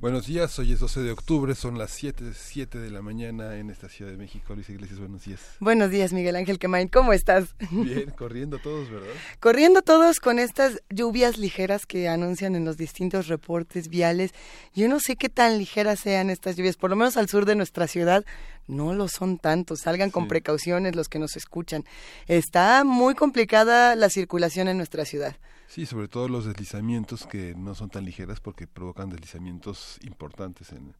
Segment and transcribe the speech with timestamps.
[0.00, 3.68] Buenos días, hoy es 12 de octubre, son las 7, 7 de la mañana en
[3.68, 4.54] esta Ciudad de México.
[4.54, 5.40] Luis Iglesias, buenos días.
[5.60, 7.54] Buenos días, Miguel Ángel Quemain, ¿cómo estás?
[7.70, 9.10] Bien, corriendo todos, ¿verdad?
[9.40, 14.32] Corriendo todos con estas lluvias ligeras que anuncian en los distintos reportes viales.
[14.74, 17.54] Yo no sé qué tan ligeras sean estas lluvias, por lo menos al sur de
[17.54, 18.24] nuestra ciudad
[18.66, 19.76] no lo son tanto.
[19.76, 21.84] Salgan con precauciones los que nos escuchan.
[22.26, 25.36] Está muy complicada la circulación en nuestra ciudad.
[25.70, 30.96] Sí, sobre todo los deslizamientos que no son tan ligeras porque provocan deslizamientos importantes en,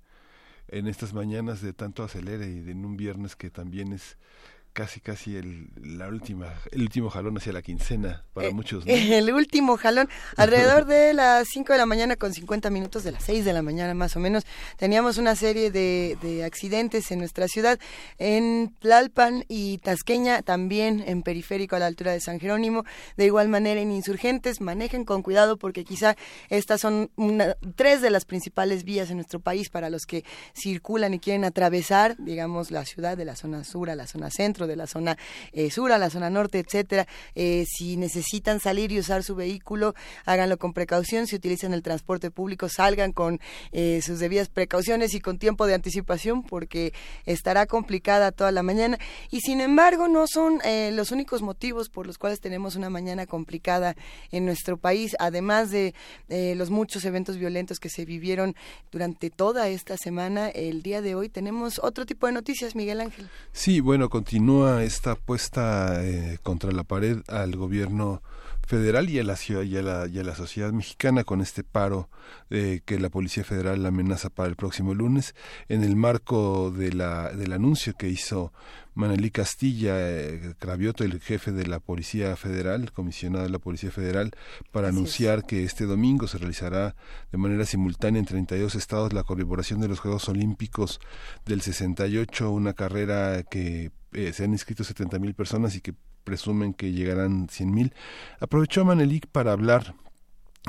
[0.68, 4.16] en estas mañanas de tanto acelere y en un viernes que también es
[4.72, 9.32] casi casi el la última el último jalón hacia la quincena para eh, muchos el
[9.32, 13.44] último jalón alrededor de las 5 de la mañana con 50 minutos de las 6
[13.44, 14.44] de la mañana más o menos
[14.76, 17.78] teníamos una serie de, de accidentes en nuestra ciudad
[18.18, 22.84] en Tlalpan y Tasqueña también en periférico a la altura de San Jerónimo.
[23.16, 26.16] De igual manera en insurgentes manejen con cuidado porque quizá
[26.48, 30.24] estas son una, tres de las principales vías en nuestro país para los que
[30.54, 34.59] circulan y quieren atravesar digamos la ciudad de la zona sur a la zona centro
[34.66, 35.16] de la zona
[35.52, 37.06] eh, sur a la zona norte, etcétera.
[37.34, 39.94] Eh, si necesitan salir y usar su vehículo,
[40.24, 41.26] háganlo con precaución.
[41.26, 43.40] Si utilizan el transporte público, salgan con
[43.72, 46.92] eh, sus debidas precauciones y con tiempo de anticipación, porque
[47.26, 48.98] estará complicada toda la mañana.
[49.30, 50.60] Y sin embargo, no son
[50.92, 53.96] los únicos motivos por los cuales tenemos una mañana complicada
[54.30, 55.94] en nuestro país, además de
[56.28, 58.54] los muchos eventos violentos que se vivieron
[58.90, 60.48] durante toda esta semana.
[60.48, 63.28] El día de hoy tenemos otro tipo de noticias, Miguel Ángel.
[63.52, 64.49] Sí, bueno, continúa
[64.82, 68.22] esta puesta eh, contra la pared al gobierno
[68.70, 71.64] federal y a la ciudad y a la, y a la sociedad mexicana con este
[71.64, 72.08] paro
[72.50, 75.34] eh, que la policía federal amenaza para el próximo lunes.
[75.68, 78.52] En el marco de la, del anuncio que hizo
[78.94, 84.30] Manelí Castilla eh, Cravioto, el jefe de la Policía Federal, comisionado de la Policía Federal,
[84.70, 86.94] para anunciar que este domingo se realizará
[87.32, 91.00] de manera simultánea en 32 estados la conmemoración de los Juegos Olímpicos
[91.44, 95.94] del 68, una carrera que eh, se han inscrito 70 mil personas y que
[96.30, 97.92] presumen que llegarán 100 mil.
[98.38, 99.96] Aprovechó Manelik para hablar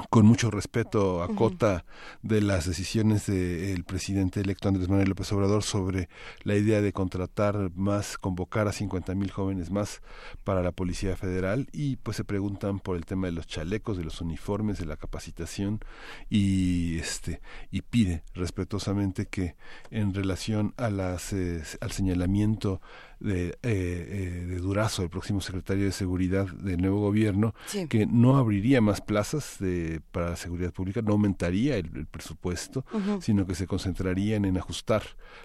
[0.10, 1.86] con mucho respeto a Cota
[2.24, 6.10] de las decisiones del presidente electo Andrés Manuel López Obrador sobre
[6.44, 10.02] la idea de contratar más, convocar a 50 mil jóvenes más
[10.44, 11.68] para la Policía Federal.
[11.74, 14.98] Y pues se preguntan por el tema de los chalecos, de los uniformes, de la
[14.98, 15.82] capacitación.
[16.28, 19.56] Y este y pide respetuosamente que
[19.92, 22.82] en relación a las eh, al señalamiento
[23.22, 27.54] de, eh, eh, de Durazo, el próximo secretario de Seguridad del nuevo gobierno,
[27.90, 32.84] que no abriría más plazas de, para la seguridad pública, no aumentaría el, presupuesto,
[33.20, 35.04] sino que se concentrarían en ajustar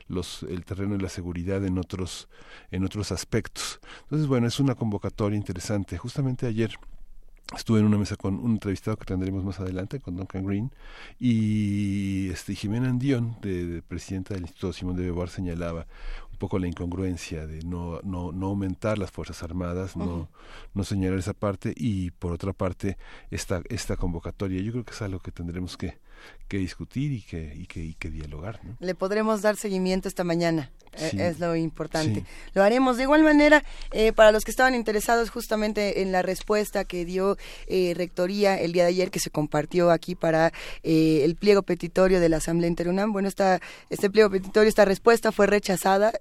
[0.08, 2.28] los, el terreno de la seguridad en otros,
[2.70, 3.80] en otros aspectos.
[4.04, 5.98] Entonces, bueno, es una convocatoria interesante.
[5.98, 6.78] Justamente ayer
[7.54, 10.72] Estuve en una mesa con un entrevistado que tendremos más adelante, con Duncan Green,
[11.20, 15.86] y este, Jimena Andión, de, presidenta del Instituto Simón de Beauvoir, señalaba
[16.36, 20.28] un poco la incongruencia de no, no, no aumentar las Fuerzas Armadas, no,
[20.74, 22.98] no señalar esa parte, y por otra parte,
[23.30, 24.60] esta, esta convocatoria.
[24.60, 25.98] Yo creo que es algo que tendremos que,
[26.46, 28.60] que discutir y que, y que, y que dialogar.
[28.80, 30.70] Le podremos dar seguimiento esta mañana.
[30.98, 32.24] Eh, es lo importante.
[32.54, 36.84] Lo haremos de igual manera eh, para los que estaban interesados justamente en la respuesta
[36.84, 37.36] que dio
[37.66, 40.52] eh, Rectoría el día de ayer que se compartió aquí para
[40.82, 43.12] el pliego petitorio de la Asamblea Interunam.
[43.12, 43.60] Bueno, esta,
[43.90, 46.12] este pliego petitorio, esta respuesta fue rechazada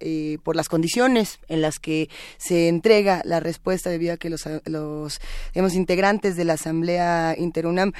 [0.43, 5.19] por las condiciones en las que se entrega la respuesta debido a que los, los
[5.73, 7.93] integrantes de la Asamblea Interunam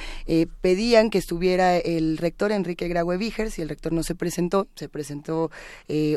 [0.60, 4.88] pedían que estuviera el rector Enrique Graue Vigers y el rector no se presentó, se
[4.88, 5.50] presentó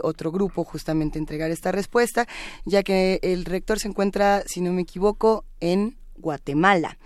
[0.01, 2.27] otro grupo justamente entregar esta respuesta,
[2.65, 6.97] ya que el rector se encuentra, si no me equivoco, en Guatemala.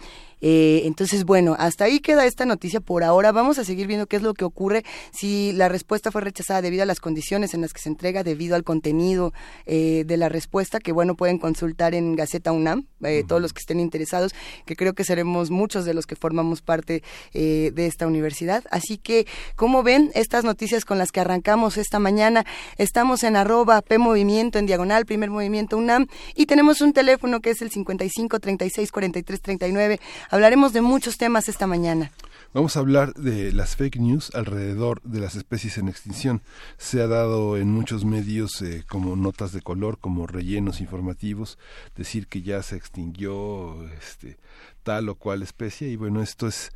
[0.46, 3.32] Eh, entonces, bueno, hasta ahí queda esta noticia por ahora.
[3.32, 6.84] Vamos a seguir viendo qué es lo que ocurre si la respuesta fue rechazada debido
[6.84, 9.34] a las condiciones en las que se entrega, debido al contenido
[9.66, 13.60] eh, de la respuesta, que bueno, pueden consultar en Gaceta UNAM, eh, todos los que
[13.60, 14.34] estén interesados,
[14.66, 17.04] que creo que seremos muchos de los que formamos parte
[17.34, 18.64] de esta universidad.
[18.70, 19.26] Así que,
[19.56, 22.46] como ven, estas noticias con las que arrancamos esta mañana,
[22.78, 27.52] estamos en arroba P Movimiento, en diagonal, primer movimiento UNAM, y tenemos un teléfono que
[27.52, 30.00] es el 55 36 43 39
[30.34, 32.12] Hablaremos de muchos temas esta mañana.
[32.56, 36.42] Vamos a hablar de las fake news alrededor de las especies en extinción.
[36.80, 41.60] Se ha dado en muchos medios eh, como notas de color, como rellenos informativos,
[41.96, 44.40] decir que ya se extinguió este,
[44.82, 46.72] tal o cual especie y bueno, esto es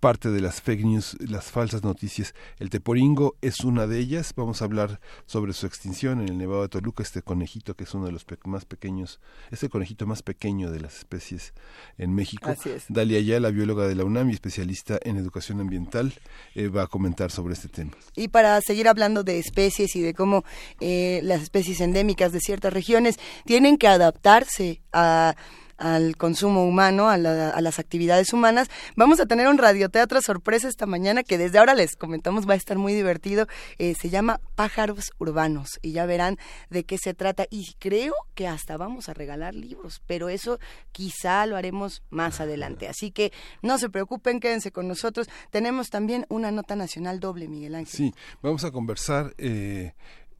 [0.00, 2.34] parte de las fake news, las falsas noticias.
[2.58, 4.32] El teporingo es una de ellas.
[4.36, 7.94] Vamos a hablar sobre su extinción en el Nevado de Toluca, este conejito que es
[7.94, 9.20] uno de los más pequeños,
[9.50, 11.54] es el conejito más pequeño de las especies
[11.98, 12.50] en México.
[12.50, 12.84] Así es.
[12.88, 16.12] Dalia la bióloga de la UNAM y especialista en educación ambiental,
[16.54, 17.92] eh, va a comentar sobre este tema.
[18.14, 20.44] Y para seguir hablando de especies y de cómo
[20.80, 25.34] eh, las especies endémicas de ciertas regiones tienen que adaptarse a
[25.78, 28.68] al consumo humano, a, las actividades humanas.
[28.96, 32.56] Vamos a tener un radioteatro sorpresa esta mañana que desde ahora les comentamos va a
[32.56, 33.46] estar muy divertido.
[33.78, 36.38] Eh, se llama Pájaros Urbanos y ya verán
[36.70, 37.46] de qué se trata.
[37.50, 40.58] Y creo que hasta vamos a regalar libros, pero eso
[40.92, 42.88] quizá lo haremos más adelante.
[42.88, 43.32] Así que
[43.62, 45.28] no se preocupen, quédense con nosotros.
[45.50, 47.96] Tenemos también una nota nacional doble, Miguel Ángel.
[47.96, 49.34] Sí, vamos a conversar.
[49.38, 49.92] Eh,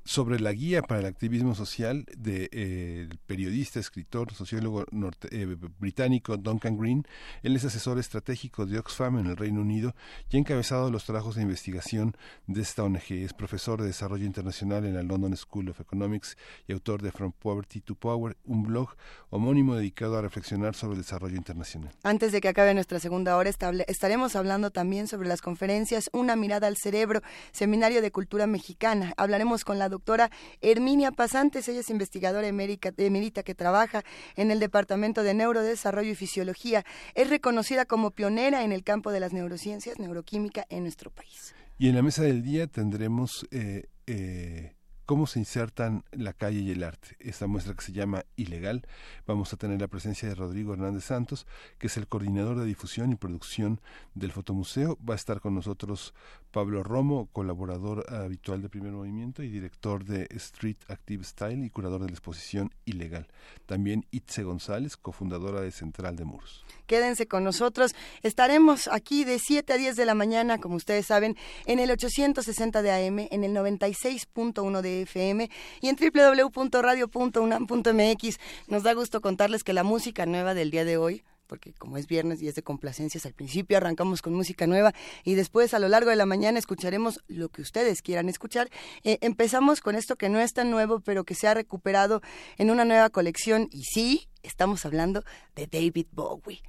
[0.06, 4.84] sobre la guía para el activismo social del de, eh, periodista, escritor, sociólogo
[5.30, 7.06] eh, británico Duncan Green.
[7.42, 9.94] Él es asesor estratégico de Oxfam en el Reino Unido
[10.30, 12.16] y ha encabezado los trabajos de investigación
[12.46, 13.10] de esta ONG.
[13.10, 16.36] Es profesor de desarrollo internacional en la London School of Economics
[16.68, 18.90] y autor de From Poverty to Power, un blog
[19.30, 21.92] homónimo dedicado a reflexionar sobre el desarrollo internacional.
[22.04, 26.68] Antes de que acabe nuestra segunda hora, estaremos hablando también sobre las conferencias Una mirada
[26.68, 27.22] al cerebro,
[27.52, 29.12] Seminario de Cultura Mexicana.
[29.16, 34.02] Hablaremos con la doctora Herminia Pasantes, ella es investigadora emérita que trabaja
[34.36, 36.84] en el Departamento de Neurodesarrollo y Fisiología.
[37.14, 41.54] Es reconocida como pionera en el campo de las neurociencias, neuroquímica en nuestro país.
[41.78, 44.75] Y en la mesa del día tendremos eh, eh,
[45.06, 47.16] cómo se insertan la calle y el arte.
[47.20, 48.86] Esta muestra que se llama Ilegal.
[49.26, 51.46] Vamos a tener la presencia de Rodrigo Hernández Santos,
[51.78, 53.80] que es el coordinador de difusión y producción
[54.14, 54.98] del Fotomuseo.
[55.08, 56.12] Va a estar con nosotros
[56.50, 62.00] Pablo Romo, colaborador habitual de Primer Movimiento y director de Street Active Style y curador
[62.00, 63.28] de la exposición Ilegal.
[63.66, 66.64] También Itze González, cofundadora de Central de Muros.
[66.86, 67.94] Quédense con nosotros.
[68.22, 71.36] Estaremos aquí de 7 a 10 de la mañana, como ustedes saben,
[71.66, 75.50] en el 860 de AM, en el 96.1 de FM
[75.80, 78.38] y en www.radio.unam.mx.
[78.68, 82.06] Nos da gusto contarles que la música nueva del día de hoy porque como es
[82.06, 84.92] viernes y es de complacencias, al principio arrancamos con música nueva
[85.24, 88.68] y después a lo largo de la mañana escucharemos lo que ustedes quieran escuchar.
[89.04, 92.20] Eh, empezamos con esto que no es tan nuevo, pero que se ha recuperado
[92.58, 96.62] en una nueva colección y sí, estamos hablando de David Bowie.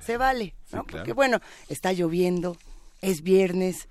[0.00, 0.84] se vale, ¿no?
[0.84, 2.56] Porque bueno, está lloviendo,
[3.00, 3.88] es viernes,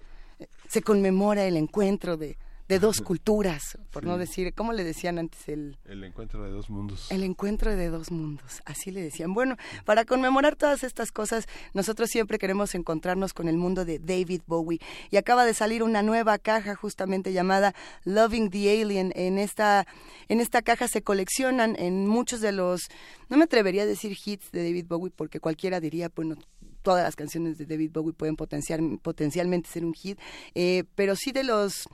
[0.67, 2.37] se conmemora el encuentro de
[2.67, 5.77] de dos culturas, por no decir, ¿cómo le decían antes el...
[5.85, 7.09] El encuentro de dos mundos.
[7.11, 9.33] El encuentro de dos mundos, así le decían.
[9.33, 9.55] Bueno,
[9.85, 14.79] para conmemorar todas estas cosas, nosotros siempre queremos encontrarnos con el mundo de David Bowie.
[15.11, 17.73] Y acaba de salir una nueva caja justamente llamada
[18.03, 19.13] Loving the Alien.
[19.15, 19.87] En esta,
[20.27, 22.89] en esta caja se coleccionan en muchos de los,
[23.29, 26.35] no me atrevería a decir hits de David Bowie, porque cualquiera diría, bueno,
[26.81, 30.19] todas las canciones de David Bowie pueden potenciar, potencialmente ser un hit,
[30.55, 31.87] eh, pero sí de los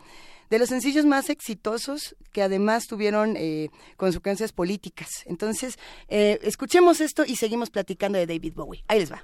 [0.50, 5.10] de los sencillos más exitosos que además tuvieron eh, consecuencias políticas.
[5.26, 8.84] Entonces, eh, escuchemos esto y seguimos platicando de David Bowie.
[8.88, 9.24] Ahí les va.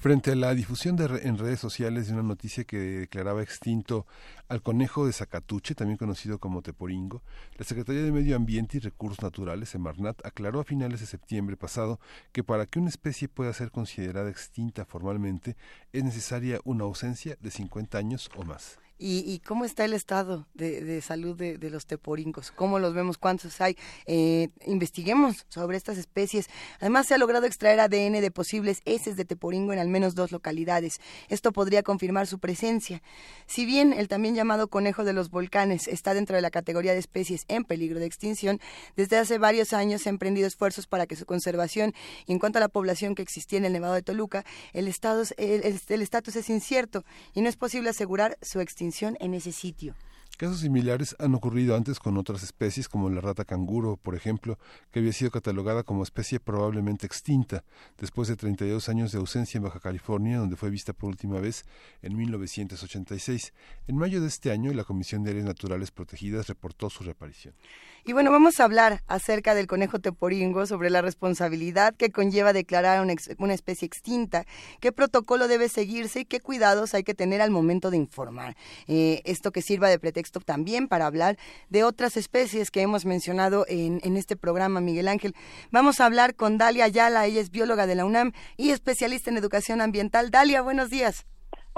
[0.00, 4.06] Frente a la difusión de en redes sociales de una noticia que declaraba extinto
[4.48, 7.22] al conejo de Zacatuche, también conocido como teporingo,
[7.58, 12.00] la Secretaría de Medio Ambiente y Recursos Naturales, Semarnat, aclaró a finales de septiembre pasado
[12.32, 15.58] que para que una especie pueda ser considerada extinta formalmente
[15.92, 18.78] es necesaria una ausencia de 50 años o más.
[19.02, 22.50] ¿Y, cómo está el estado de, salud de, los teporingos?
[22.50, 23.16] ¿Cómo los vemos?
[23.16, 23.74] ¿Cuántos hay?
[24.04, 26.48] Eh, investiguemos sobre estas especies.
[26.80, 30.32] Además, se ha logrado extraer ADN de posibles heces de teporingo en al menos dos
[30.32, 31.00] localidades.
[31.30, 33.02] Esto podría confirmar su presencia.
[33.46, 36.98] Si bien el también llamado conejo de los volcanes está dentro de la categoría de
[36.98, 38.60] especies en peligro de extinción,
[38.96, 41.94] desde hace varios años se han emprendido esfuerzos para que su conservación
[42.26, 45.32] y en cuanto a la población que existía en el Nevado de Toluca, el estatus
[45.38, 47.02] el, es incierto
[47.32, 48.89] y no es posible asegurar su extinción
[49.20, 49.94] en ese sitio.
[50.36, 54.58] Casos similares han ocurrido antes con otras especies, como la rata canguro, por ejemplo,
[54.90, 57.62] que había sido catalogada como especie probablemente extinta,
[57.98, 61.64] después de 32 años de ausencia en Baja California, donde fue vista por última vez
[62.00, 63.52] en 1986.
[63.86, 67.54] En mayo de este año, la Comisión de Áreas Naturales Protegidas reportó su reaparición.
[68.04, 73.00] Y bueno, vamos a hablar acerca del conejo teporingo, sobre la responsabilidad que conlleva declarar
[73.02, 74.46] una, especie extinta,
[74.80, 78.56] qué protocolo debe seguirse y qué cuidados hay que tener al momento de informar.
[78.86, 81.36] Eh, esto que sirva de pretexto también para hablar
[81.68, 85.34] de otras especies que hemos mencionado en, en este programa, Miguel Ángel.
[85.70, 89.36] Vamos a hablar con Dalia Ayala, ella es bióloga de la UNAM y especialista en
[89.36, 90.30] educación ambiental.
[90.30, 91.26] Dalia, buenos días.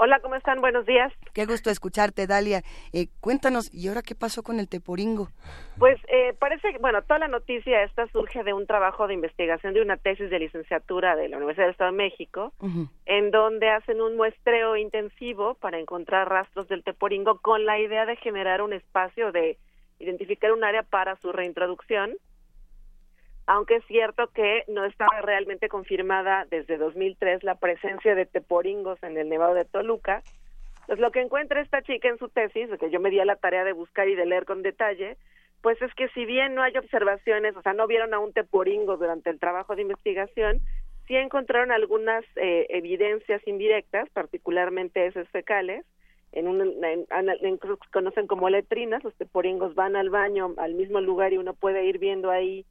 [0.05, 0.59] Hola, ¿cómo están?
[0.59, 1.13] Buenos días.
[1.33, 2.61] Qué gusto escucharte, Dalia.
[2.91, 5.29] Eh, cuéntanos, ¿y ahora qué pasó con el teporingo?
[5.79, 9.73] Pues eh, parece que, bueno, toda la noticia esta surge de un trabajo de investigación
[9.73, 12.51] de una tesis de licenciatura de la Universidad del Estado de México,
[13.05, 18.17] en donde hacen un muestreo intensivo para encontrar rastros del teporingo con la idea de
[18.17, 19.57] generar un espacio de
[19.99, 22.11] identificar un área para su reintroducción
[23.45, 29.17] aunque es cierto que no estaba realmente confirmada desde 2003 la presencia de teporingos en
[29.17, 30.23] el Nevado de Toluca,
[30.87, 33.35] pues lo que encuentra esta chica en su tesis, que yo me di a la
[33.35, 35.17] tarea de buscar y de leer con detalle,
[35.61, 38.97] pues es que si bien no hay observaciones, o sea, no vieron a un teporingo
[38.97, 40.59] durante el trabajo de investigación,
[41.07, 45.85] sí encontraron algunas eh, evidencias indirectas, particularmente esas fecales,
[46.33, 47.59] en un, en, en,
[47.91, 51.99] conocen como letrinas, los teporingos van al baño al mismo lugar y uno puede ir
[51.99, 52.65] viendo ahí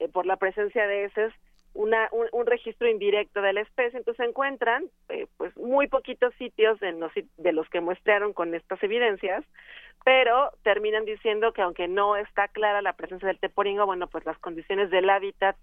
[0.00, 1.32] eh, por la presencia de heces
[1.72, 6.92] una, un, registro indirecto de la especie, entonces encuentran eh, pues muy poquitos sitios de
[6.92, 9.44] los, de los que muestrearon con estas evidencias,
[10.04, 14.38] pero terminan diciendo que aunque no está clara la presencia del teporingo, bueno, pues las
[14.38, 15.56] condiciones del hábitat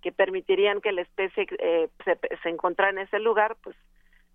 [0.00, 3.76] que permitirían que la especie eh, se, se encontrara en ese lugar, pues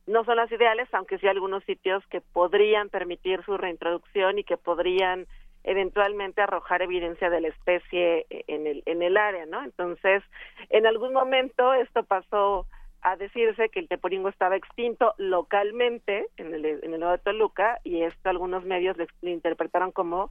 [0.05, 4.57] no son las ideales, aunque sí algunos sitios que podrían permitir su reintroducción y que
[4.57, 5.25] podrían
[5.65, 9.63] eventualmente arrojar evidencia de la especie en el, en el área, ¿no?
[9.63, 10.23] Entonces,
[10.69, 12.67] en algún momento esto pasó
[13.01, 18.01] a decirse que el teporingo estaba extinto localmente en el, en el Nuevo Toluca y
[18.01, 20.29] esto algunos medios lo, interpretaron como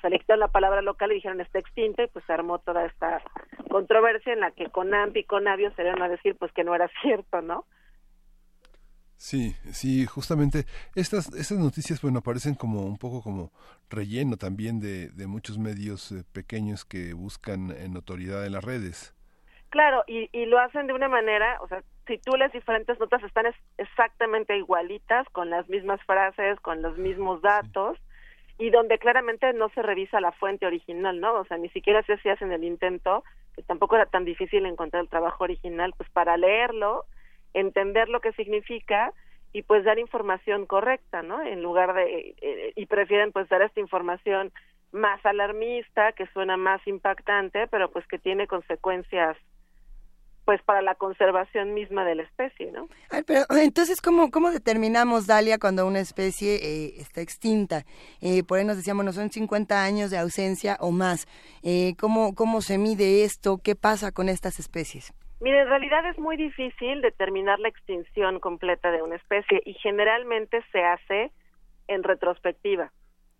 [0.00, 3.22] seleccionaron la palabra local y dijeron está extinto y pues se armó toda esta
[3.70, 6.64] controversia en la que con Ampi y con Avio se dieron a decir pues que
[6.64, 7.64] no era cierto, ¿no?
[9.22, 10.64] Sí, sí, justamente
[10.96, 13.52] estas, estas noticias, bueno, aparecen como un poco como
[13.88, 19.14] relleno también de, de muchos medios eh, pequeños que buscan en notoriedad en las redes.
[19.70, 23.22] Claro, y, y lo hacen de una manera, o sea, si tú lees diferentes notas
[23.22, 23.46] están
[23.78, 27.98] exactamente igualitas, con las mismas frases, con los mismos datos,
[28.58, 31.34] y donde claramente no se revisa la fuente original, ¿no?
[31.34, 33.22] O sea, ni siquiera se hacía en el intento,
[33.54, 37.04] que tampoco era tan difícil encontrar el trabajo original, pues para leerlo,
[37.54, 39.12] entender lo que significa
[39.52, 41.42] y pues dar información correcta, ¿no?
[41.42, 44.52] En lugar de, eh, y prefieren pues dar esta información
[44.92, 49.36] más alarmista, que suena más impactante, pero pues que tiene consecuencias
[50.44, 52.88] pues para la conservación misma de la especie, ¿no?
[53.26, 57.84] pero entonces, ¿cómo, cómo determinamos, Dalia, cuando una especie eh, está extinta?
[58.20, 61.26] Eh, por ahí nos decíamos, no son 50 años de ausencia o más.
[61.62, 63.58] Eh, ¿cómo, ¿Cómo se mide esto?
[63.62, 65.12] ¿Qué pasa con estas especies?
[65.42, 70.62] Mire, en realidad es muy difícil determinar la extinción completa de una especie y generalmente
[70.70, 71.32] se hace
[71.88, 72.92] en retrospectiva.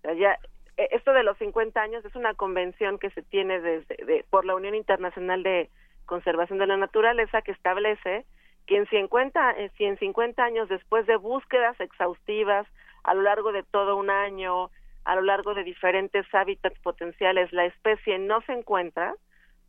[0.03, 0.37] Ya,
[0.77, 4.45] e, esto de los 50 años es una convención que se tiene desde, de, por
[4.45, 5.71] la Unión Internacional de
[6.05, 8.27] Conservación de la Naturaleza que establece
[8.67, 12.67] que en 50, eh, si en 50 años después de búsquedas exhaustivas
[13.05, 14.71] a lo largo de todo un año,
[15.05, 19.15] a lo largo de diferentes hábitats potenciales, la especie no se encuentra,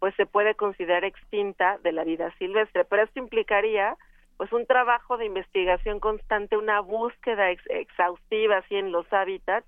[0.03, 2.83] pues se puede considerar extinta de la vida silvestre.
[2.83, 3.95] Pero esto implicaría
[4.35, 9.65] pues un trabajo de investigación constante, una búsqueda exhaustiva así en los hábitats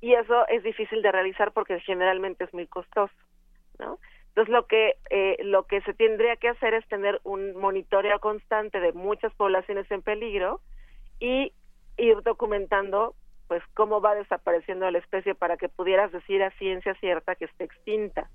[0.00, 3.14] y eso es difícil de realizar porque generalmente es muy costoso,
[3.78, 4.00] ¿no?
[4.30, 8.80] Entonces lo que eh, lo que se tendría que hacer es tener un monitoreo constante
[8.80, 10.60] de muchas poblaciones en peligro
[11.20, 11.52] y
[11.96, 13.14] ir documentando
[13.46, 17.62] pues cómo va desapareciendo la especie para que pudieras decir a ciencia cierta que está
[17.62, 18.28] extinta,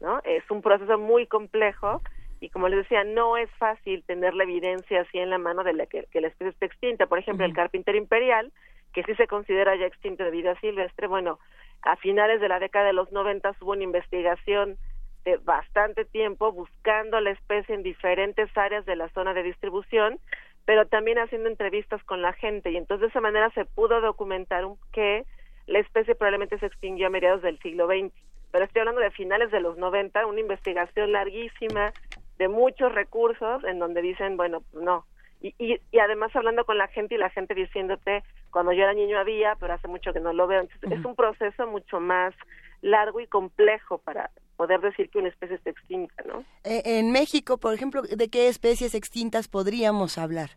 [0.00, 0.20] ¿no?
[0.24, 2.00] Es un proceso muy complejo
[2.40, 5.72] y como les decía, no es fácil tener la evidencia así en la mano de
[5.72, 7.06] la que, la especie está extinta.
[7.06, 8.52] Por ejemplo, el carpintero imperial,
[8.92, 11.38] que sí se considera ya extinto de vida silvestre, bueno,
[11.82, 14.76] a finales de la década de los 90 hubo una investigación
[15.24, 20.18] de bastante tiempo buscando la especie en diferentes áreas de la zona de distribución,
[20.64, 24.64] pero también haciendo entrevistas con la gente y entonces de esa manera se pudo documentar
[24.92, 25.24] que
[25.66, 28.12] la especie probablemente se extinguió a mediados del siglo XX.
[28.50, 31.92] Pero estoy hablando de finales de los 90, una investigación larguísima
[32.38, 35.04] de muchos recursos en donde dicen, bueno, no.
[35.40, 38.94] Y, y, y además hablando con la gente y la gente diciéndote, cuando yo era
[38.94, 40.62] niño había, pero hace mucho que no lo veo.
[40.62, 42.34] Entonces, es un proceso mucho más
[42.80, 46.44] largo y complejo para poder decir que una especie está extinta, ¿no?
[46.64, 50.50] Eh, en México, por ejemplo, ¿de qué especies extintas podríamos hablar?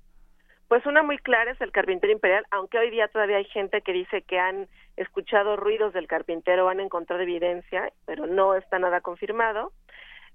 [0.72, 3.92] Pues una muy clara es el carpintero imperial, aunque hoy día todavía hay gente que
[3.92, 9.74] dice que han escuchado ruidos del carpintero, han encontrado evidencia, pero no está nada confirmado.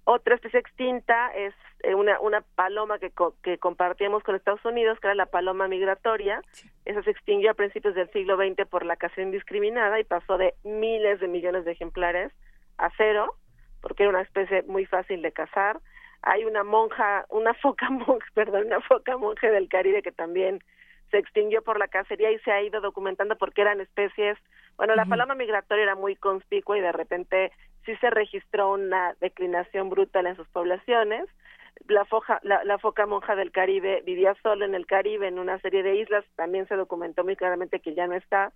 [0.04, 3.10] Otra especie extinta es eh, una, una paloma que,
[3.42, 6.42] que compartíamos con Estados Unidos, que era la paloma migratoria.
[6.84, 10.52] Esa se extinguió a principios del siglo XX por la caza indiscriminada y pasó de
[10.64, 12.30] miles de millones de ejemplares
[12.76, 13.36] a cero,
[13.80, 15.80] porque era una especie muy fácil de cazar.
[16.22, 20.60] Hay una monja, una foca monja, perdón, una foca monje del Caribe que también
[21.10, 24.36] se extinguió por la cacería y se ha ido documentando porque eran especies,
[24.76, 27.52] bueno, la paloma migratoria era muy conspicua y de repente
[27.86, 31.26] sí se registró una declinación brutal en sus poblaciones.
[31.88, 35.82] La, foja, la, foca monja del Caribe vivía solo en el Caribe, en una serie
[35.82, 38.52] de islas, también se documentó muy claramente que ya no está.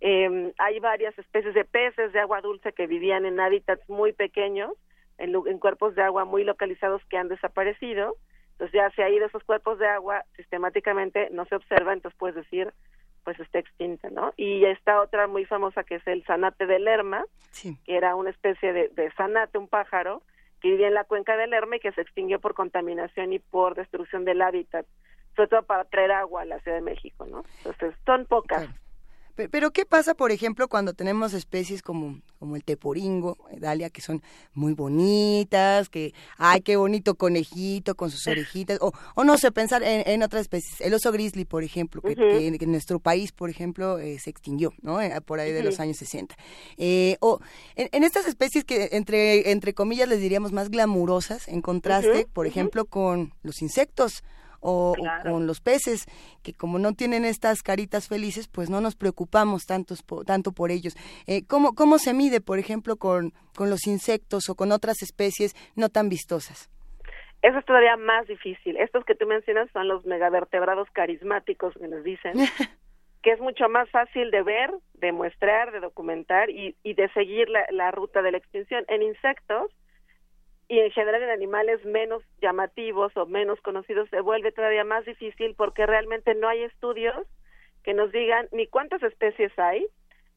[0.00, 4.72] Eh, hay varias especies de peces de agua dulce que vivían en hábitats muy pequeños,
[5.20, 8.16] en, en cuerpos de agua muy localizados que han desaparecido.
[8.52, 12.36] Entonces ya se ha ido esos cuerpos de agua sistemáticamente, no se observa, entonces puedes
[12.36, 12.72] decir
[13.24, 14.32] pues está extinta, ¿no?
[14.36, 17.24] Y esta otra muy famosa que es el zanate de Lerma,
[17.62, 20.22] que era una especie de, de zanate, un pájaro,
[20.60, 23.74] que vivía en la cuenca del Lerma y que se extinguió por contaminación y por
[23.74, 24.86] destrucción del hábitat,
[25.36, 27.44] sobre todo para traer agua a la Ciudad de México, ¿no?
[27.58, 28.68] Entonces, son pocas.
[29.48, 34.00] Pero ¿qué pasa, por ejemplo, cuando tenemos especies como, como el teporingo, eh, Dalia, que
[34.00, 34.22] son
[34.54, 39.82] muy bonitas, que, ay, qué bonito conejito con sus orejitas, o, o no sé, pensar
[39.82, 42.14] en, otras especies, el oso grizzly, por ejemplo, que,
[42.46, 45.00] en nuestro país, por ejemplo, eh, se extinguió, ¿no?
[45.00, 46.36] Eh, por ahí de los años 60.
[47.20, 47.40] o
[47.76, 52.84] en, estas especies que, entre, entre comillas, les diríamos más glamurosas, en contraste, por ejemplo,
[52.84, 54.22] con los insectos,
[54.60, 56.06] o, con los peces,
[56.42, 60.94] que como no tienen estas caritas felices, pues no nos preocupamos tantos tanto por ellos.
[61.26, 65.54] Eh, ¿cómo, ¿Cómo se mide, por ejemplo, con, con los insectos o con otras especies
[65.76, 66.70] no tan vistosas?
[67.42, 68.76] Eso es todavía más difícil.
[68.76, 72.34] Estos que tú mencionas son los megavertebrados carismáticos, que nos dicen,
[73.22, 77.48] que es mucho más fácil de ver, de muestrar, de documentar y, y de seguir
[77.48, 78.84] la, la ruta de la extinción.
[78.88, 79.70] En insectos,
[80.70, 85.56] y en general en animales menos llamativos o menos conocidos se vuelve todavía más difícil
[85.56, 87.26] porque realmente no hay estudios
[87.82, 89.84] que nos digan ni cuántas especies hay,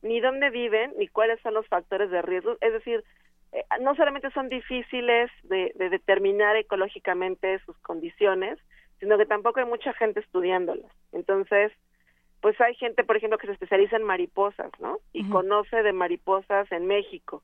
[0.02, 2.58] ni dónde viven, ni cuáles son los factores de riesgo.
[2.62, 3.04] Es decir,
[3.52, 8.58] eh, no solamente son difíciles de, determinar ecológicamente sus condiciones,
[9.00, 10.92] sino que tampoco hay mucha gente estudiándolas.
[11.12, 11.72] Entonces,
[12.42, 14.98] pues hay gente, por ejemplo, que se especializa en mariposas, ¿no?
[15.14, 17.44] Y conoce de mariposas en México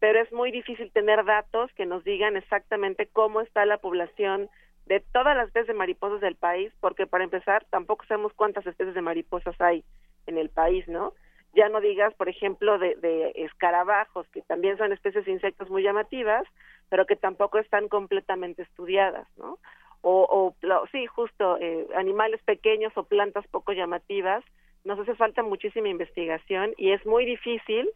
[0.00, 4.48] pero es muy difícil tener datos que nos digan exactamente cómo está la población
[4.86, 8.94] de todas las especies de mariposas del país, porque para empezar tampoco sabemos cuántas especies
[8.94, 9.84] de mariposas hay
[10.26, 11.12] en el país, ¿no?
[11.52, 15.82] Ya no digas, por ejemplo, de, de escarabajos, que también son especies de insectos muy
[15.82, 16.44] llamativas,
[16.88, 19.58] pero que tampoco están completamente estudiadas, ¿no?
[20.02, 24.42] O, o sí, justo, eh, animales pequeños o plantas poco llamativas,
[24.84, 27.90] nos hace falta muchísima investigación y es muy difícil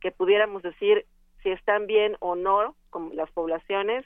[0.00, 1.04] que pudiéramos decir
[1.42, 4.04] si están bien o no con las poblaciones,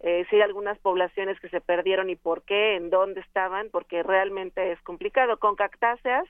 [0.00, 4.02] eh, si hay algunas poblaciones que se perdieron y por qué, en dónde estaban, porque
[4.02, 5.38] realmente es complicado.
[5.38, 6.26] Con cactáceas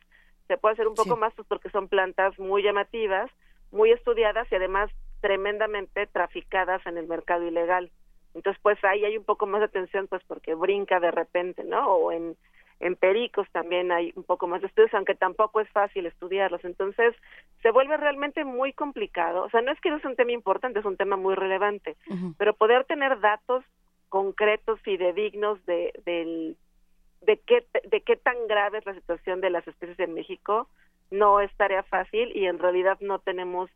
[0.46, 3.30] se puede hacer un poco más pues, porque son plantas muy llamativas,
[3.70, 7.90] muy estudiadas y además tremendamente traficadas en el mercado ilegal.
[8.34, 11.86] Entonces, pues ahí hay un poco más de atención, pues porque brinca de repente, ¿no?
[11.94, 12.36] O en
[12.82, 16.64] en pericos también hay un poco más de estudios, aunque tampoco es fácil estudiarlos.
[16.64, 17.14] Entonces,
[17.62, 19.44] se vuelve realmente muy complicado.
[19.44, 21.96] O sea, no es que no es un tema importante, es un tema muy relevante,
[22.38, 23.64] pero poder tener datos
[24.08, 26.56] concretos y dignos de, del,
[27.22, 30.68] de, qué, de qué tan grave es la situación de las especies en México
[31.12, 33.70] no es tarea fácil y en realidad no tenemos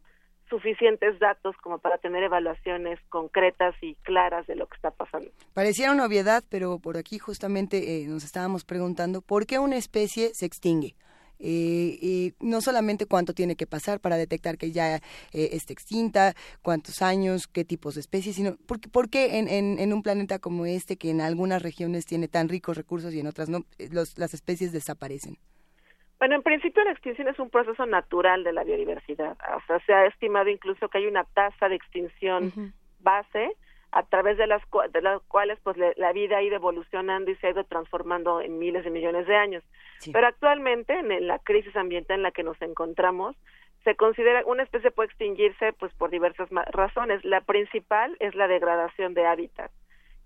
[0.48, 5.30] suficientes datos como para tener evaluaciones concretas y claras de lo que está pasando.
[5.54, 10.34] Pareciera una obviedad, pero por aquí justamente eh, nos estábamos preguntando por qué una especie
[10.34, 10.94] se extingue.
[11.38, 15.00] Eh, no solamente cuánto tiene que pasar para detectar que ya eh,
[15.32, 20.02] está extinta, cuántos años, qué tipos de especies, sino por, por qué en, en, un
[20.02, 23.66] planeta como este, que en algunas regiones tiene tan ricos recursos y en otras no,
[24.16, 25.36] las especies desaparecen.
[26.18, 29.36] Bueno, en principio la extinción es un proceso natural de la biodiversidad.
[29.56, 33.52] O sea, se ha estimado incluso que hay una tasa de extinción base
[33.92, 37.46] a través de las, de las cuales pues la vida ha ido evolucionando y se
[37.46, 39.62] ha ido transformando en miles de millones de años.
[40.12, 43.36] Pero actualmente, en la crisis ambiental en la que nos encontramos,
[43.84, 47.24] se considera una especie puede extinguirse pues por diversas razones.
[47.24, 49.70] La principal es la degradación de hábitat,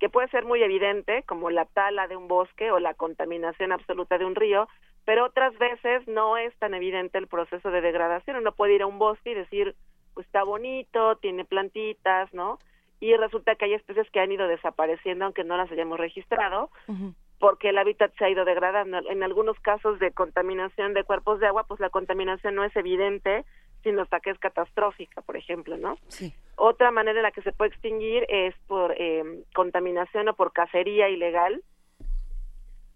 [0.00, 4.16] que puede ser muy evidente, como la tala de un bosque o la contaminación absoluta
[4.16, 4.66] de un río,
[5.04, 8.38] pero otras veces no es tan evidente el proceso de degradación.
[8.38, 9.76] Uno puede ir a un bosque y decir,
[10.14, 12.58] pues está bonito, tiene plantitas, ¿no?
[12.98, 16.70] Y resulta que hay especies que han ido desapareciendo aunque no las hayamos registrado,
[17.38, 18.98] porque el hábitat se ha ido degradando.
[19.10, 23.44] En algunos casos de contaminación de cuerpos de agua, pues la contaminación no es evidente,
[23.82, 25.96] sino hasta que es catastrófica, por ejemplo, ¿no?
[26.08, 26.34] Sí.
[26.56, 31.08] Otra manera en la que se puede extinguir es por eh, contaminación o por cacería
[31.08, 31.62] ilegal,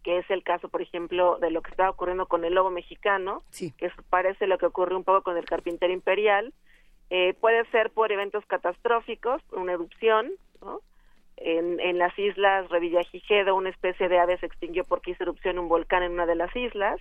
[0.03, 3.43] que es el caso, por ejemplo, de lo que está ocurriendo con el lobo mexicano,
[3.59, 6.53] que parece lo que ocurrió un poco con el carpintero imperial.
[7.09, 10.81] Eh, puede ser por eventos catastróficos, una erupción, ¿no?
[11.37, 15.69] En, en las islas Revillagigedo, una especie de ave se extinguió porque hizo erupción un
[15.69, 17.01] volcán en una de las islas.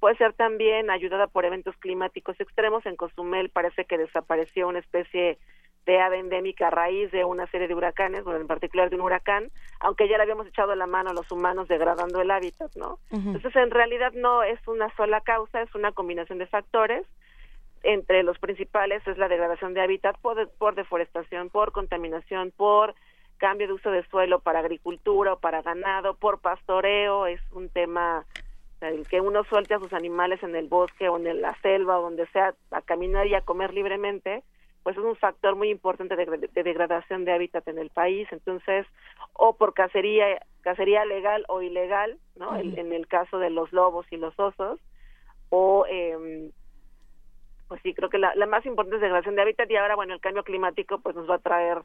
[0.00, 2.84] Puede ser también ayudada por eventos climáticos extremos.
[2.86, 5.38] En Cozumel parece que desapareció una especie
[5.86, 9.02] de ave endémica a raíz de una serie de huracanes, bueno, en particular de un
[9.02, 12.98] huracán, aunque ya le habíamos echado la mano a los humanos degradando el hábitat, ¿no?
[13.12, 17.06] Entonces, en realidad no es una sola causa, es una combinación de factores.
[17.84, 22.96] Entre los principales es la degradación de hábitat por, por deforestación, por contaminación, por
[23.36, 28.24] cambio de uso de suelo para agricultura o para ganado, por pastoreo, es un tema
[28.80, 32.02] el que uno suelte a sus animales en el bosque o en la selva o
[32.02, 34.42] donde sea a caminar y a comer libremente,
[34.82, 38.86] pues es un factor muy importante de, degradación de hábitat en el país, entonces,
[39.32, 42.56] o por cacería, cacería legal o ilegal, ¿no?
[42.56, 44.78] en, el caso de los lobos y los osos,
[45.48, 46.52] o, eh,
[47.66, 50.20] pues sí, creo que la, más importante es degradación de hábitat y ahora, bueno, el
[50.20, 51.82] cambio climático pues nos va a traer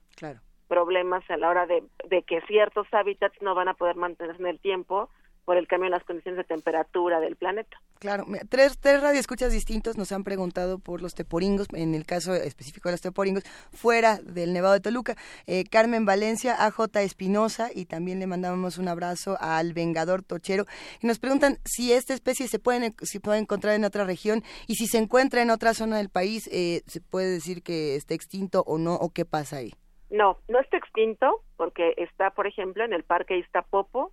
[0.67, 4.47] problemas a la hora de, de que ciertos hábitats no van a poder mantenerse en
[4.47, 5.09] el tiempo
[5.45, 7.77] por el cambio en las condiciones de temperatura del planeta.
[7.99, 12.89] Claro, tres, tres radioescuchas distintos nos han preguntado por los teporingos, en el caso específico
[12.89, 15.15] de los teporingos, fuera del Nevado de Toluca.
[15.45, 20.65] Eh, Carmen Valencia, AJ Espinosa, y también le mandamos un abrazo al Vengador Tochero.
[21.01, 24.75] Y nos preguntan si esta especie se puede, si puede encontrar en otra región y
[24.75, 28.63] si se encuentra en otra zona del país, eh, ¿se puede decir que está extinto
[28.65, 29.73] o no, o qué pasa ahí?
[30.09, 34.11] No, no está extinto porque está, por ejemplo, en el Parque Iztapopo,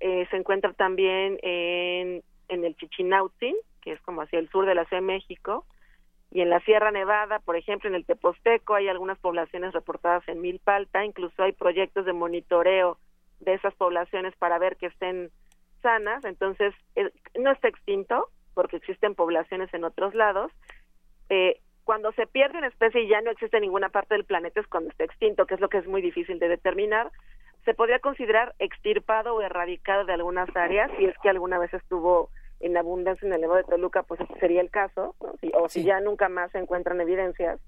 [0.00, 4.74] eh, se encuentra también en, en el Chichinautzin, que es como hacia el sur de
[4.74, 5.64] la Ciudad de México,
[6.32, 10.40] Y en la Sierra Nevada, por ejemplo, en el Teposteco, hay algunas poblaciones reportadas en
[10.40, 12.98] Milpalta, incluso hay proyectos de monitoreo
[13.40, 15.30] de esas poblaciones para ver que estén
[15.82, 16.74] sanas, entonces
[17.38, 20.52] no está extinto porque existen poblaciones en otros lados.
[21.30, 24.60] Eh, cuando se pierde una especie y ya no existe en ninguna parte del planeta
[24.60, 27.10] es cuando está extinto, que es lo que es muy difícil de determinar.
[27.64, 32.30] Se podría considerar extirpado o erradicado de algunas áreas si es que alguna vez estuvo
[32.60, 35.14] en abundancia en el Nevado de Toluca, pues ese sería el caso,
[35.54, 37.58] o si ya nunca más se encuentran evidencias,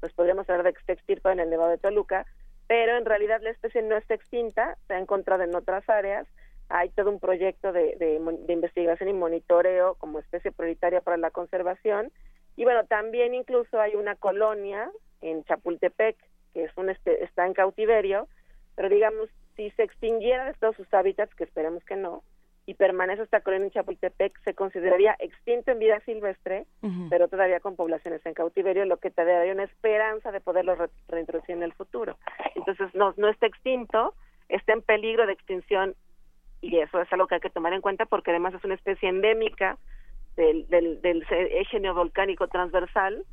[0.00, 2.26] pues podríamos hablar de que está extirpado en el Nevado de Toluca,
[2.66, 6.26] pero en realidad la especie no está extinta, se ha encontrado en otras áreas,
[6.68, 12.12] hay todo un proyecto de, de, investigación y monitoreo como especie prioritaria para la conservación,
[12.56, 14.90] y bueno, también incluso hay una colonia
[15.22, 16.16] en Chapultepec,
[16.52, 18.28] que es un está en cautiverio,
[18.74, 22.22] pero digamos, si se extinguiera de todos sus hábitats, que esperemos que no,
[22.66, 26.66] y permanece esta colonia en Chapultepec, se consideraría extinto en vida silvestre,
[27.10, 30.74] pero todavía con poblaciones en cautiverio, lo que te daría una esperanza de poderlo
[31.08, 32.16] reintroducir en el futuro.
[32.54, 34.14] Entonces, no, no está extinto,
[34.48, 35.94] está en peligro de extinción
[36.62, 39.10] y eso es algo que hay que tomar en cuenta porque además es una especie
[39.10, 39.76] endémica
[40.36, 43.24] del, del, del eje neovolcánico transversal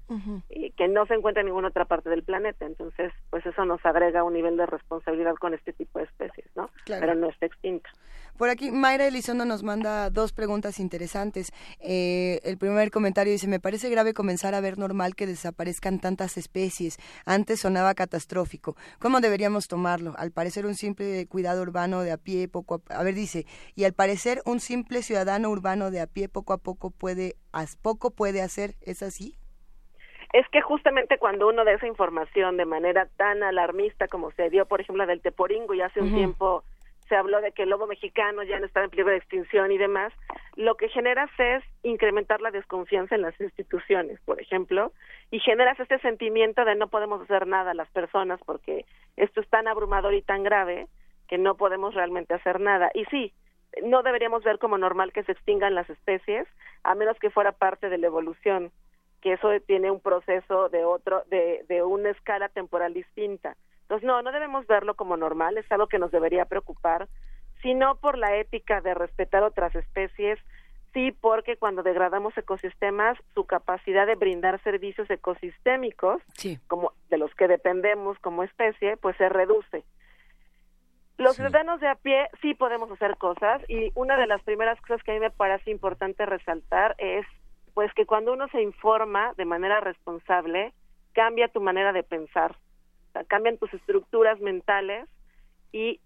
[0.50, 2.66] y que no se encuentra en ninguna otra parte del planeta.
[2.66, 6.70] Entonces, pues eso nos agrega un nivel de responsabilidad con este tipo de especies, ¿no?
[6.86, 7.90] Pero no está extinta.
[8.38, 11.52] Por aquí, Mayra Elizondo nos manda dos preguntas interesantes.
[11.80, 16.38] Eh, el primer comentario dice, me parece grave comenzar a ver normal que desaparezcan tantas
[16.38, 16.98] especies.
[17.26, 18.76] Antes sonaba catastrófico.
[19.00, 20.14] ¿Cómo deberíamos tomarlo?
[20.18, 23.84] Al parecer un simple cuidado urbano de a pie, poco a, a ver, dice, y
[23.84, 27.36] al parecer un simple ciudadano urbano de a pie, poco a poco puede,
[27.82, 29.36] poco puede hacer, ¿es así?
[30.34, 34.66] Es que justamente cuando uno da esa información de manera tan alarmista como se dio,
[34.66, 36.64] por ejemplo, del Teporingo y hace un tiempo
[37.12, 39.78] se habló de que el lobo mexicano ya no estaba en peligro de extinción y
[39.78, 40.14] demás,
[40.56, 44.94] lo que generas es incrementar la desconfianza en las instituciones, por ejemplo,
[45.30, 48.86] y generas este sentimiento de no podemos hacer nada a las personas porque
[49.18, 50.88] esto es tan abrumador y tan grave
[51.28, 52.90] que no podemos realmente hacer nada.
[52.94, 53.34] Y sí,
[53.84, 56.48] no deberíamos ver como normal que se extingan las especies,
[56.84, 58.72] a menos que fuera parte de la evolución,
[59.20, 63.58] que eso tiene un proceso de otro, de una escala temporal distinta.
[63.92, 67.10] Entonces, no, no debemos verlo como normal, es algo que nos debería preocupar,
[67.62, 70.40] sino por la ética de respetar otras especies,
[70.94, 76.22] sí porque cuando degradamos ecosistemas, su capacidad de brindar servicios ecosistémicos,
[76.68, 79.84] como de los que dependemos como especie, pues se reduce.
[81.18, 85.04] Los ciudadanos de a pie sí podemos hacer cosas y una de las primeras cosas
[85.04, 87.26] que a mí me parece importante resaltar es
[87.74, 90.72] pues que cuando uno se informa de manera responsable,
[91.12, 92.56] cambia tu manera de pensar,
[93.28, 95.08] cambian tus estructuras mentales
[95.72, 96.00] y,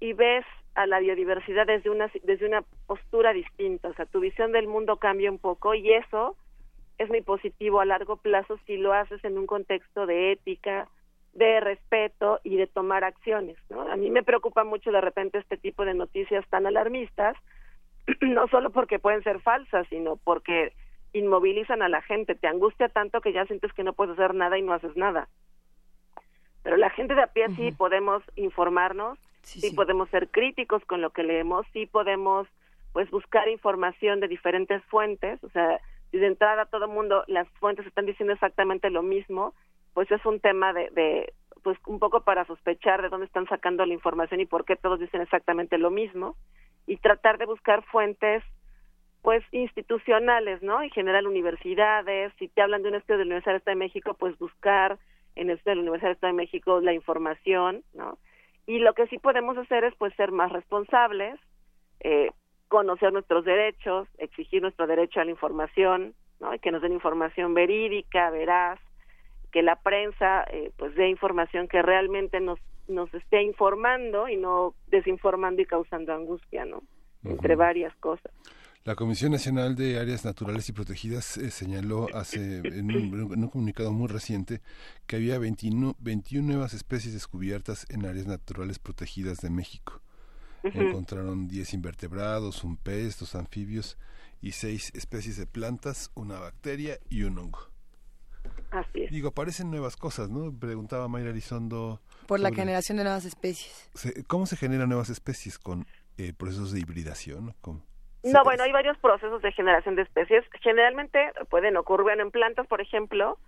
[0.00, 0.44] y ves
[0.74, 4.96] a la biodiversidad desde una, desde una postura distinta, o sea, tu visión del mundo
[4.96, 6.36] cambia un poco y eso
[6.98, 10.88] es muy positivo a largo plazo si lo haces en un contexto de ética,
[11.34, 13.56] de respeto y de tomar acciones.
[13.70, 13.82] ¿no?
[13.82, 17.36] A mí me preocupa mucho de repente este tipo de noticias tan alarmistas,
[18.20, 20.72] no solo porque pueden ser falsas, sino porque
[21.12, 24.58] inmovilizan a la gente, te angustia tanto que ya sientes que no puedes hacer nada
[24.58, 25.28] y no haces nada.
[26.62, 31.10] Pero la gente de a pie sí podemos informarnos, sí, podemos ser críticos con lo
[31.10, 32.46] que leemos, sí podemos
[32.92, 37.48] pues buscar información de diferentes fuentes, o sea, si de entrada todo el mundo las
[37.58, 39.54] fuentes están diciendo exactamente lo mismo,
[39.94, 43.86] pues es un tema de, de, pues un poco para sospechar de dónde están sacando
[43.86, 46.36] la información y por qué todos dicen exactamente lo mismo
[46.86, 48.42] y tratar de buscar fuentes
[49.22, 50.82] pues institucionales, ¿no?
[50.82, 54.36] En general universidades, si te hablan de un estudio de la Universidad de México, pues
[54.38, 54.98] buscar
[55.36, 58.18] en el de la Universidad de México la información, ¿no?
[58.66, 61.38] Y lo que sí podemos hacer es pues ser más responsables,
[62.00, 62.30] eh,
[62.68, 66.54] conocer nuestros derechos, exigir nuestro derecho a la información, ¿no?
[66.54, 68.78] Y que nos den información verídica, veraz,
[69.50, 74.74] que la prensa eh, pues dé información que realmente nos nos esté informando y no
[74.88, 76.82] desinformando y causando angustia, ¿no?
[77.24, 78.32] Entre varias cosas.
[78.84, 84.08] La Comisión Nacional de Áreas Naturales y Protegidas eh, señaló hace en un, comunicado muy
[84.08, 84.60] reciente
[85.06, 90.02] que había 21, 21, nuevas especies descubiertas en áreas naturales protegidas de México.
[90.64, 93.98] Encontraron 10 invertebrados, un pez, dos anfibios
[94.40, 97.70] y seis especies de plantas, una bacteria y un hongo.
[98.72, 99.12] Así es.
[99.12, 100.52] Digo, aparecen nuevas cosas, ¿no?
[100.52, 102.02] Preguntaba Mayra Elizondo.
[102.26, 103.90] Por la generación de nuevas especies.
[104.26, 105.60] ¿Cómo se generan nuevas especies?
[105.60, 107.54] ¿Con eh, procesos de hibridación?
[108.24, 110.44] No, bueno, hay varios procesos de generación de especies.
[110.60, 113.38] Generalmente pueden ocurrir, bueno, en plantas, por ejemplo,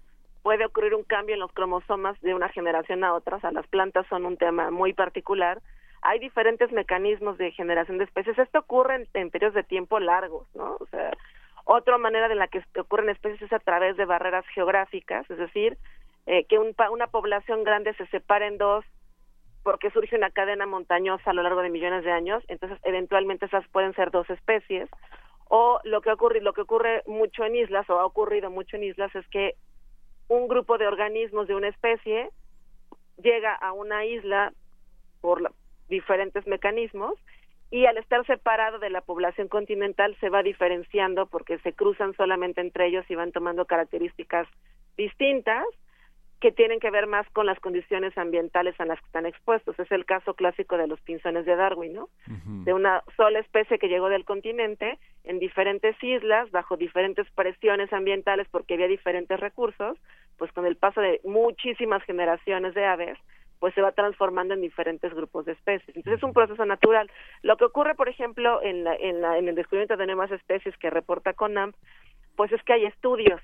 [0.42, 3.36] puede ocurrir un cambio en los cromosomas de una generación a otra.
[3.36, 5.60] O sea, las plantas son un tema muy particular.
[6.02, 8.38] Hay diferentes mecanismos de generación de especies.
[8.38, 10.76] Esto ocurre en, en periodos de tiempo largos, ¿no?
[10.80, 11.12] O sea,
[11.64, 15.78] Otra manera de la que ocurren especies es a través de barreras geográficas, es decir,
[16.26, 18.84] eh, que una población grande se separe en dos
[19.64, 23.66] porque surge una cadena montañosa a lo largo de millones de años, entonces eventualmente esas
[23.68, 24.88] pueden ser dos especies.
[25.48, 28.84] O lo que ocurre, lo que ocurre mucho en islas, o ha ocurrido mucho en
[28.84, 29.54] islas, es que
[30.28, 32.30] un grupo de organismos de una especie
[33.22, 34.52] llega a una isla
[35.22, 35.50] por
[35.88, 37.14] diferentes mecanismos
[37.70, 42.60] y al estar separado de la población continental se va diferenciando porque se cruzan solamente
[42.60, 44.46] entre ellos y van tomando características
[44.96, 45.64] distintas
[46.40, 49.78] que tienen que ver más con las condiciones ambientales a las que están expuestos.
[49.78, 52.08] Es el caso clásico de los pinzones de Darwin, ¿no?
[52.64, 58.46] De una sola especie que llegó del continente en diferentes islas, bajo diferentes presiones ambientales
[58.50, 59.98] porque había diferentes recursos,
[60.36, 63.18] pues con el paso de muchísimas generaciones de aves,
[63.58, 65.96] pues se va transformando en diferentes grupos de especies.
[65.96, 67.10] Entonces es un proceso natural.
[67.42, 70.76] Lo que ocurre, por ejemplo, en, la, en, la, en el descubrimiento de nuevas especies
[70.76, 71.72] que reporta CONAM,
[72.36, 73.40] pues es que hay estudios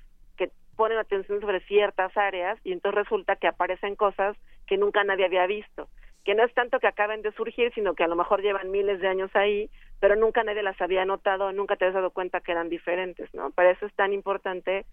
[0.81, 5.45] ponen atención sobre ciertas áreas y entonces resulta que aparecen cosas que nunca nadie había
[5.45, 5.89] visto,
[6.25, 8.99] que no es tanto que acaben de surgir, sino que a lo mejor llevan miles
[8.99, 12.51] de años ahí, pero nunca nadie las había notado, nunca te has dado cuenta que
[12.51, 13.51] eran diferentes, ¿no?
[13.51, 14.87] Para eso es tan importante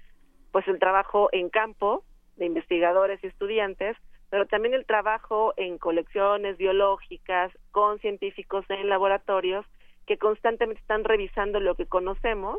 [0.53, 2.05] pues el trabajo en campo
[2.37, 3.96] de investigadores y estudiantes,
[4.29, 9.64] pero también el trabajo en colecciones biológicas con científicos en laboratorios
[10.07, 12.59] que constantemente están revisando lo que conocemos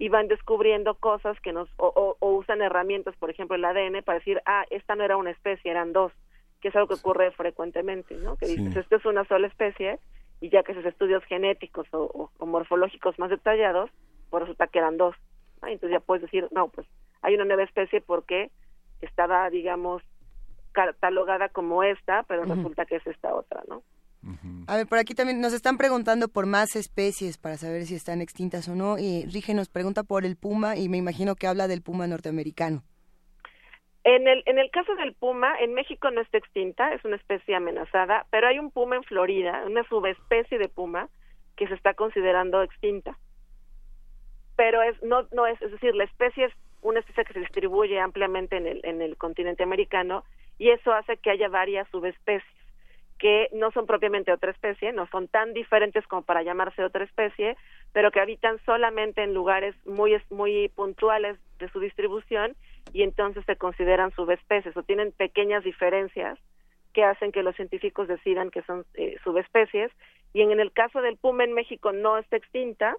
[0.00, 4.40] y van descubriendo cosas que nos o, usan herramientas, por ejemplo el ADN para decir,
[4.46, 6.10] ah, esta no era una especie, eran dos,
[6.62, 8.36] que es algo que ocurre frecuentemente, ¿no?
[8.36, 9.98] Que dices, esto es una sola especie
[10.40, 13.90] y ya que esos estudios genéticos o, morfológicos más detallados,
[14.30, 15.14] pues resulta que eran dos.
[15.62, 16.86] Entonces ya puedes decir, no, pues
[17.20, 18.50] hay una nueva especie porque
[19.02, 20.02] estaba, digamos,
[20.72, 23.82] catalogada como esta, pero resulta que es esta otra, ¿no?
[24.66, 28.20] A ver, por aquí también nos están preguntando por más especies para saber si están
[28.20, 28.98] extintas o no.
[28.98, 32.82] Y Rige nos pregunta por el puma y me imagino que habla del puma norteamericano.
[34.04, 37.54] En el, en el caso del puma, en México no está extinta, es una especie
[37.54, 41.08] amenazada, pero hay un puma en Florida, una subespecie de puma
[41.56, 43.18] que se está considerando extinta.
[44.56, 46.52] Pero es no no es, es decir, la especie es
[46.82, 50.24] una especie que se distribuye ampliamente en el en el continente americano
[50.58, 52.59] y eso hace que haya varias subespecies
[53.20, 57.54] que no son propiamente otra especie, no son tan diferentes como para llamarse otra especie,
[57.92, 62.56] pero que habitan solamente en lugares muy muy puntuales de su distribución
[62.94, 66.38] y entonces se consideran subespecies o tienen pequeñas diferencias
[66.94, 69.92] que hacen que los científicos decidan que son eh, subespecies
[70.32, 72.96] y en, el caso del puma en México no está extinta,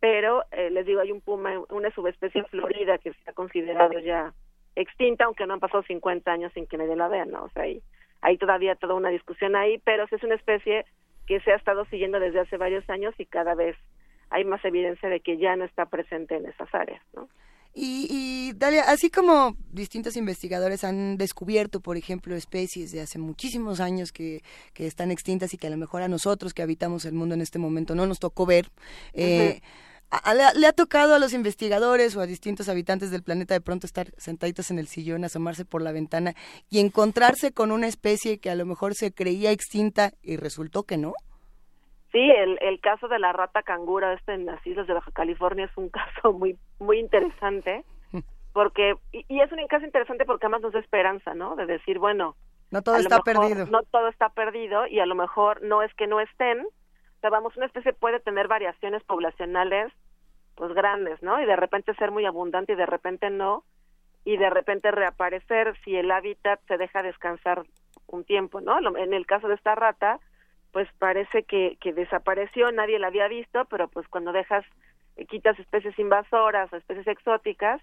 [0.00, 4.34] pero eh, les digo hay un puma una subespecie Florida que se ha considerado ya
[4.74, 7.44] extinta aunque no han pasado 50 años sin que nadie la vea, ¿no?
[7.44, 7.80] O sea, ahí
[8.22, 10.84] hay todavía toda una discusión ahí, pero es una especie
[11.26, 13.76] que se ha estado siguiendo desde hace varios años y cada vez
[14.30, 17.28] hay más evidencia de que ya no está presente en esas áreas, ¿no?
[17.72, 23.78] Y, y Dalia, así como distintos investigadores han descubierto, por ejemplo, especies de hace muchísimos
[23.78, 24.42] años que,
[24.74, 27.42] que están extintas y que a lo mejor a nosotros que habitamos el mundo en
[27.42, 28.66] este momento no nos tocó ver,
[29.14, 29.60] eh,
[30.54, 34.08] le, ha tocado a los investigadores o a distintos habitantes del planeta de pronto estar
[34.16, 36.34] sentaditos en el sillón, asomarse por la ventana
[36.68, 40.96] y encontrarse con una especie que a lo mejor se creía extinta y resultó que
[40.96, 41.12] no?
[42.12, 45.66] Sí, el, el caso de la rata cangura este en las islas de Baja California
[45.66, 47.84] es un caso muy muy interesante
[48.52, 51.54] porque y, es un caso interesante porque además nos da esperanza, ¿no?
[51.54, 52.34] De decir, bueno,
[52.70, 53.66] no todo está perdido.
[53.66, 56.66] No todo está perdido y a lo mejor no es que no estén,
[57.22, 59.92] o vamos, una especie puede tener variaciones poblacionales
[60.54, 61.40] pues grandes, ¿no?
[61.40, 63.64] Y de repente ser muy abundante y de repente no,
[64.24, 67.62] y de repente reaparecer si el hábitat se deja descansar
[68.06, 68.78] un tiempo, ¿no?
[68.96, 70.20] En el caso de esta rata,
[70.72, 74.64] pues parece que, que desapareció, nadie la había visto, pero pues cuando dejas,
[75.16, 77.80] eh, quitas especies invasoras o especies exóticas,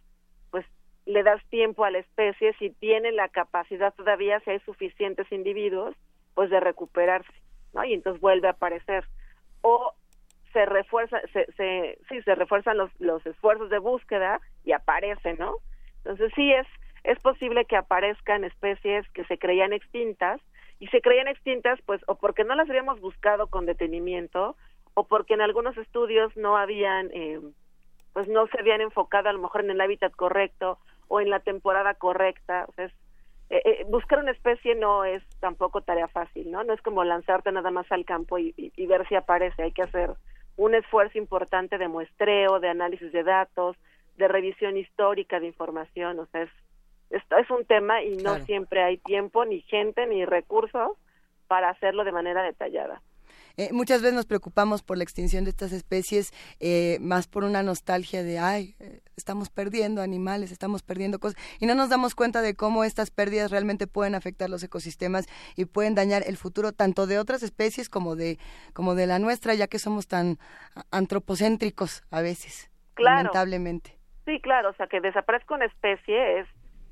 [0.52, 0.66] pues
[1.06, 5.96] le das tiempo a la especie si tiene la capacidad todavía, si hay suficientes individuos,
[6.34, 7.34] pues de recuperarse,
[7.74, 7.84] ¿no?
[7.84, 9.06] Y entonces vuelve a aparecer
[9.62, 9.94] o
[10.54, 15.58] se refuerza, se, se, sí, se refuerzan los, los esfuerzos de búsqueda y aparece, ¿no?
[15.98, 16.68] Entonces sí es,
[17.04, 20.42] es posible que aparezcan especies que se creían extintas
[20.80, 24.56] y se creían extintas pues o porque no las habíamos buscado con detenimiento
[24.94, 27.40] o porque en algunos estudios no habían eh,
[28.14, 31.40] pues no se habían enfocado a lo mejor en el hábitat correcto o en la
[31.40, 32.94] temporada correcta o sea es,
[33.50, 36.64] eh, eh, buscar una especie no es tampoco tarea fácil, ¿no?
[36.64, 38.54] No es como lanzarte nada más al campo y,
[38.88, 40.12] ver si aparece, hay que hacer
[40.58, 43.78] un esfuerzo importante de muestreo, de análisis de datos,
[44.18, 46.50] de revisión histórica de información, o sea, es,
[47.10, 50.98] esto es un tema y no siempre hay tiempo, ni gente, ni recursos
[51.48, 53.02] para hacerlo de manera detallada.
[53.58, 57.64] Eh, muchas veces nos preocupamos por la extinción de estas especies, eh, más por una
[57.64, 62.42] nostalgia de, ay, eh, estamos perdiendo animales, estamos perdiendo cosas, y no nos damos cuenta
[62.42, 67.08] de cómo estas pérdidas realmente pueden afectar los ecosistemas y pueden dañar el futuro tanto
[67.08, 68.38] de otras especies como de,
[68.74, 70.38] como de la nuestra, ya que somos tan
[70.92, 73.98] antropocéntricos a veces, lamentablemente.
[74.26, 76.48] Sí, claro, o sea, que desaparezca una especie es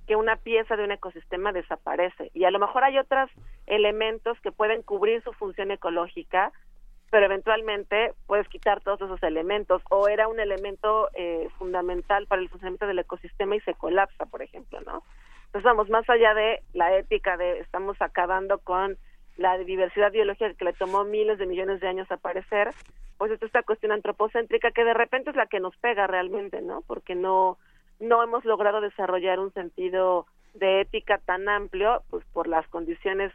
[0.05, 3.29] que una pieza de un ecosistema desaparece y a lo mejor hay otros
[3.65, 6.51] elementos que pueden cubrir su función ecológica,
[7.09, 12.49] pero eventualmente puedes quitar todos esos elementos o era un elemento eh, fundamental para el
[12.49, 15.03] funcionamiento del ecosistema y se colapsa, por ejemplo, ¿no?
[15.45, 18.97] Entonces vamos más allá de la ética de estamos acabando con
[19.37, 22.71] la diversidad biológica que le tomó miles de millones de años aparecer,
[23.17, 26.81] pues es esta cuestión antropocéntrica que de repente es la que nos pega realmente, ¿no?
[26.87, 27.57] Porque no
[27.99, 33.33] no hemos logrado desarrollar un sentido de ética tan amplio, pues por las condiciones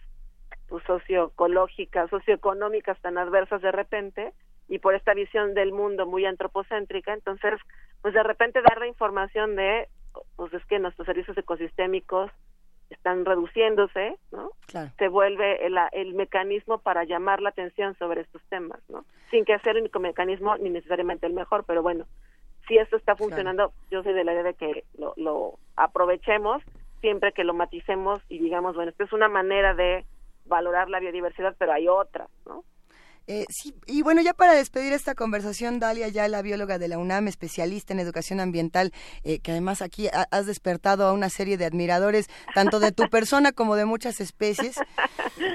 [0.69, 4.33] pues, socioecológicas, socioeconómicas tan adversas de repente
[4.69, 7.55] y por esta visión del mundo muy antropocéntrica, entonces,
[8.03, 9.89] pues de repente dar la información de,
[10.37, 12.31] pues es que nuestros servicios ecosistémicos
[12.89, 14.51] están reduciéndose, ¿no?
[14.99, 19.05] Se vuelve el, el, mecanismo para llamar la atención sobre estos temas, ¿no?
[19.31, 22.07] Sin que sea el único mecanismo ni necesariamente el mejor, pero bueno,
[22.71, 26.63] si esto está funcionando, yo soy de la idea de que lo, lo aprovechemos
[27.01, 30.05] siempre que lo maticemos y digamos, bueno, esto es una manera de
[30.47, 32.63] valorar la biodiversidad, pero hay otras, ¿no?
[33.33, 36.99] Eh, sí, y bueno, ya para despedir esta conversación, Dalia, ya la bióloga de la
[36.99, 41.65] UNAM, especialista en educación ambiental, eh, que además aquí has despertado a una serie de
[41.65, 42.27] admiradores,
[42.57, 44.75] tanto de tu persona como de muchas especies.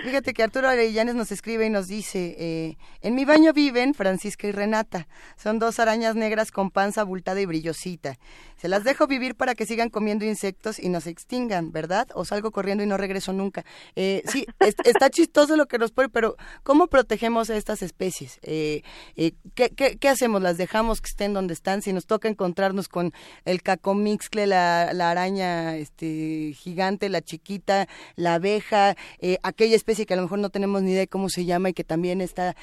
[0.05, 4.47] Fíjate que Arturo Arellanes nos escribe y nos dice, eh, en mi baño viven Francisca
[4.47, 8.17] y Renata, son dos arañas negras con panza abultada y brillosita.
[8.55, 12.07] Se las dejo vivir para que sigan comiendo insectos y no se extingan, ¿verdad?
[12.13, 13.65] O salgo corriendo y no regreso nunca.
[13.95, 18.39] sí, está chistoso lo que nos pone, pero ¿cómo protegemos a estas especies?
[18.43, 18.83] Eh,
[19.15, 20.39] eh, ¿qué, qué, hacemos?
[20.43, 21.81] ¿Las dejamos que estén donde están?
[21.81, 23.11] Si nos toca encontrarnos con
[23.43, 30.13] el cacomixcle, la, la araña este, gigante, la chiquita, la abeja, eh, aquella especie que
[30.13, 32.55] a lo mejor no tenemos ni idea de cómo se llama y que también está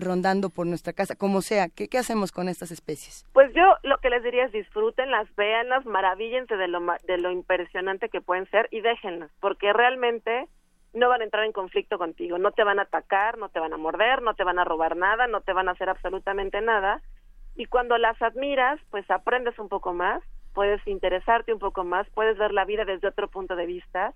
[0.00, 3.24] rondando por nuestra casa, como sea, ¿qué, ¿qué hacemos con estas especies?
[3.32, 8.08] Pues yo lo que les diría es disfrútenlas, véanlas, maravíllense de lo, de lo impresionante
[8.08, 10.48] que pueden ser y déjenlas, porque realmente
[10.98, 13.72] no van a entrar en conflicto contigo, no te van a atacar, no te van
[13.72, 17.00] a morder, no te van a robar nada, no te van a hacer absolutamente nada.
[17.54, 20.22] Y cuando las admiras, pues aprendes un poco más,
[20.54, 24.12] puedes interesarte un poco más, puedes ver la vida desde otro punto de vista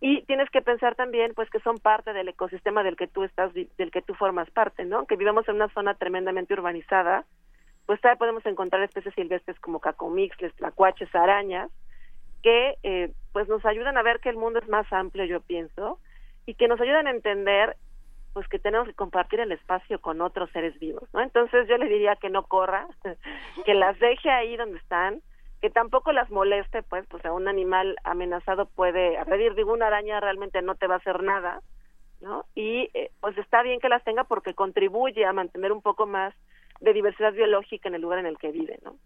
[0.00, 3.52] y tienes que pensar también pues que son parte del ecosistema del que tú estás
[3.52, 5.06] del que tú formas parte, ¿no?
[5.06, 7.24] Que vivamos en una zona tremendamente urbanizada,
[7.86, 11.70] pues todavía podemos encontrar especies silvestres como cacomixles, tlacuaches, arañas
[12.42, 15.98] que eh, pues nos ayudan a ver que el mundo es más amplio, yo pienso,
[16.50, 17.76] y que nos ayudan a entender
[18.32, 21.20] pues que tenemos que compartir el espacio con otros seres vivos, ¿no?
[21.20, 22.88] Entonces yo le diría que no corra,
[23.64, 25.22] que las deje ahí donde están,
[25.60, 30.18] que tampoco las moleste, pues, pues a un animal amenazado puede agredir, digo, una araña
[30.18, 31.62] realmente no te va a hacer nada,
[32.20, 32.46] ¿no?
[32.56, 36.34] Y eh, pues está bien que las tenga porque contribuye a mantener un poco más
[36.80, 38.96] de diversidad biológica en el lugar en el que vive, ¿no?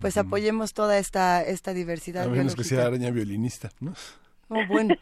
[0.00, 3.92] Pues apoyemos toda esta esta diversidad a menos que sea araña violinista, ¿no?
[4.48, 4.94] Oh, bueno.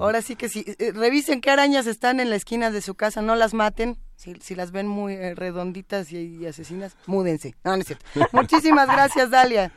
[0.00, 0.64] Ahora sí que sí.
[0.78, 3.96] Eh, revisen qué arañas están en la esquina de su casa, no las maten.
[4.16, 7.54] Si, si las ven muy eh, redonditas y, asesinas, múdense.
[7.64, 8.04] No, no es cierto.
[8.32, 9.72] Muchísimas gracias, Dalia.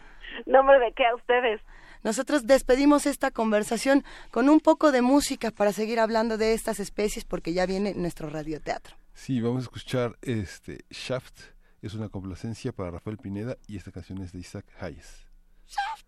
[0.46, 1.62] Nombre de qué a ustedes.
[2.04, 7.26] Nosotros despedimos esta conversación con un poco de música para seguir hablando de estas especies
[7.26, 8.96] porque ya viene nuestro radioteatro.
[9.14, 11.40] Sí, vamos a escuchar este Shaft.
[11.82, 15.28] Es una complacencia para Rafael Pineda y esta canción es de Isaac Hayes.
[15.66, 16.07] Shaft.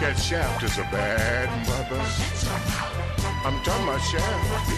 [0.00, 2.00] Cat Shaft is a bad mother.
[3.44, 4.70] I'm talking about Shaft.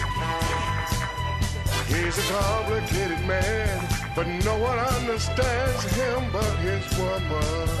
[1.87, 7.72] He's a complicated man, but no one understands him but his woman.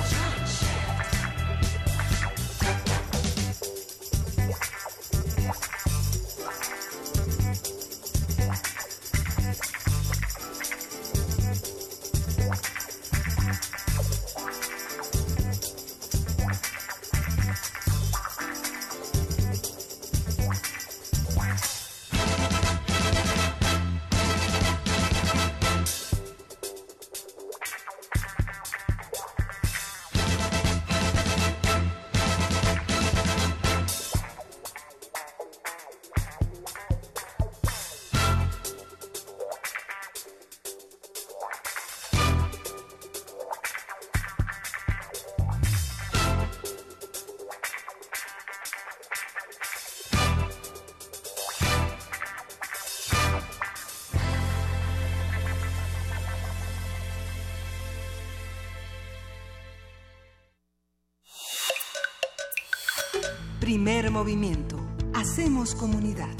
[63.63, 64.75] Primer movimiento.
[65.13, 66.35] Hacemos comunidad.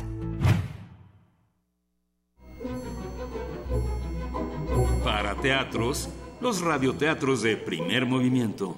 [5.06, 6.10] Para teatros,
[6.42, 8.78] los radioteatros de primer movimiento.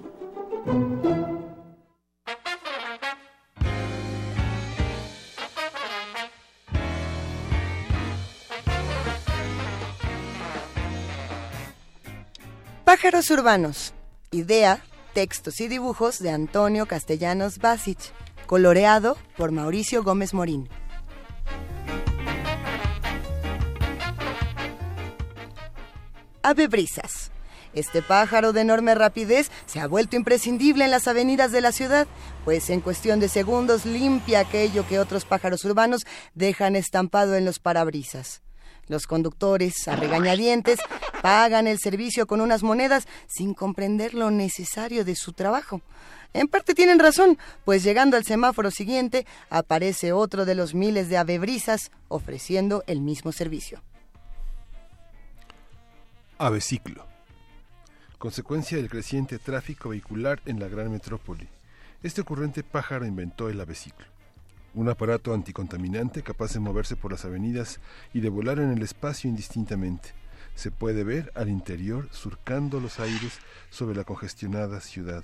[12.83, 13.95] Pájaros urbanos.
[14.29, 14.83] Idea,
[15.15, 18.13] textos y dibujos de Antonio Castellanos Basic.
[18.45, 20.69] Coloreado por Mauricio Gómez Morín.
[26.43, 27.31] Ave Brisas.
[27.73, 32.07] Este pájaro de enorme rapidez se ha vuelto imprescindible en las avenidas de la ciudad,
[32.45, 37.59] pues en cuestión de segundos limpia aquello que otros pájaros urbanos dejan estampado en los
[37.59, 38.44] parabrisas.
[38.87, 40.79] Los conductores, a regañadientes,
[41.21, 45.81] pagan el servicio con unas monedas sin comprender lo necesario de su trabajo.
[46.33, 51.17] En parte tienen razón, pues llegando al semáforo siguiente aparece otro de los miles de
[51.17, 53.81] avebrisas ofreciendo el mismo servicio.
[56.37, 57.07] Aveciclo.
[58.17, 61.47] Consecuencia del creciente tráfico vehicular en la gran metrópoli.
[62.03, 64.14] Este ocurrente pájaro inventó el aveciclo
[64.75, 67.79] un aparato anticontaminante capaz de moverse por las avenidas
[68.13, 70.09] y de volar en el espacio indistintamente.
[70.53, 75.23] Se puede ver al interior surcando los aires sobre la congestionada ciudad.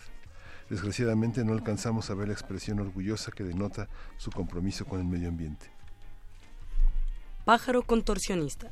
[0.70, 5.28] Desgraciadamente no alcanzamos a ver la expresión orgullosa que denota su compromiso con el medio
[5.28, 5.70] ambiente.
[7.43, 8.70] Pájaro contorsionista,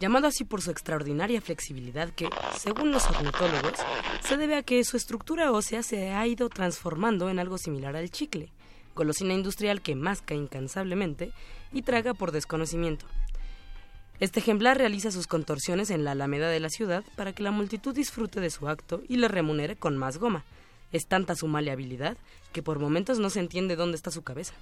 [0.00, 3.74] llamado así por su extraordinaria flexibilidad que, según los ornitólogos,
[4.20, 8.10] se debe a que su estructura ósea se ha ido transformando en algo similar al
[8.10, 8.50] chicle
[8.96, 11.30] golosina industrial que masca incansablemente
[11.72, 13.06] y traga por desconocimiento.
[14.18, 17.94] Este ejemplar realiza sus contorsiones en la alameda de la ciudad para que la multitud
[17.94, 20.44] disfrute de su acto y le remunere con más goma.
[20.90, 22.16] Es tanta su maleabilidad
[22.52, 24.54] que por momentos no se entiende dónde está su cabeza.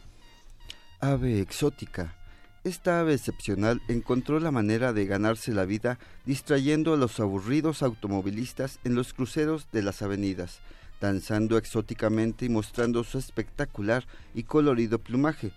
[1.01, 2.17] Ave exótica.
[2.65, 8.81] Esta ave excepcional encontró la manera de ganarse la vida distrayendo a los aburridos automovilistas
[8.85, 10.61] en los cruceros de las avenidas
[11.05, 15.53] danzando exóticamente y mostrando su espectacular y colorido plumaje.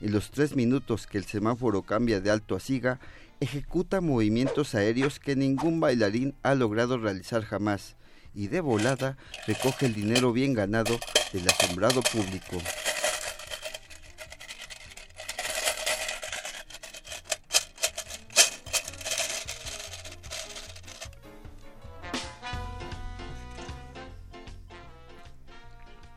[0.00, 2.98] En los tres minutos que el semáforo cambia de alto a siga,
[3.38, 7.94] ejecuta movimientos aéreos que ningún bailarín ha logrado realizar jamás,
[8.34, 10.98] y de volada recoge el dinero bien ganado
[11.32, 12.60] del asombrado público.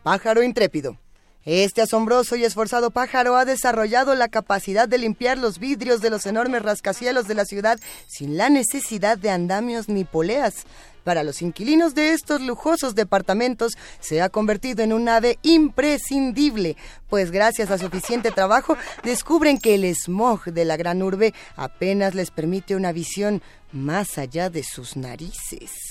[0.03, 0.97] Pájaro intrépido.
[1.45, 6.25] Este asombroso y esforzado pájaro ha desarrollado la capacidad de limpiar los vidrios de los
[6.27, 10.65] enormes rascacielos de la ciudad sin la necesidad de andamios ni poleas.
[11.03, 16.77] Para los inquilinos de estos lujosos departamentos se ha convertido en un ave imprescindible,
[17.09, 22.13] pues gracias a su eficiente trabajo descubren que el smog de la gran urbe apenas
[22.13, 23.41] les permite una visión
[23.71, 25.90] más allá de sus narices.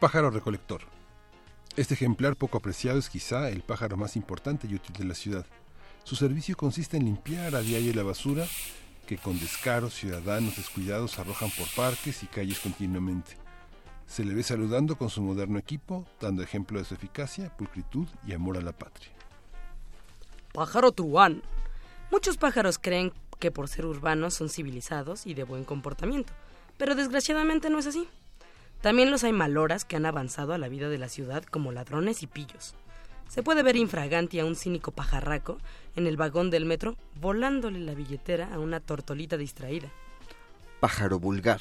[0.00, 0.80] Pájaro recolector.
[1.76, 5.44] Este ejemplar poco apreciado es quizá el pájaro más importante y útil de la ciudad.
[6.04, 8.46] Su servicio consiste en limpiar a diario la basura
[9.06, 13.36] que con descaro ciudadanos descuidados arrojan por parques y calles continuamente.
[14.06, 18.32] Se le ve saludando con su moderno equipo, dando ejemplo de su eficacia, pulcritud y
[18.32, 19.10] amor a la patria.
[20.54, 21.42] Pájaro truán.
[22.10, 26.32] Muchos pájaros creen que por ser urbanos son civilizados y de buen comportamiento,
[26.78, 28.08] pero desgraciadamente no es así.
[28.80, 32.22] También los hay maloras que han avanzado a la vida de la ciudad como ladrones
[32.22, 32.74] y pillos.
[33.28, 35.58] Se puede ver infraganti a un cínico pajarraco
[35.96, 39.88] en el vagón del metro volándole la billetera a una tortolita distraída.
[40.80, 41.60] Pájaro vulgar.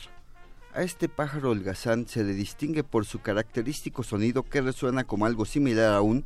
[0.74, 5.45] A este pájaro holgazán se le distingue por su característico sonido que resuena como algo
[5.45, 6.26] similar a un...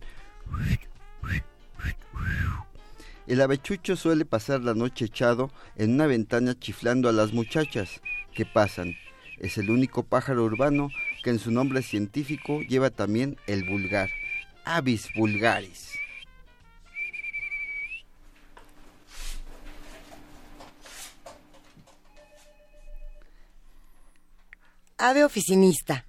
[3.25, 8.01] El avechucho suele pasar la noche echado en una ventana chiflando a las muchachas
[8.33, 8.95] que pasan.
[9.43, 10.89] Es el único pájaro urbano
[11.21, 14.09] que en su nombre científico lleva también el vulgar.
[14.63, 15.99] Avis vulgaris.
[24.97, 26.05] Ave oficinista.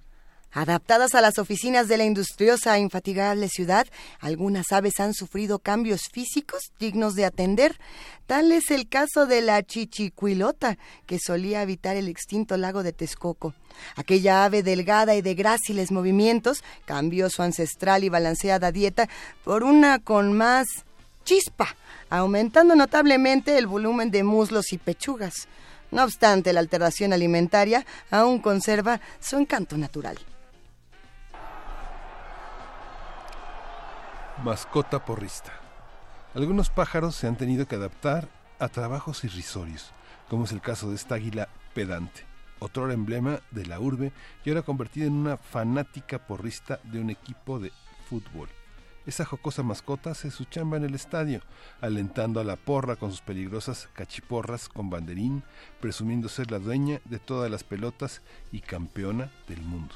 [0.55, 3.85] Adaptadas a las oficinas de la industriosa e infatigable ciudad,
[4.21, 7.77] algunas aves han sufrido cambios físicos dignos de atender.
[8.25, 10.77] Tal es el caso de la chichicuilota,
[11.07, 13.53] que solía habitar el extinto lago de Texcoco.
[13.97, 19.09] Aquella ave delgada y de gráciles movimientos cambió su ancestral y balanceada dieta
[19.43, 20.67] por una con más
[21.25, 21.75] chispa,
[22.09, 25.49] aumentando notablemente el volumen de muslos y pechugas.
[25.91, 30.17] No obstante, la alteración alimentaria aún conserva su encanto natural.
[34.43, 35.53] Mascota porrista.
[36.35, 38.27] Algunos pájaros se han tenido que adaptar
[38.59, 39.91] a trabajos irrisorios,
[40.29, 42.25] como es el caso de esta águila pedante,
[42.59, 44.11] otro emblema de la urbe
[44.43, 47.71] y ahora convertida en una fanática porrista de un equipo de
[48.09, 48.49] fútbol.
[49.05, 51.41] Esa jocosa mascota hace su chamba en el estadio,
[51.79, 55.43] alentando a la porra con sus peligrosas cachiporras con banderín,
[55.79, 58.21] presumiendo ser la dueña de todas las pelotas
[58.51, 59.95] y campeona del mundo.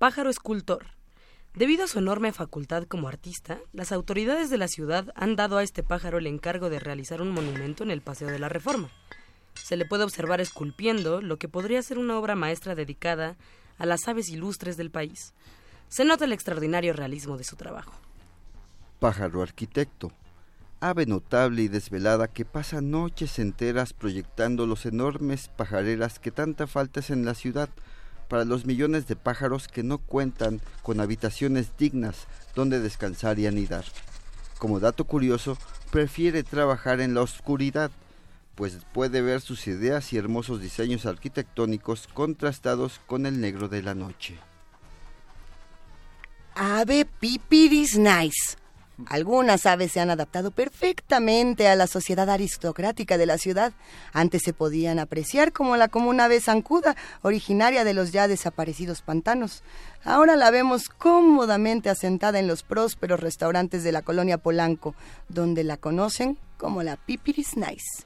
[0.00, 0.86] Pájaro escultor.
[1.52, 5.62] Debido a su enorme facultad como artista, las autoridades de la ciudad han dado a
[5.62, 8.88] este pájaro el encargo de realizar un monumento en el Paseo de la Reforma.
[9.52, 13.36] Se le puede observar esculpiendo lo que podría ser una obra maestra dedicada
[13.76, 15.34] a las aves ilustres del país.
[15.90, 17.92] Se nota el extraordinario realismo de su trabajo.
[19.00, 20.12] Pájaro arquitecto.
[20.80, 27.00] Ave notable y desvelada que pasa noches enteras proyectando los enormes pajareras que tanta falta
[27.00, 27.68] es en la ciudad
[28.30, 33.84] para los millones de pájaros que no cuentan con habitaciones dignas donde descansar y anidar.
[34.58, 35.58] Como dato curioso,
[35.90, 37.90] prefiere trabajar en la oscuridad,
[38.54, 43.94] pues puede ver sus ideas y hermosos diseños arquitectónicos contrastados con el negro de la
[43.94, 44.38] noche.
[46.54, 48.59] Ave pipiris nice.
[49.06, 53.72] Algunas aves se han adaptado perfectamente a la sociedad aristocrática de la ciudad.
[54.12, 59.62] Antes se podían apreciar como la común ave zancuda, originaria de los ya desaparecidos pantanos.
[60.04, 64.94] Ahora la vemos cómodamente asentada en los prósperos restaurantes de la colonia Polanco,
[65.28, 68.04] donde la conocen como la Pipiris Nice.